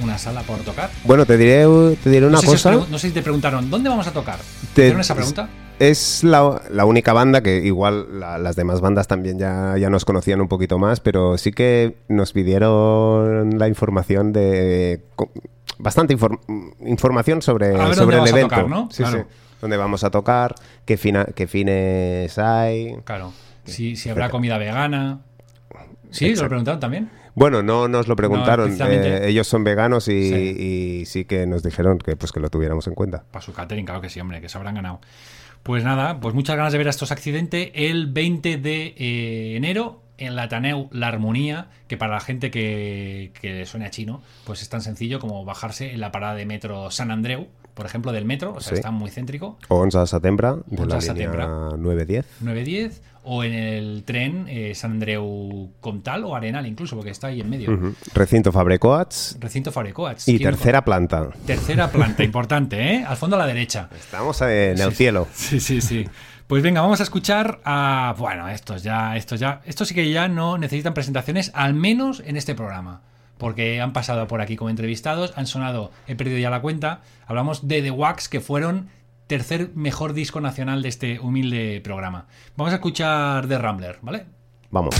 una 0.00 0.18
sala 0.18 0.42
por 0.42 0.58
tocar. 0.60 0.90
Bueno, 1.04 1.24
te 1.26 1.36
diré, 1.36 1.64
te 2.02 2.10
diré 2.10 2.26
una 2.26 2.36
no, 2.36 2.40
sé 2.40 2.46
cosa. 2.46 2.72
no 2.72 2.98
sé 2.98 3.08
si 3.08 3.14
te 3.14 3.22
preguntaron, 3.22 3.70
¿dónde 3.70 3.88
vamos 3.88 4.06
a 4.06 4.12
tocar? 4.12 4.38
Te- 4.74 4.82
¿Hicieron 4.82 5.00
esa 5.00 5.14
pregunta? 5.14 5.48
Es 5.78 6.22
la, 6.24 6.60
la 6.70 6.84
única 6.84 7.12
banda 7.12 7.42
que 7.42 7.56
igual 7.64 8.20
la- 8.20 8.38
las 8.38 8.56
demás 8.56 8.80
bandas 8.80 9.06
también 9.08 9.38
ya, 9.38 9.76
ya 9.78 9.90
nos 9.90 10.04
conocían 10.04 10.40
un 10.40 10.48
poquito 10.48 10.78
más, 10.78 11.00
pero 11.00 11.36
sí 11.38 11.52
que 11.52 11.96
nos 12.08 12.32
pidieron 12.32 13.58
la 13.58 13.68
información 13.68 14.32
de... 14.32 15.02
Bastante 15.78 16.16
inform- 16.16 16.40
información 16.86 17.42
sobre, 17.42 17.74
A 17.74 17.86
ver 17.86 17.94
sobre 17.96 18.16
dónde 18.16 18.30
el 18.30 18.36
evento. 18.36 18.54
tocar, 18.56 18.68
¿no? 18.68 18.88
Sí, 18.90 19.02
Claro. 19.02 19.18
sí. 19.28 19.34
Dónde 19.60 19.76
vamos 19.76 20.04
a 20.04 20.10
tocar, 20.10 20.54
qué, 20.84 20.96
fina- 20.96 21.26
qué 21.34 21.46
fines 21.46 22.36
hay. 22.38 22.96
Claro. 23.04 23.32
Si, 23.64 23.96
si 23.96 24.08
habrá 24.10 24.28
comida 24.28 24.58
vegana. 24.58 25.20
Sí, 26.12 26.26
lo 26.26 26.30
Exacto. 26.30 26.48
preguntaron 26.50 26.80
también. 26.80 27.10
Bueno, 27.34 27.62
no 27.62 27.88
nos 27.88 28.06
lo 28.08 28.14
preguntaron. 28.14 28.76
eh, 28.80 29.28
ellos 29.28 29.46
son 29.48 29.64
veganos 29.64 30.06
y 30.08 30.28
Sí. 30.28 30.34
y 31.00 31.06
sí 31.06 31.24
que 31.24 31.46
nos 31.46 31.62
dijeron 31.62 31.98
que 31.98 32.14
pues 32.16 32.30
que 32.30 32.40
lo 32.40 32.50
tuviéramos 32.50 32.86
en 32.86 32.94
cuenta. 32.94 33.24
Para 33.30 33.44
su 33.44 33.52
catering, 33.52 33.84
claro 33.86 34.00
que 34.00 34.08
sí, 34.10 34.20
hombre, 34.20 34.40
que 34.40 34.48
se 34.48 34.58
habrán 34.58 34.74
ganado. 34.74 35.00
Pues 35.62 35.84
nada, 35.84 36.20
pues 36.20 36.34
muchas 36.34 36.56
ganas 36.56 36.72
de 36.72 36.78
ver 36.78 36.88
a 36.88 36.90
estos 36.90 37.12
accidentes 37.12 37.70
el 37.74 38.06
20 38.12 38.58
de 38.58 38.94
eh, 38.96 39.56
enero 39.56 40.02
en 40.18 40.36
la 40.36 40.42
Ateneu 40.44 40.88
La 40.92 41.08
Armonía, 41.08 41.68
que 41.88 41.96
para 41.96 42.12
la 42.14 42.20
gente 42.20 42.50
que, 42.50 43.32
que 43.40 43.64
suene 43.66 43.86
a 43.86 43.90
chino, 43.90 44.22
pues 44.44 44.60
es 44.62 44.68
tan 44.68 44.80
sencillo 44.82 45.18
como 45.18 45.44
bajarse 45.44 45.92
en 45.92 46.00
la 46.00 46.12
parada 46.12 46.34
de 46.34 46.46
metro 46.46 46.90
San 46.90 47.10
Andreu, 47.10 47.48
por 47.74 47.86
ejemplo, 47.86 48.12
del 48.12 48.24
metro, 48.24 48.54
o 48.54 48.60
sea, 48.60 48.70
Sí. 48.70 48.74
está 48.76 48.90
muy 48.90 49.10
céntrico, 49.10 49.58
11 49.68 49.98
de 49.98 50.06
setembre 50.06 50.48
de 50.66 50.82
11 50.82 51.06
la 51.08 51.12
línea 51.14 51.48
910. 51.76 52.26
910, 52.40 53.02
o 53.24 53.44
en 53.44 53.52
el 53.54 54.02
tren 54.04 54.46
eh, 54.48 54.74
San 54.74 54.92
Andreu 54.92 55.70
Comtal 55.80 56.24
o 56.24 56.34
Arenal 56.34 56.66
incluso, 56.66 56.96
porque 56.96 57.10
está 57.10 57.28
ahí 57.28 57.40
en 57.40 57.48
medio. 57.50 57.94
Recinto 58.14 58.50
Fabrecoats 58.50 59.36
Recinto 59.40 59.70
Fabrecoats. 59.72 60.26
y 60.28 60.38
tercera 60.38 60.84
planta. 60.84 61.28
Tercera 61.46 61.90
planta, 61.90 62.24
importante, 62.24 62.94
¿eh? 62.94 63.04
Al 63.06 63.16
fondo 63.16 63.36
a 63.36 63.38
la 63.38 63.46
derecha. 63.46 63.88
Estamos 63.94 64.40
en 64.42 64.80
el 64.80 64.92
cielo. 64.92 65.28
Sí, 65.32 65.60
sí, 65.60 65.80
sí. 65.80 66.04
Pues 66.48 66.62
venga, 66.62 66.80
vamos 66.82 67.00
a 67.00 67.04
escuchar 67.04 67.60
a. 67.64 68.14
Bueno, 68.18 68.48
estos 68.48 68.82
ya, 68.82 69.16
estos 69.16 69.40
ya. 69.40 69.62
Estos 69.64 69.88
sí 69.88 69.94
que 69.94 70.10
ya 70.10 70.28
no 70.28 70.58
necesitan 70.58 70.92
presentaciones, 70.92 71.50
al 71.54 71.72
menos 71.74 72.22
en 72.26 72.36
este 72.36 72.54
programa. 72.54 73.00
Porque 73.42 73.80
han 73.80 73.92
pasado 73.92 74.28
por 74.28 74.40
aquí 74.40 74.54
como 74.54 74.70
entrevistados, 74.70 75.32
han 75.34 75.48
sonado, 75.48 75.90
he 76.06 76.14
perdido 76.14 76.38
ya 76.38 76.48
la 76.48 76.62
cuenta. 76.62 77.00
Hablamos 77.26 77.66
de 77.66 77.82
The 77.82 77.90
Wax, 77.90 78.28
que 78.28 78.38
fueron 78.40 78.88
tercer 79.26 79.72
mejor 79.74 80.12
disco 80.12 80.40
nacional 80.40 80.80
de 80.80 80.88
este 80.88 81.18
humilde 81.18 81.80
programa. 81.82 82.28
Vamos 82.56 82.72
a 82.72 82.76
escuchar 82.76 83.48
The 83.48 83.58
Rambler, 83.58 83.98
¿vale? 84.00 84.26
Vamos. 84.70 84.94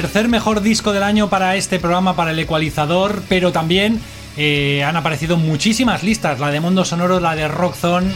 Tercer 0.00 0.28
mejor 0.28 0.62
disco 0.62 0.94
del 0.94 1.02
año 1.02 1.28
para 1.28 1.56
este 1.56 1.78
programa, 1.78 2.16
para 2.16 2.30
el 2.30 2.38
ecualizador, 2.38 3.22
pero 3.28 3.52
también 3.52 4.00
eh, 4.38 4.82
han 4.82 4.96
aparecido 4.96 5.36
muchísimas 5.36 6.02
listas, 6.02 6.40
la 6.40 6.50
de 6.50 6.58
Mundo 6.58 6.86
Sonoro, 6.86 7.20
la 7.20 7.36
de 7.36 7.48
Rockzone. 7.48 8.10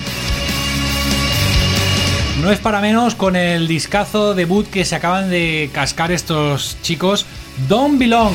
No 2.40 2.50
es 2.50 2.58
para 2.58 2.80
menos 2.80 3.14
con 3.14 3.36
el 3.36 3.68
discazo 3.68 4.34
debut 4.34 4.66
que 4.66 4.86
se 4.86 4.96
acaban 4.96 5.28
de 5.28 5.68
cascar 5.74 6.10
estos 6.10 6.78
chicos, 6.80 7.26
Don't 7.68 7.98
Belong. 7.98 8.32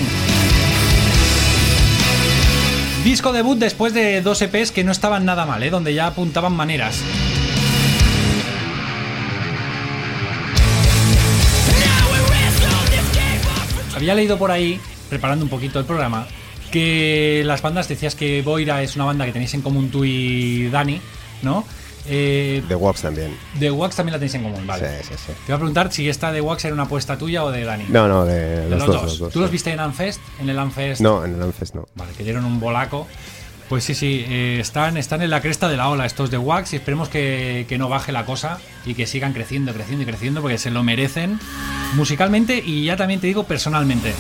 Disco 3.04 3.34
debut 3.34 3.58
después 3.58 3.96
de 3.96 4.22
dos 4.22 4.44
EPs 4.44 4.72
que 4.72 4.84
no 4.84 4.92
estaban 4.92 5.26
nada 5.26 5.48
mal, 5.48 5.64
¿eh? 5.64 5.72
donde 5.72 5.96
ya 5.96 6.06
apuntaban 6.06 6.54
maneras. 6.54 7.02
Había 14.00 14.16
leído 14.16 14.38
por 14.38 14.50
ahí, 14.50 14.80
preparando 15.10 15.44
un 15.44 15.50
poquito 15.50 15.78
el 15.78 15.84
programa, 15.84 16.26
que 16.72 17.44
las 17.46 17.62
bandas, 17.62 17.90
decías 17.90 18.16
que 18.16 18.42
Boira 18.42 18.82
es 18.82 18.96
una 18.96 19.04
banda 19.04 19.26
que 19.26 19.34
tenéis 19.34 19.54
en 19.56 19.62
común 19.62 19.92
tú 19.92 20.06
y 20.06 20.70
Dani, 20.70 21.02
¿no? 21.42 21.66
Eh, 22.08 22.64
The 22.70 22.76
Wax 22.76 23.02
también. 23.02 23.36
The 23.60 23.70
Wax 23.72 23.98
también 23.98 24.14
la 24.14 24.20
tenéis 24.20 24.36
en 24.36 24.44
común, 24.44 24.66
vale. 24.66 25.02
Sí, 25.02 25.10
sí, 25.10 25.14
sí. 25.18 25.34
Te 25.34 25.52
iba 25.52 25.56
a 25.56 25.60
preguntar 25.60 25.92
si 25.92 26.08
esta 26.08 26.32
de 26.32 26.40
Wax 26.40 26.64
era 26.64 26.74
una 26.74 26.84
apuesta 26.84 27.18
tuya 27.18 27.44
o 27.44 27.52
de 27.52 27.66
Dani. 27.66 27.88
No, 27.90 28.08
no, 28.08 28.24
de, 28.24 28.62
de 28.62 28.70
los, 28.70 28.80
los, 28.80 28.88
dos, 28.88 29.02
dos. 29.02 29.20
los 29.20 29.34
¿Tú 29.34 29.42
los 29.42 29.52
viste 29.52 29.70
en 29.70 29.82
Anfest? 29.82 30.22
En 30.40 30.50
el 30.50 30.58
Anfest. 30.58 31.02
No, 31.02 31.26
en 31.26 31.36
el 31.36 31.42
Anfest 31.42 31.76
no. 31.76 31.86
Vale, 31.96 32.14
que 32.14 32.24
dieron 32.24 32.46
un 32.46 32.62
bolaco. 32.62 33.06
Pues 33.68 33.84
sí, 33.84 33.96
sí, 33.96 34.26
eh, 34.30 34.60
están, 34.62 34.96
están 34.96 35.22
en 35.24 35.30
la 35.30 35.42
cresta 35.42 35.68
de 35.68 35.76
la 35.76 35.90
ola 35.90 36.06
estos 36.06 36.32
de 36.32 36.38
Wax 36.38 36.72
y 36.72 36.78
esperemos 36.78 37.10
que, 37.10 37.66
que 37.68 37.78
no 37.78 37.90
baje 37.90 38.14
la 38.14 38.26
cosa 38.26 38.60
y 38.86 38.94
que 38.94 39.06
sigan 39.06 39.34
creciendo, 39.34 39.74
creciendo 39.74 40.04
y 40.04 40.06
creciendo 40.06 40.42
porque 40.42 40.58
se 40.58 40.72
lo 40.72 40.84
merecen 40.84 41.38
musicalmente 41.96 42.62
y 42.64 42.86
ya 42.86 42.96
también 42.98 43.20
te 43.20 43.28
digo 43.28 43.44
personalmente. 43.44 44.14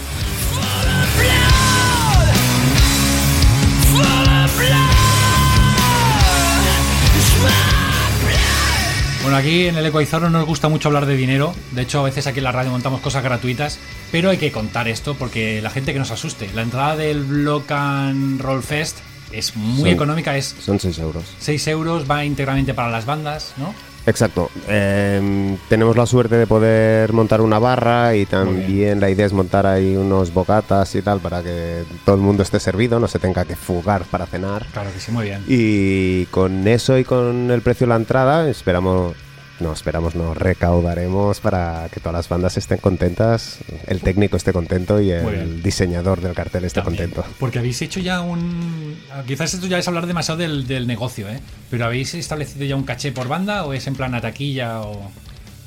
Bueno, 9.21 9.35
aquí 9.37 9.67
en 9.67 9.75
el 9.75 9.85
Ecualizador 9.85 10.31
no 10.31 10.39
nos 10.39 10.47
gusta 10.47 10.69
mucho 10.69 10.87
hablar 10.89 11.05
de 11.05 11.15
dinero. 11.17 11.53
De 11.71 11.81
hecho, 11.81 11.99
a 11.99 12.03
veces 12.03 12.25
aquí 12.25 12.39
en 12.39 12.45
la 12.45 12.51
radio 12.53 12.71
montamos 12.71 13.01
cosas 13.01 13.23
gratuitas. 13.23 13.77
Pero 14.11 14.29
hay 14.29 14.37
que 14.37 14.51
contar 14.51 14.87
esto 14.87 15.13
porque 15.15 15.61
la 15.61 15.69
gente 15.69 15.93
que 15.93 15.99
nos 15.99 16.09
asuste. 16.11 16.49
La 16.55 16.61
entrada 16.61 16.95
del 16.95 17.23
Block 17.23 17.69
and 17.71 18.41
Roll 18.41 18.63
Fest 18.63 18.97
es 19.31 19.55
muy 19.55 19.81
Son- 19.81 19.87
económica, 19.89 20.35
es 20.37 20.55
Son 20.59 20.79
6 20.79 20.97
euros. 20.99 21.25
6 21.39 21.67
euros, 21.67 22.09
va 22.09 22.23
íntegramente 22.25 22.73
para 22.73 22.89
las 22.89 23.05
bandas, 23.05 23.53
¿no? 23.57 23.75
Exacto. 24.05 24.49
Eh, 24.67 25.57
tenemos 25.67 25.95
la 25.95 26.05
suerte 26.05 26.35
de 26.35 26.47
poder 26.47 27.13
montar 27.13 27.41
una 27.41 27.59
barra 27.59 28.15
y 28.15 28.25
también 28.25 28.99
la 28.99 29.09
idea 29.09 29.25
es 29.25 29.33
montar 29.33 29.65
ahí 29.65 29.95
unos 29.95 30.33
bocatas 30.33 30.95
y 30.95 31.01
tal 31.01 31.19
para 31.19 31.43
que 31.43 31.83
todo 32.05 32.15
el 32.15 32.21
mundo 32.21 32.43
esté 32.43 32.59
servido, 32.59 32.99
no 32.99 33.07
se 33.07 33.19
tenga 33.19 33.45
que 33.45 33.55
fugar 33.55 34.03
para 34.05 34.25
cenar. 34.25 34.65
Claro 34.71 34.91
que 34.93 34.99
sí, 34.99 35.11
muy 35.11 35.25
bien. 35.25 35.43
Y 35.47 36.25
con 36.27 36.67
eso 36.67 36.97
y 36.97 37.03
con 37.03 37.51
el 37.51 37.61
precio 37.61 37.85
de 37.85 37.89
la 37.89 37.97
entrada 37.97 38.49
esperamos, 38.49 39.15
no 39.61 39.73
esperamos, 39.73 40.15
no 40.15 40.33
recaudaremos 40.33 41.39
para 41.39 41.89
que 41.91 41.99
todas 41.99 42.13
las 42.13 42.29
bandas 42.29 42.57
estén 42.57 42.77
contentas, 42.77 43.59
el 43.87 44.01
técnico 44.01 44.37
esté 44.37 44.53
contento 44.53 44.99
y 45.01 45.11
el 45.11 45.61
diseñador 45.63 46.21
del 46.21 46.33
cartel 46.33 46.65
esté 46.65 46.81
También. 46.81 47.09
contento. 47.11 47.29
Porque 47.39 47.59
habéis 47.59 47.81
hecho 47.81 47.99
ya 47.99 48.21
un. 48.21 48.97
Quizás 49.27 49.53
esto 49.53 49.67
ya 49.67 49.77
es 49.77 49.87
hablar 49.87 50.07
demasiado 50.07 50.37
del, 50.39 50.67
del 50.67 50.87
negocio, 50.87 51.27
¿eh? 51.29 51.39
Pero 51.69 51.85
¿habéis 51.85 52.13
establecido 52.13 52.65
ya 52.65 52.75
un 52.75 52.83
caché 52.83 53.11
por 53.11 53.27
banda 53.27 53.65
o 53.65 53.73
es 53.73 53.85
en 53.87 53.95
plan 53.95 54.13
a 54.15 54.21
taquilla 54.21 54.81
o.? 54.81 55.11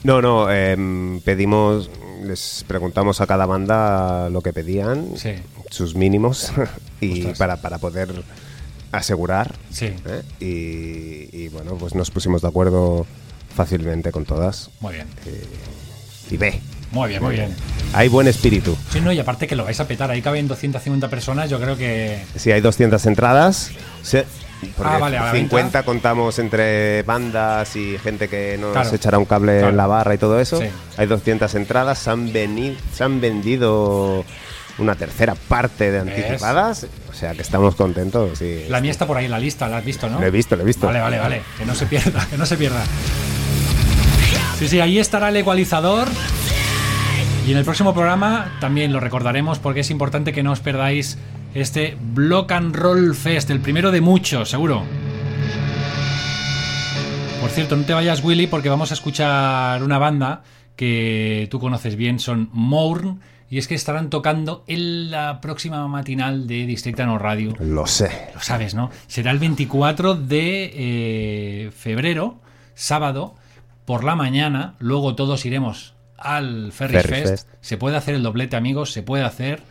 No, 0.05 0.21
no, 0.21 0.51
em, 0.51 1.21
pedimos, 1.21 1.89
les 2.25 2.65
preguntamos 2.67 3.21
a 3.21 3.27
cada 3.27 3.47
banda 3.47 4.29
lo 4.31 4.41
que 4.41 4.53
pedían, 4.53 5.11
Sí. 5.17 5.35
sus 5.71 5.95
mínimos, 5.95 6.53
y 7.01 7.27
para, 7.35 7.59
para 7.59 7.79
poder 7.79 8.25
asegurar. 8.91 9.55
Sí, 9.71 9.87
¿eh? 9.87 10.23
Y, 10.41 11.45
y, 11.45 11.49
bueno, 11.49 11.77
pues 11.77 11.95
nos 11.95 12.11
pusimos 12.11 12.43
de 12.43 12.49
acuerdo 12.49 13.07
fácilmente 13.55 14.11
con 14.13 14.25
todas. 14.25 14.71
muy 14.81 14.95
bien. 14.95 15.07
Y 16.31 16.37
ve, 16.37 16.61
Muy 16.93 17.09
bien, 17.11 17.23
muy 17.23 17.35
bien. 17.35 17.55
hay 17.93 18.09
buen 18.09 18.27
espíritu. 18.29 18.77
Sí, 18.91 19.01
no, 19.01 19.13
y 19.13 19.19
aparte 19.19 19.47
que 19.47 19.57
lo 19.57 19.65
vais 19.65 19.79
a 19.81 19.87
petar, 19.87 20.11
ahí 20.11 20.23
caben 20.23 20.49
250 20.49 21.09
personas, 21.09 21.51
yo 21.51 21.61
creo 21.61 21.77
que. 21.77 22.23
Si 22.37 22.51
hay 22.53 22.61
200 22.61 23.05
entradas, 23.07 23.71
se- 24.03 24.25
porque 24.77 24.93
Ah, 24.95 24.99
vale, 24.99 25.19
a 25.19 25.25
la 25.25 25.33
50 25.33 25.57
venta. 25.79 25.83
contamos 25.85 26.39
entre 26.39 27.03
bandas 27.03 27.75
y 27.75 27.99
gente 27.99 28.29
que 28.29 28.57
nos 28.61 28.73
Claro. 28.73 28.95
echará 28.95 29.19
un 29.19 29.25
cable 29.25 29.55
Claro. 29.59 29.71
en 29.71 29.77
la 29.77 29.87
barra 29.89 30.15
y 30.15 30.19
todo 30.19 30.39
eso. 30.39 30.61
Sí. 30.61 30.67
Hay 30.97 31.07
200 31.07 31.55
entradas, 31.57 31.99
se 31.99 32.11
han, 32.11 32.33
veni- 32.33 32.77
se 32.95 33.03
han 33.05 33.21
vendido 33.21 34.25
una 34.79 34.95
tercera 34.95 35.35
parte 35.35 35.91
de 35.91 35.99
anticipadas, 36.01 36.87
o 37.11 37.13
sea 37.13 37.33
que 37.35 37.43
estamos 37.43 37.75
contentos. 37.75 38.41
y- 38.41 38.69
La 38.69 38.81
mía 38.81 38.93
está 38.93 39.05
por 39.07 39.17
ahí 39.17 39.25
en 39.25 39.33
la 39.33 39.39
lista, 39.41 39.69
la 39.69 39.79
has 39.79 39.85
visto, 39.85 40.09
¿no? 40.09 40.21
Lo 40.21 40.27
he 40.27 40.31
visto, 40.31 40.55
lo 40.57 40.63
he 40.63 40.67
visto. 40.67 40.87
Vale, 40.87 41.01
vale, 41.01 41.19
vale. 41.19 41.43
Que 41.59 41.67
no 41.67 41.75
se 41.75 41.87
pierda, 41.87 42.25
que 42.31 42.39
no 42.39 42.47
se 42.47 42.57
pierda. 42.57 42.83
Sí, 44.63 44.69
sí, 44.69 44.81
ahí 44.81 45.01
estará 45.01 45.31
el 45.31 45.37
ecualizador. 45.37 46.07
Y 47.45 47.51
en 47.51 47.59
el 47.59 47.65
próximo 47.65 47.93
programa 47.95 48.57
también 48.61 48.93
lo 48.93 49.01
recordaremos 49.01 49.59
porque 49.59 49.81
es 49.81 49.91
importante 49.91 50.33
que 50.33 50.45
no 50.45 50.53
os 50.53 50.61
perdáis 50.61 51.19
este 51.53 51.97
Block 52.01 52.53
and 52.53 52.77
Roll 52.77 53.17
Fest, 53.17 53.51
el 53.51 53.59
primero 53.59 53.91
de 53.91 54.01
muchos, 54.01 54.51
seguro. 54.51 54.85
Por 57.41 57.51
cierto, 57.51 57.75
no 57.75 57.85
te 57.85 57.93
vayas, 57.93 58.23
Willy, 58.23 58.47
porque 58.47 58.69
vamos 58.69 58.93
a 58.93 58.95
escuchar 58.95 59.83
una 59.83 59.99
banda 59.99 60.45
que 60.77 61.49
tú 61.51 61.59
conoces 61.59 61.97
bien, 61.97 62.21
son 62.21 62.49
Mourn, 62.53 63.19
y 63.51 63.59
es 63.59 63.67
que 63.67 63.75
estarán 63.75 64.11
tocando 64.11 64.63
en 64.69 65.11
la 65.11 65.41
próxima 65.41 65.89
matinal 65.89 66.47
de 66.47 66.67
Districtano 66.67 67.19
Radio. 67.19 67.53
Lo 67.59 67.89
sé. 67.89 68.29
Lo 68.33 68.41
sabes, 68.41 68.77
¿no? 68.77 68.93
Será 69.09 69.33
el 69.33 69.41
24 69.41 70.15
de 70.15 70.71
eh, 70.73 71.71
febrero, 71.73 72.37
sábado, 72.77 73.35
por 73.85 74.05
la 74.05 74.17
mañana. 74.17 74.75
Luego 74.79 75.15
todos 75.15 75.45
iremos 75.45 75.95
al 76.17 76.73
Ferris, 76.73 77.03
Ferris 77.03 77.11
Fest. 77.11 77.31
Fest. 77.31 77.49
Se 77.61 77.77
puede 77.77 77.97
hacer 77.97 78.15
el 78.15 78.23
doblete, 78.23 78.57
amigos, 78.57 78.93
se 78.93 79.03
puede 79.03 79.25
hacer. 79.25 79.63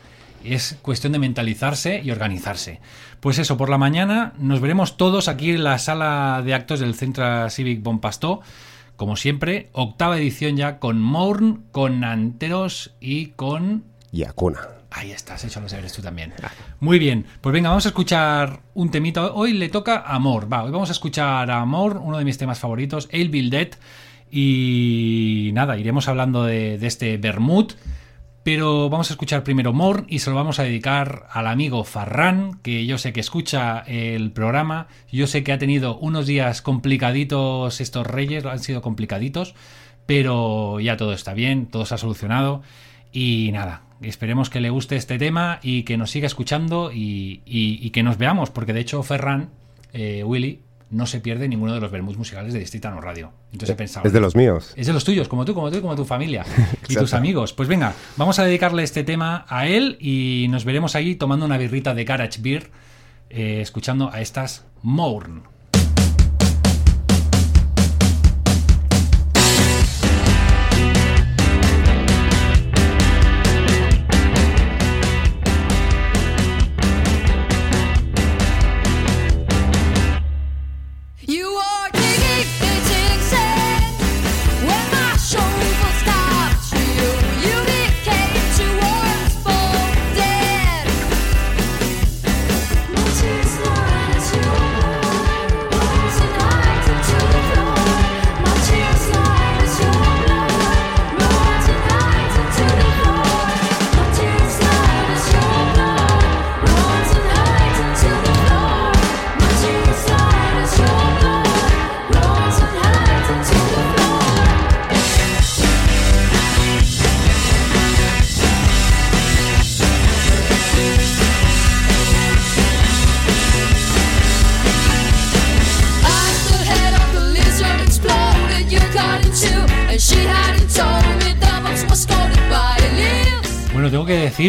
Es 0.43 0.77
cuestión 0.81 1.13
de 1.13 1.19
mentalizarse 1.19 2.01
y 2.03 2.11
organizarse. 2.11 2.79
Pues 3.19 3.37
eso, 3.37 3.57
por 3.57 3.69
la 3.69 3.77
mañana 3.77 4.33
nos 4.39 4.59
veremos 4.59 4.97
todos 4.97 5.27
aquí 5.27 5.51
en 5.51 5.63
la 5.63 5.77
sala 5.77 6.41
de 6.43 6.55
actos 6.55 6.79
del 6.79 6.95
Centro 6.95 7.49
Civic 7.49 7.83
Bonpastó. 7.83 8.41
Como 8.95 9.15
siempre, 9.15 9.69
octava 9.73 10.17
edición 10.17 10.57
ya 10.57 10.79
con 10.79 11.01
Mourn, 11.01 11.63
con 11.71 12.03
Anteros 12.03 12.93
y 12.99 13.27
con 13.27 13.83
Y 14.11 14.23
Acuna. 14.23 14.59
Ahí 14.93 15.11
estás, 15.11 15.43
hecho 15.45 15.61
los 15.61 15.71
deberes 15.71 15.93
tú 15.93 16.01
también. 16.01 16.33
Muy 16.81 16.99
bien, 16.99 17.25
pues 17.39 17.53
venga, 17.53 17.69
vamos 17.69 17.85
a 17.85 17.89
escuchar 17.89 18.59
un 18.73 18.91
temita. 18.91 19.31
Hoy 19.31 19.53
le 19.53 19.69
toca 19.69 20.03
Amor. 20.05 20.51
Va, 20.51 20.63
hoy 20.63 20.71
vamos 20.71 20.89
a 20.89 20.91
escuchar 20.91 21.49
a 21.49 21.61
Amor, 21.61 21.97
uno 22.03 22.17
de 22.17 22.25
mis 22.25 22.37
temas 22.37 22.59
favoritos, 22.59 23.07
El 23.11 23.29
Bill 23.29 23.49
Dead. 23.49 23.69
Y 24.31 25.51
nada, 25.53 25.77
iremos 25.77 26.07
hablando 26.07 26.45
de, 26.45 26.75
este 26.75 27.17
Bermud. 27.17 27.73
Pero 28.43 28.89
vamos 28.89 29.11
a 29.11 29.13
escuchar 29.13 29.43
primero 29.43 29.71
Morn 29.71 30.07
y 30.09 30.17
se 30.17 30.31
lo 30.31 30.35
vamos 30.35 30.57
a 30.57 30.63
dedicar 30.63 31.27
al 31.31 31.45
amigo 31.45 31.83
Farran, 31.83 32.59
que 32.63 32.87
yo 32.87 32.97
sé 32.97 33.13
que 33.13 33.19
escucha 33.19 33.81
el 33.81 34.31
programa. 34.31 34.87
Yo 35.11 35.27
sé 35.27 35.43
que 35.43 35.51
ha 35.51 35.59
tenido 35.59 35.95
unos 35.99 36.25
días 36.25 36.63
complicaditos 36.63 37.79
estos 37.81 38.07
reyes, 38.07 38.43
han 38.45 38.57
sido 38.57 38.81
complicaditos, 38.81 39.53
pero 40.07 40.79
ya 40.79 40.97
todo 40.97 41.13
está 41.13 41.35
bien, 41.35 41.67
todo 41.67 41.85
se 41.85 41.93
ha 41.93 41.97
solucionado. 41.99 42.63
Y 43.11 43.51
nada, 43.53 43.83
esperemos 44.01 44.49
que 44.49 44.59
le 44.59 44.71
guste 44.71 44.95
este 44.95 45.19
tema 45.19 45.59
y 45.61 45.83
que 45.83 45.97
nos 45.97 46.09
siga 46.09 46.25
escuchando 46.25 46.89
y 46.91 47.91
que 47.91 48.01
nos 48.01 48.17
veamos, 48.17 48.49
porque 48.49 48.73
de 48.73 48.79
hecho 48.79 49.03
Ferran, 49.03 49.51
eh, 49.93 50.23
Willy, 50.23 50.61
no 50.91 51.05
se 51.05 51.21
pierde 51.21 51.47
ninguno 51.47 51.73
de 51.73 51.79
los 51.79 51.89
Bermuds 51.89 52.17
musicales 52.17 52.53
de 52.53 52.59
Distrito 52.59 52.91
Radio. 52.99 53.31
Entonces 53.51 53.73
he 53.73 53.77
pensado... 53.77 54.05
Es 54.05 54.13
de 54.13 54.19
los 54.19 54.35
míos. 54.35 54.73
Es 54.75 54.87
de 54.87 54.93
los 54.93 55.03
tuyos, 55.03 55.27
como 55.27 55.45
tú, 55.45 55.53
como 55.53 55.71
tú 55.71 55.77
y 55.77 55.81
como 55.81 55.95
tu 55.95 56.05
familia. 56.05 56.45
y 56.89 56.95
tus 56.95 57.13
amigos. 57.13 57.53
Pues 57.53 57.69
venga, 57.69 57.93
vamos 58.17 58.39
a 58.39 58.43
dedicarle 58.43 58.83
este 58.83 59.03
tema 59.03 59.45
a 59.47 59.67
él 59.67 59.97
y 59.99 60.47
nos 60.49 60.65
veremos 60.65 60.95
ahí 60.95 61.15
tomando 61.15 61.45
una 61.45 61.57
birrita 61.57 61.93
de 61.93 62.03
Garage 62.03 62.41
Beer, 62.41 62.69
eh, 63.29 63.59
escuchando 63.61 64.11
a 64.11 64.21
estas 64.21 64.65
Mourn. 64.83 65.50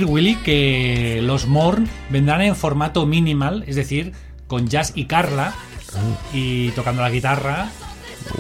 Decir, 0.01 0.05
Willy, 0.11 0.37
que 0.37 1.21
los 1.23 1.47
Mourn 1.47 1.89
vendrán 2.11 2.41
en 2.43 2.57
formato 2.57 3.05
minimal, 3.07 3.65
es 3.67 3.77
decir, 3.77 4.13
con 4.47 4.69
Jazz 4.69 4.93
y 4.95 5.05
Carla 5.07 5.53
y 6.33 6.71
tocando 6.71 7.03
la 7.03 7.11
guitarra. 7.11 7.69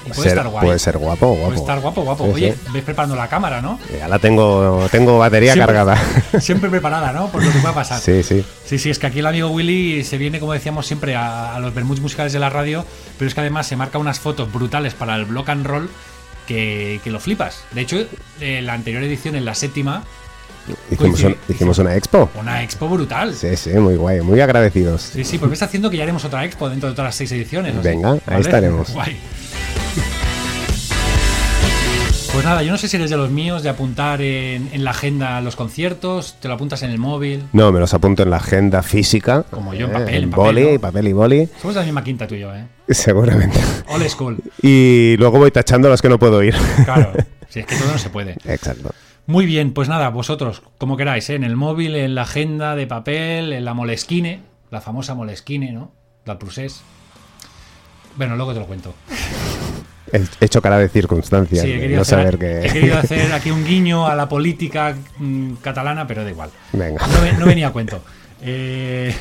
Y 0.06 0.10
puede 0.10 0.22
Ser- 0.22 0.38
estar 0.38 0.48
guay. 0.48 0.64
puede 0.66 0.78
ser 0.78 0.96
guapo, 0.98 1.26
guapo. 1.28 1.44
Puede 1.46 1.58
estar 1.58 1.80
guapo, 1.80 2.02
guapo. 2.02 2.24
Sí, 2.26 2.32
Oye, 2.34 2.52
sí. 2.52 2.70
ves 2.72 2.84
preparando 2.84 3.16
la 3.16 3.28
cámara, 3.28 3.60
¿no? 3.60 3.78
Ya 3.98 4.06
la 4.08 4.18
tengo, 4.20 4.86
tengo 4.92 5.18
batería 5.18 5.52
Siempre- 5.54 5.74
cargada. 5.74 6.02
Siempre 6.40 6.70
preparada, 6.70 7.12
¿no? 7.12 7.26
Por 7.28 7.42
lo 7.44 7.52
que 7.52 7.58
pueda 7.58 7.74
pasar. 7.74 8.00
sí, 8.00 8.22
sí. 8.22 8.44
Sí, 8.64 8.78
sí, 8.78 8.90
es 8.90 8.98
que 8.98 9.08
aquí 9.08 9.18
el 9.18 9.26
amigo 9.26 9.48
Willy 9.50 10.04
se 10.04 10.16
viene, 10.18 10.38
como 10.40 10.52
decíamos 10.52 10.86
siempre, 10.86 11.16
a, 11.16 11.54
a 11.56 11.60
los 11.60 11.74
Bermuds 11.74 12.00
musicales 12.00 12.32
de 12.32 12.38
la 12.38 12.48
radio, 12.48 12.86
pero 13.18 13.28
es 13.28 13.34
que 13.34 13.40
además 13.40 13.66
se 13.66 13.76
marca 13.76 13.98
unas 13.98 14.20
fotos 14.20 14.50
brutales 14.52 14.94
para 14.94 15.16
el 15.16 15.24
block 15.26 15.48
and 15.50 15.66
roll 15.66 15.90
que, 16.46 17.00
que 17.04 17.10
lo 17.10 17.18
flipas. 17.20 17.64
De 17.72 17.80
hecho, 17.82 17.98
en 18.40 18.64
la 18.66 18.72
anterior 18.74 19.02
edición, 19.02 19.34
en 19.34 19.44
la 19.44 19.54
séptima, 19.56 20.04
Hicimos, 20.90 21.20
Coincide- 21.20 21.26
un- 21.48 21.54
hicimos 21.54 21.78
una 21.78 21.96
expo. 21.96 22.30
una 22.38 22.62
expo 22.62 22.88
brutal. 22.88 23.34
Sí, 23.34 23.48
Sí, 23.56 23.70
sí, 23.72 23.78
muy 23.78 23.96
guay, 23.96 24.20
muy 24.20 24.40
agradecidos. 24.40 25.02
sí, 25.22 25.38
pues 25.38 25.50
ves 25.50 25.62
haciendo 25.62 25.90
que 25.90 25.96
ya 25.96 26.02
haremos 26.04 26.24
otra 26.24 26.44
expo 26.44 26.68
dentro 26.70 26.88
de 26.88 26.94
todas 26.94 27.08
las 27.08 27.14
seis 27.16 27.32
ediciones. 27.32 27.82
Venga, 27.82 28.12
ahí 28.12 28.20
¿Vale? 28.26 28.40
estaremos. 28.40 28.90
Guay. 28.94 29.16
Pues 32.32 32.46
nada, 32.46 32.62
yo 32.62 32.72
no 32.72 32.78
sé 32.78 32.88
si 32.88 32.96
eres 32.96 33.10
de 33.10 33.18
los 33.18 33.30
míos 33.30 33.62
de 33.62 33.68
apuntar 33.68 34.22
en, 34.22 34.70
en 34.72 34.84
la 34.84 34.92
agenda 34.92 35.42
los 35.42 35.54
conciertos, 35.54 36.36
te 36.40 36.48
lo 36.48 36.54
apuntas 36.54 36.82
en 36.82 36.90
el 36.90 36.98
móvil. 36.98 37.44
No, 37.52 37.70
me 37.72 37.78
los 37.78 37.92
apunto 37.92 38.22
en 38.22 38.30
la 38.30 38.38
agenda 38.38 38.82
física. 38.82 39.44
Como 39.50 39.74
yo 39.74 39.84
en 39.84 39.90
eh, 39.90 39.98
papel, 39.98 40.14
en 40.24 40.30
papel, 40.30 40.44
boli, 40.46 40.72
¿no? 40.72 40.80
papel 40.80 41.08
y 41.08 41.12
boli. 41.12 41.48
Somos 41.60 41.74
de 41.74 41.80
la 41.82 41.84
misma 41.84 42.02
quinta 42.02 42.26
tú 42.26 42.34
y 42.34 42.40
yo, 42.40 42.54
¿eh? 42.54 42.64
Seguramente. 42.88 43.60
Old 43.88 44.08
school. 44.08 44.38
Y 44.62 45.14
luego 45.18 45.38
voy 45.40 45.50
tachando 45.50 45.90
los 45.90 46.00
que 46.00 46.08
no 46.08 46.18
puedo 46.18 46.42
ir. 46.42 46.54
Claro. 46.84 47.12
Si 47.52 47.60
es 47.60 47.66
que 47.66 47.76
todo 47.76 47.92
no 47.92 47.98
se 47.98 48.08
puede. 48.08 48.38
Exacto. 48.46 48.92
Muy 49.26 49.46
bien, 49.46 49.72
pues 49.72 49.88
nada, 49.88 50.08
vosotros, 50.08 50.62
como 50.78 50.96
queráis, 50.96 51.30
¿eh? 51.30 51.34
en 51.34 51.44
el 51.44 51.56
móvil, 51.56 51.94
en 51.94 52.14
la 52.14 52.22
agenda 52.22 52.74
de 52.74 52.86
papel, 52.86 53.52
en 53.52 53.64
la 53.64 53.72
Moleskine, 53.72 54.40
la 54.70 54.80
famosa 54.80 55.14
Moleskine, 55.14 55.72
¿no? 55.72 55.92
La 56.24 56.38
Prusés. 56.38 56.82
Bueno, 58.16 58.36
luego 58.36 58.52
te 58.52 58.60
lo 58.60 58.66
cuento. 58.66 58.94
He 60.12 60.44
hecho 60.44 60.60
cara 60.60 60.78
de 60.78 60.88
circunstancias. 60.88 61.64
Sí, 61.64 61.72
he 61.72 61.80
querido, 61.80 61.96
no 61.96 62.02
hacer, 62.02 62.18
saber 62.18 62.38
que. 62.38 62.66
he 62.66 62.72
querido 62.72 62.98
hacer 62.98 63.32
aquí 63.34 63.50
un 63.50 63.64
guiño 63.64 64.06
a 64.06 64.14
la 64.14 64.28
política 64.28 64.94
mm, 65.18 65.54
catalana, 65.62 66.06
pero 66.06 66.24
da 66.24 66.30
igual. 66.30 66.50
Venga. 66.72 67.06
No, 67.06 67.38
no 67.38 67.46
venía 67.46 67.68
a 67.68 67.72
cuento. 67.72 68.02
Eh, 68.42 69.14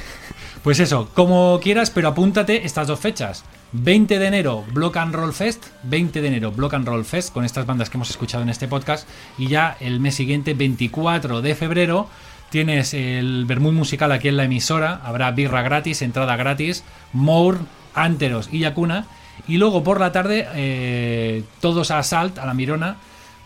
pues 0.64 0.80
eso, 0.80 1.09
como 1.14 1.59
quieras, 1.62 1.89
pero 1.89 2.09
apúntate 2.09 2.66
estas 2.66 2.88
dos 2.88 2.99
fechas. 2.99 3.43
20 3.74 4.20
de 4.20 4.28
enero, 4.28 4.64
Block 4.74 4.97
and 4.97 5.16
Roll 5.16 5.34
Fest. 5.34 5.66
20 5.84 6.22
de 6.22 6.28
enero, 6.28 6.51
Block 6.51 6.74
and 6.76 6.88
Roll 6.88 7.05
Fest, 7.05 7.34
con 7.34 7.45
estas 7.45 7.66
bandas 7.66 7.89
que 7.89 7.97
hemos 7.97 8.09
escuchado 8.09 8.43
en 8.43 8.49
este 8.49 8.68
podcast. 8.68 9.07
Y 9.38 9.47
ya 9.47 9.76
el 9.80 9.99
mes 9.99 10.16
siguiente, 10.16 10.53
24 10.53 11.41
de 11.41 11.55
febrero, 11.55 12.07
tienes 12.49 12.93
el 12.93 13.45
Bermud 13.45 13.74
musical 13.74 14.12
aquí 14.12 14.28
en 14.28 14.38
la 14.38 14.43
emisora. 14.43 15.01
Habrá 15.03 15.32
birra 15.32 15.64
gratis, 15.64 16.01
entrada 16.01 16.36
gratis, 16.36 16.84
Mour, 17.14 17.59
Anteros 17.95 18.49
y 18.51 18.59
Yacuna. 18.59 19.07
Y 19.47 19.57
luego 19.57 19.84
por 19.84 19.99
la 19.99 20.12
tarde, 20.12 20.47
eh, 20.53 21.43
todos 21.59 21.89
a 21.89 22.03
Salt, 22.03 22.38
a 22.38 22.45
la 22.45 22.53
Mirona, 22.53 22.97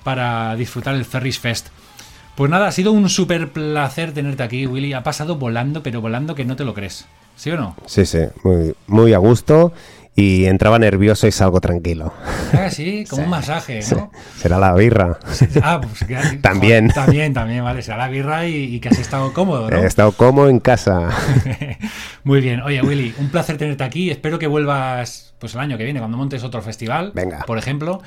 para 0.04 0.56
disfrutar 0.56 0.96
el 0.96 1.06
Ferris 1.06 1.40
Fest. 1.40 1.70
Pues 2.36 2.52
nada, 2.52 2.68
ha 2.68 2.72
sido 2.72 2.92
un 2.92 3.08
súper 3.10 3.50
placer 3.52 4.14
tenerte 4.14 4.44
aquí, 4.44 4.68
Willy. 4.68 4.94
Ha 4.94 5.04
pasado 5.04 5.38
volando, 5.38 5.82
pero 5.84 6.02
volando 6.02 6.36
que 6.36 6.44
no 6.46 6.56
te 6.56 6.66
lo 6.66 6.74
crees. 6.74 7.06
¿Sí 7.38 7.50
o 7.52 7.58
no? 7.58 7.76
Sí, 7.86 8.06
sí, 8.06 8.20
muy, 8.44 8.74
muy 8.88 9.14
a 9.14 9.18
gusto. 9.20 9.72
Y 10.18 10.46
entraba 10.46 10.80
nervioso 10.80 11.28
y 11.28 11.32
salgo 11.34 11.60
tranquilo. 11.60 12.14
Ah, 12.54 12.70
sí, 12.70 13.04
como 13.10 13.22
Sí, 13.22 13.26
un 13.26 13.30
masaje, 13.30 13.82
Sí. 13.82 13.96
¿no? 13.96 14.12
Será 14.38 14.58
la 14.58 14.74
birra. 14.74 15.18
Ah, 15.62 15.82
pues 15.82 16.06
que- 16.06 16.38
También. 16.42 16.90
joder, 16.90 16.94
también, 17.06 17.34
también, 17.34 17.64
vale. 17.66 17.82
Será 17.82 17.98
la 17.98 18.08
birra 18.08 18.48
y, 18.48 18.76
y 18.76 18.80
que 18.80 18.88
has 18.90 18.98
estado 19.00 19.34
cómodo, 19.34 19.70
¿no? 19.70 19.76
He 19.78 19.86
estado 19.86 20.14
como 20.14 20.48
en 20.48 20.60
casa. 20.62 21.10
Muy 22.24 22.40
bien. 22.40 22.62
Oye, 22.62 22.82
Willy, 22.82 23.14
un 23.20 23.30
placer 23.30 23.58
tenerte 23.58 23.84
aquí. 23.84 24.10
Espero 24.10 24.40
que 24.40 24.48
vuelvas 24.48 25.34
pues 25.40 25.54
el 25.54 25.60
año 25.60 25.78
que 25.78 25.84
viene, 25.84 26.00
cuando 26.00 26.18
montes 26.18 26.44
otro 26.46 26.62
festival, 26.62 27.12
Venga. 27.14 27.40
por 27.46 27.58
ejemplo. 27.58 28.02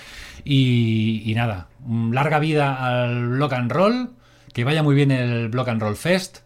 Y, 0.45 1.23
y 1.27 1.35
nada, 1.35 1.67
larga 2.11 2.39
vida 2.39 2.75
al 3.05 3.29
Block 3.29 3.53
and 3.53 3.71
Roll. 3.71 4.11
Que 4.59 4.65
vaya 4.65 4.83
muy 4.83 4.97
bien 4.97 5.13
el 5.13 5.51
Block 5.51 5.69
and 5.69 5.81
Roll 5.81 5.95
Fest. 5.95 6.39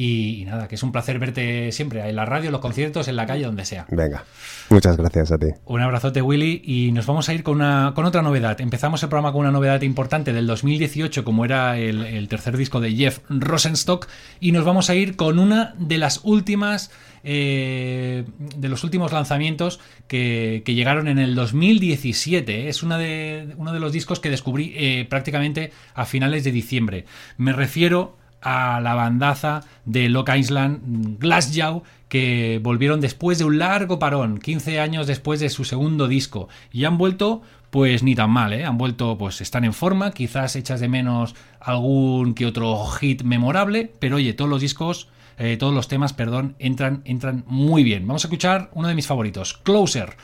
Y, 0.00 0.42
y 0.42 0.44
nada, 0.44 0.68
que 0.68 0.76
es 0.76 0.82
un 0.84 0.92
placer 0.92 1.18
verte 1.18 1.72
siempre 1.72 2.08
en 2.08 2.14
la 2.14 2.24
radio, 2.24 2.46
en 2.46 2.52
los 2.52 2.60
conciertos, 2.60 3.08
en 3.08 3.16
la 3.16 3.26
calle, 3.26 3.46
donde 3.46 3.64
sea. 3.64 3.84
Venga. 3.90 4.22
Muchas 4.70 4.96
gracias 4.96 5.32
a 5.32 5.38
ti. 5.38 5.46
Un 5.64 5.80
abrazote, 5.80 6.22
Willy, 6.22 6.62
y 6.64 6.92
nos 6.92 7.04
vamos 7.04 7.28
a 7.28 7.34
ir 7.34 7.42
con, 7.42 7.56
una, 7.56 7.94
con 7.96 8.04
otra 8.04 8.22
novedad. 8.22 8.60
Empezamos 8.60 9.02
el 9.02 9.08
programa 9.08 9.32
con 9.32 9.40
una 9.40 9.50
novedad 9.50 9.82
importante 9.82 10.32
del 10.32 10.46
2018, 10.46 11.24
como 11.24 11.44
era 11.44 11.78
el, 11.78 12.04
el 12.04 12.28
tercer 12.28 12.56
disco 12.56 12.80
de 12.80 12.92
Jeff 12.92 13.18
Rosenstock, 13.28 14.06
y 14.38 14.52
nos 14.52 14.64
vamos 14.64 14.88
a 14.88 14.94
ir 14.94 15.16
con 15.16 15.40
una 15.40 15.74
de 15.78 15.98
las 15.98 16.20
últimas, 16.22 16.92
eh, 17.24 18.24
de 18.38 18.68
los 18.68 18.84
últimos 18.84 19.10
lanzamientos 19.10 19.80
que, 20.06 20.62
que 20.64 20.74
llegaron 20.74 21.08
en 21.08 21.18
el 21.18 21.34
2017. 21.34 22.66
¿eh? 22.66 22.68
Es 22.68 22.84
una 22.84 22.98
de, 22.98 23.52
uno 23.56 23.72
de 23.72 23.80
los 23.80 23.90
discos 23.90 24.20
que 24.20 24.30
descubrí 24.30 24.74
eh, 24.76 25.06
prácticamente 25.10 25.72
a 25.94 26.04
finales 26.04 26.44
de 26.44 26.52
diciembre. 26.52 27.04
Me 27.36 27.52
refiero 27.52 28.17
a 28.40 28.80
la 28.80 28.94
bandaza 28.94 29.62
de 29.84 30.08
Lock 30.08 30.30
Island 30.36 31.18
Glassjaw 31.18 31.82
que 32.08 32.60
volvieron 32.62 33.00
después 33.00 33.38
de 33.38 33.44
un 33.44 33.58
largo 33.58 33.98
parón, 33.98 34.38
15 34.38 34.80
años 34.80 35.06
después 35.06 35.40
de 35.40 35.50
su 35.50 35.64
segundo 35.64 36.08
disco 36.08 36.48
y 36.72 36.84
han 36.84 36.98
vuelto 36.98 37.42
pues 37.70 38.02
ni 38.02 38.14
tan 38.14 38.30
mal, 38.30 38.52
¿eh? 38.52 38.64
han 38.64 38.78
vuelto 38.78 39.18
pues 39.18 39.40
están 39.40 39.64
en 39.64 39.74
forma, 39.74 40.12
quizás 40.12 40.56
echas 40.56 40.80
de 40.80 40.88
menos 40.88 41.34
algún 41.60 42.34
que 42.34 42.46
otro 42.46 42.86
hit 42.86 43.22
memorable, 43.22 43.92
pero 43.98 44.16
oye, 44.16 44.32
todos 44.32 44.50
los 44.50 44.60
discos 44.60 45.08
eh, 45.38 45.56
todos 45.56 45.72
los 45.72 45.86
temas, 45.86 46.12
perdón, 46.12 46.56
entran 46.58 47.02
entran 47.04 47.44
muy 47.46 47.84
bien. 47.84 48.06
Vamos 48.06 48.24
a 48.24 48.26
escuchar 48.26 48.70
uno 48.74 48.88
de 48.88 48.96
mis 48.96 49.06
favoritos, 49.06 49.54
Closer. 49.62 50.16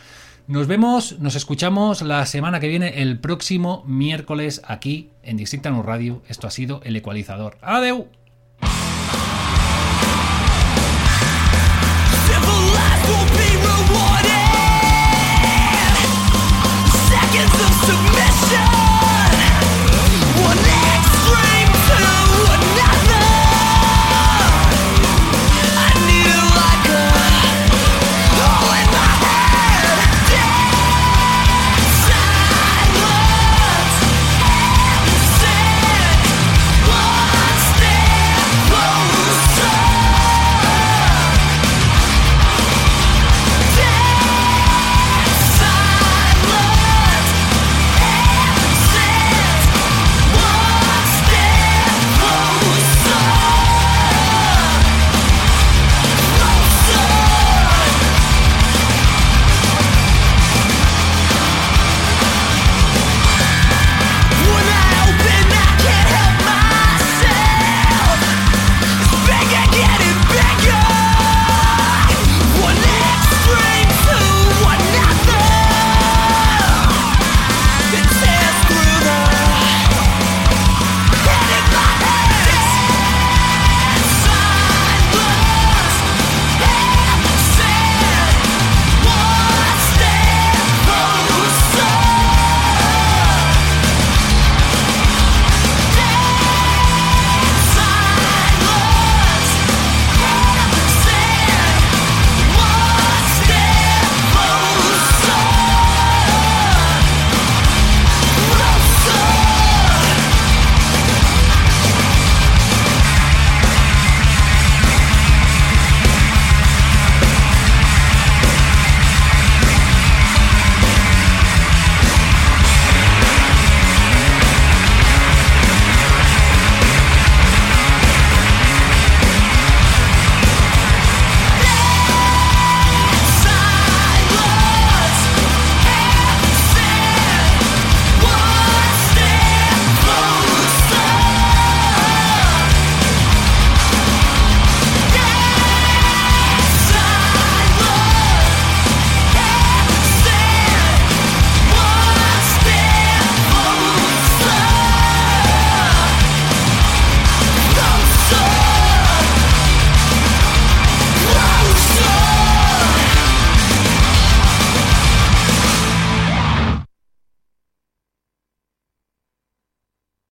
Nos 0.47 0.67
vemos, 0.67 1.19
nos 1.21 1.37
escuchamos 1.37 2.03
la 2.03 2.27
semana 2.27 2.61
que 2.61 2.69
viene, 2.69 3.01
el 3.01 3.19
próximo 3.19 3.83
miércoles, 3.87 4.61
aquí 4.67 5.09
en 5.23 5.39
Districta 5.39 5.71
Radio. 5.71 6.21
Esto 6.29 6.47
ha 6.47 6.51
sido 6.51 6.83
El 6.85 6.97
Ecualizador. 6.97 7.57
¡Adeu! 7.63 8.09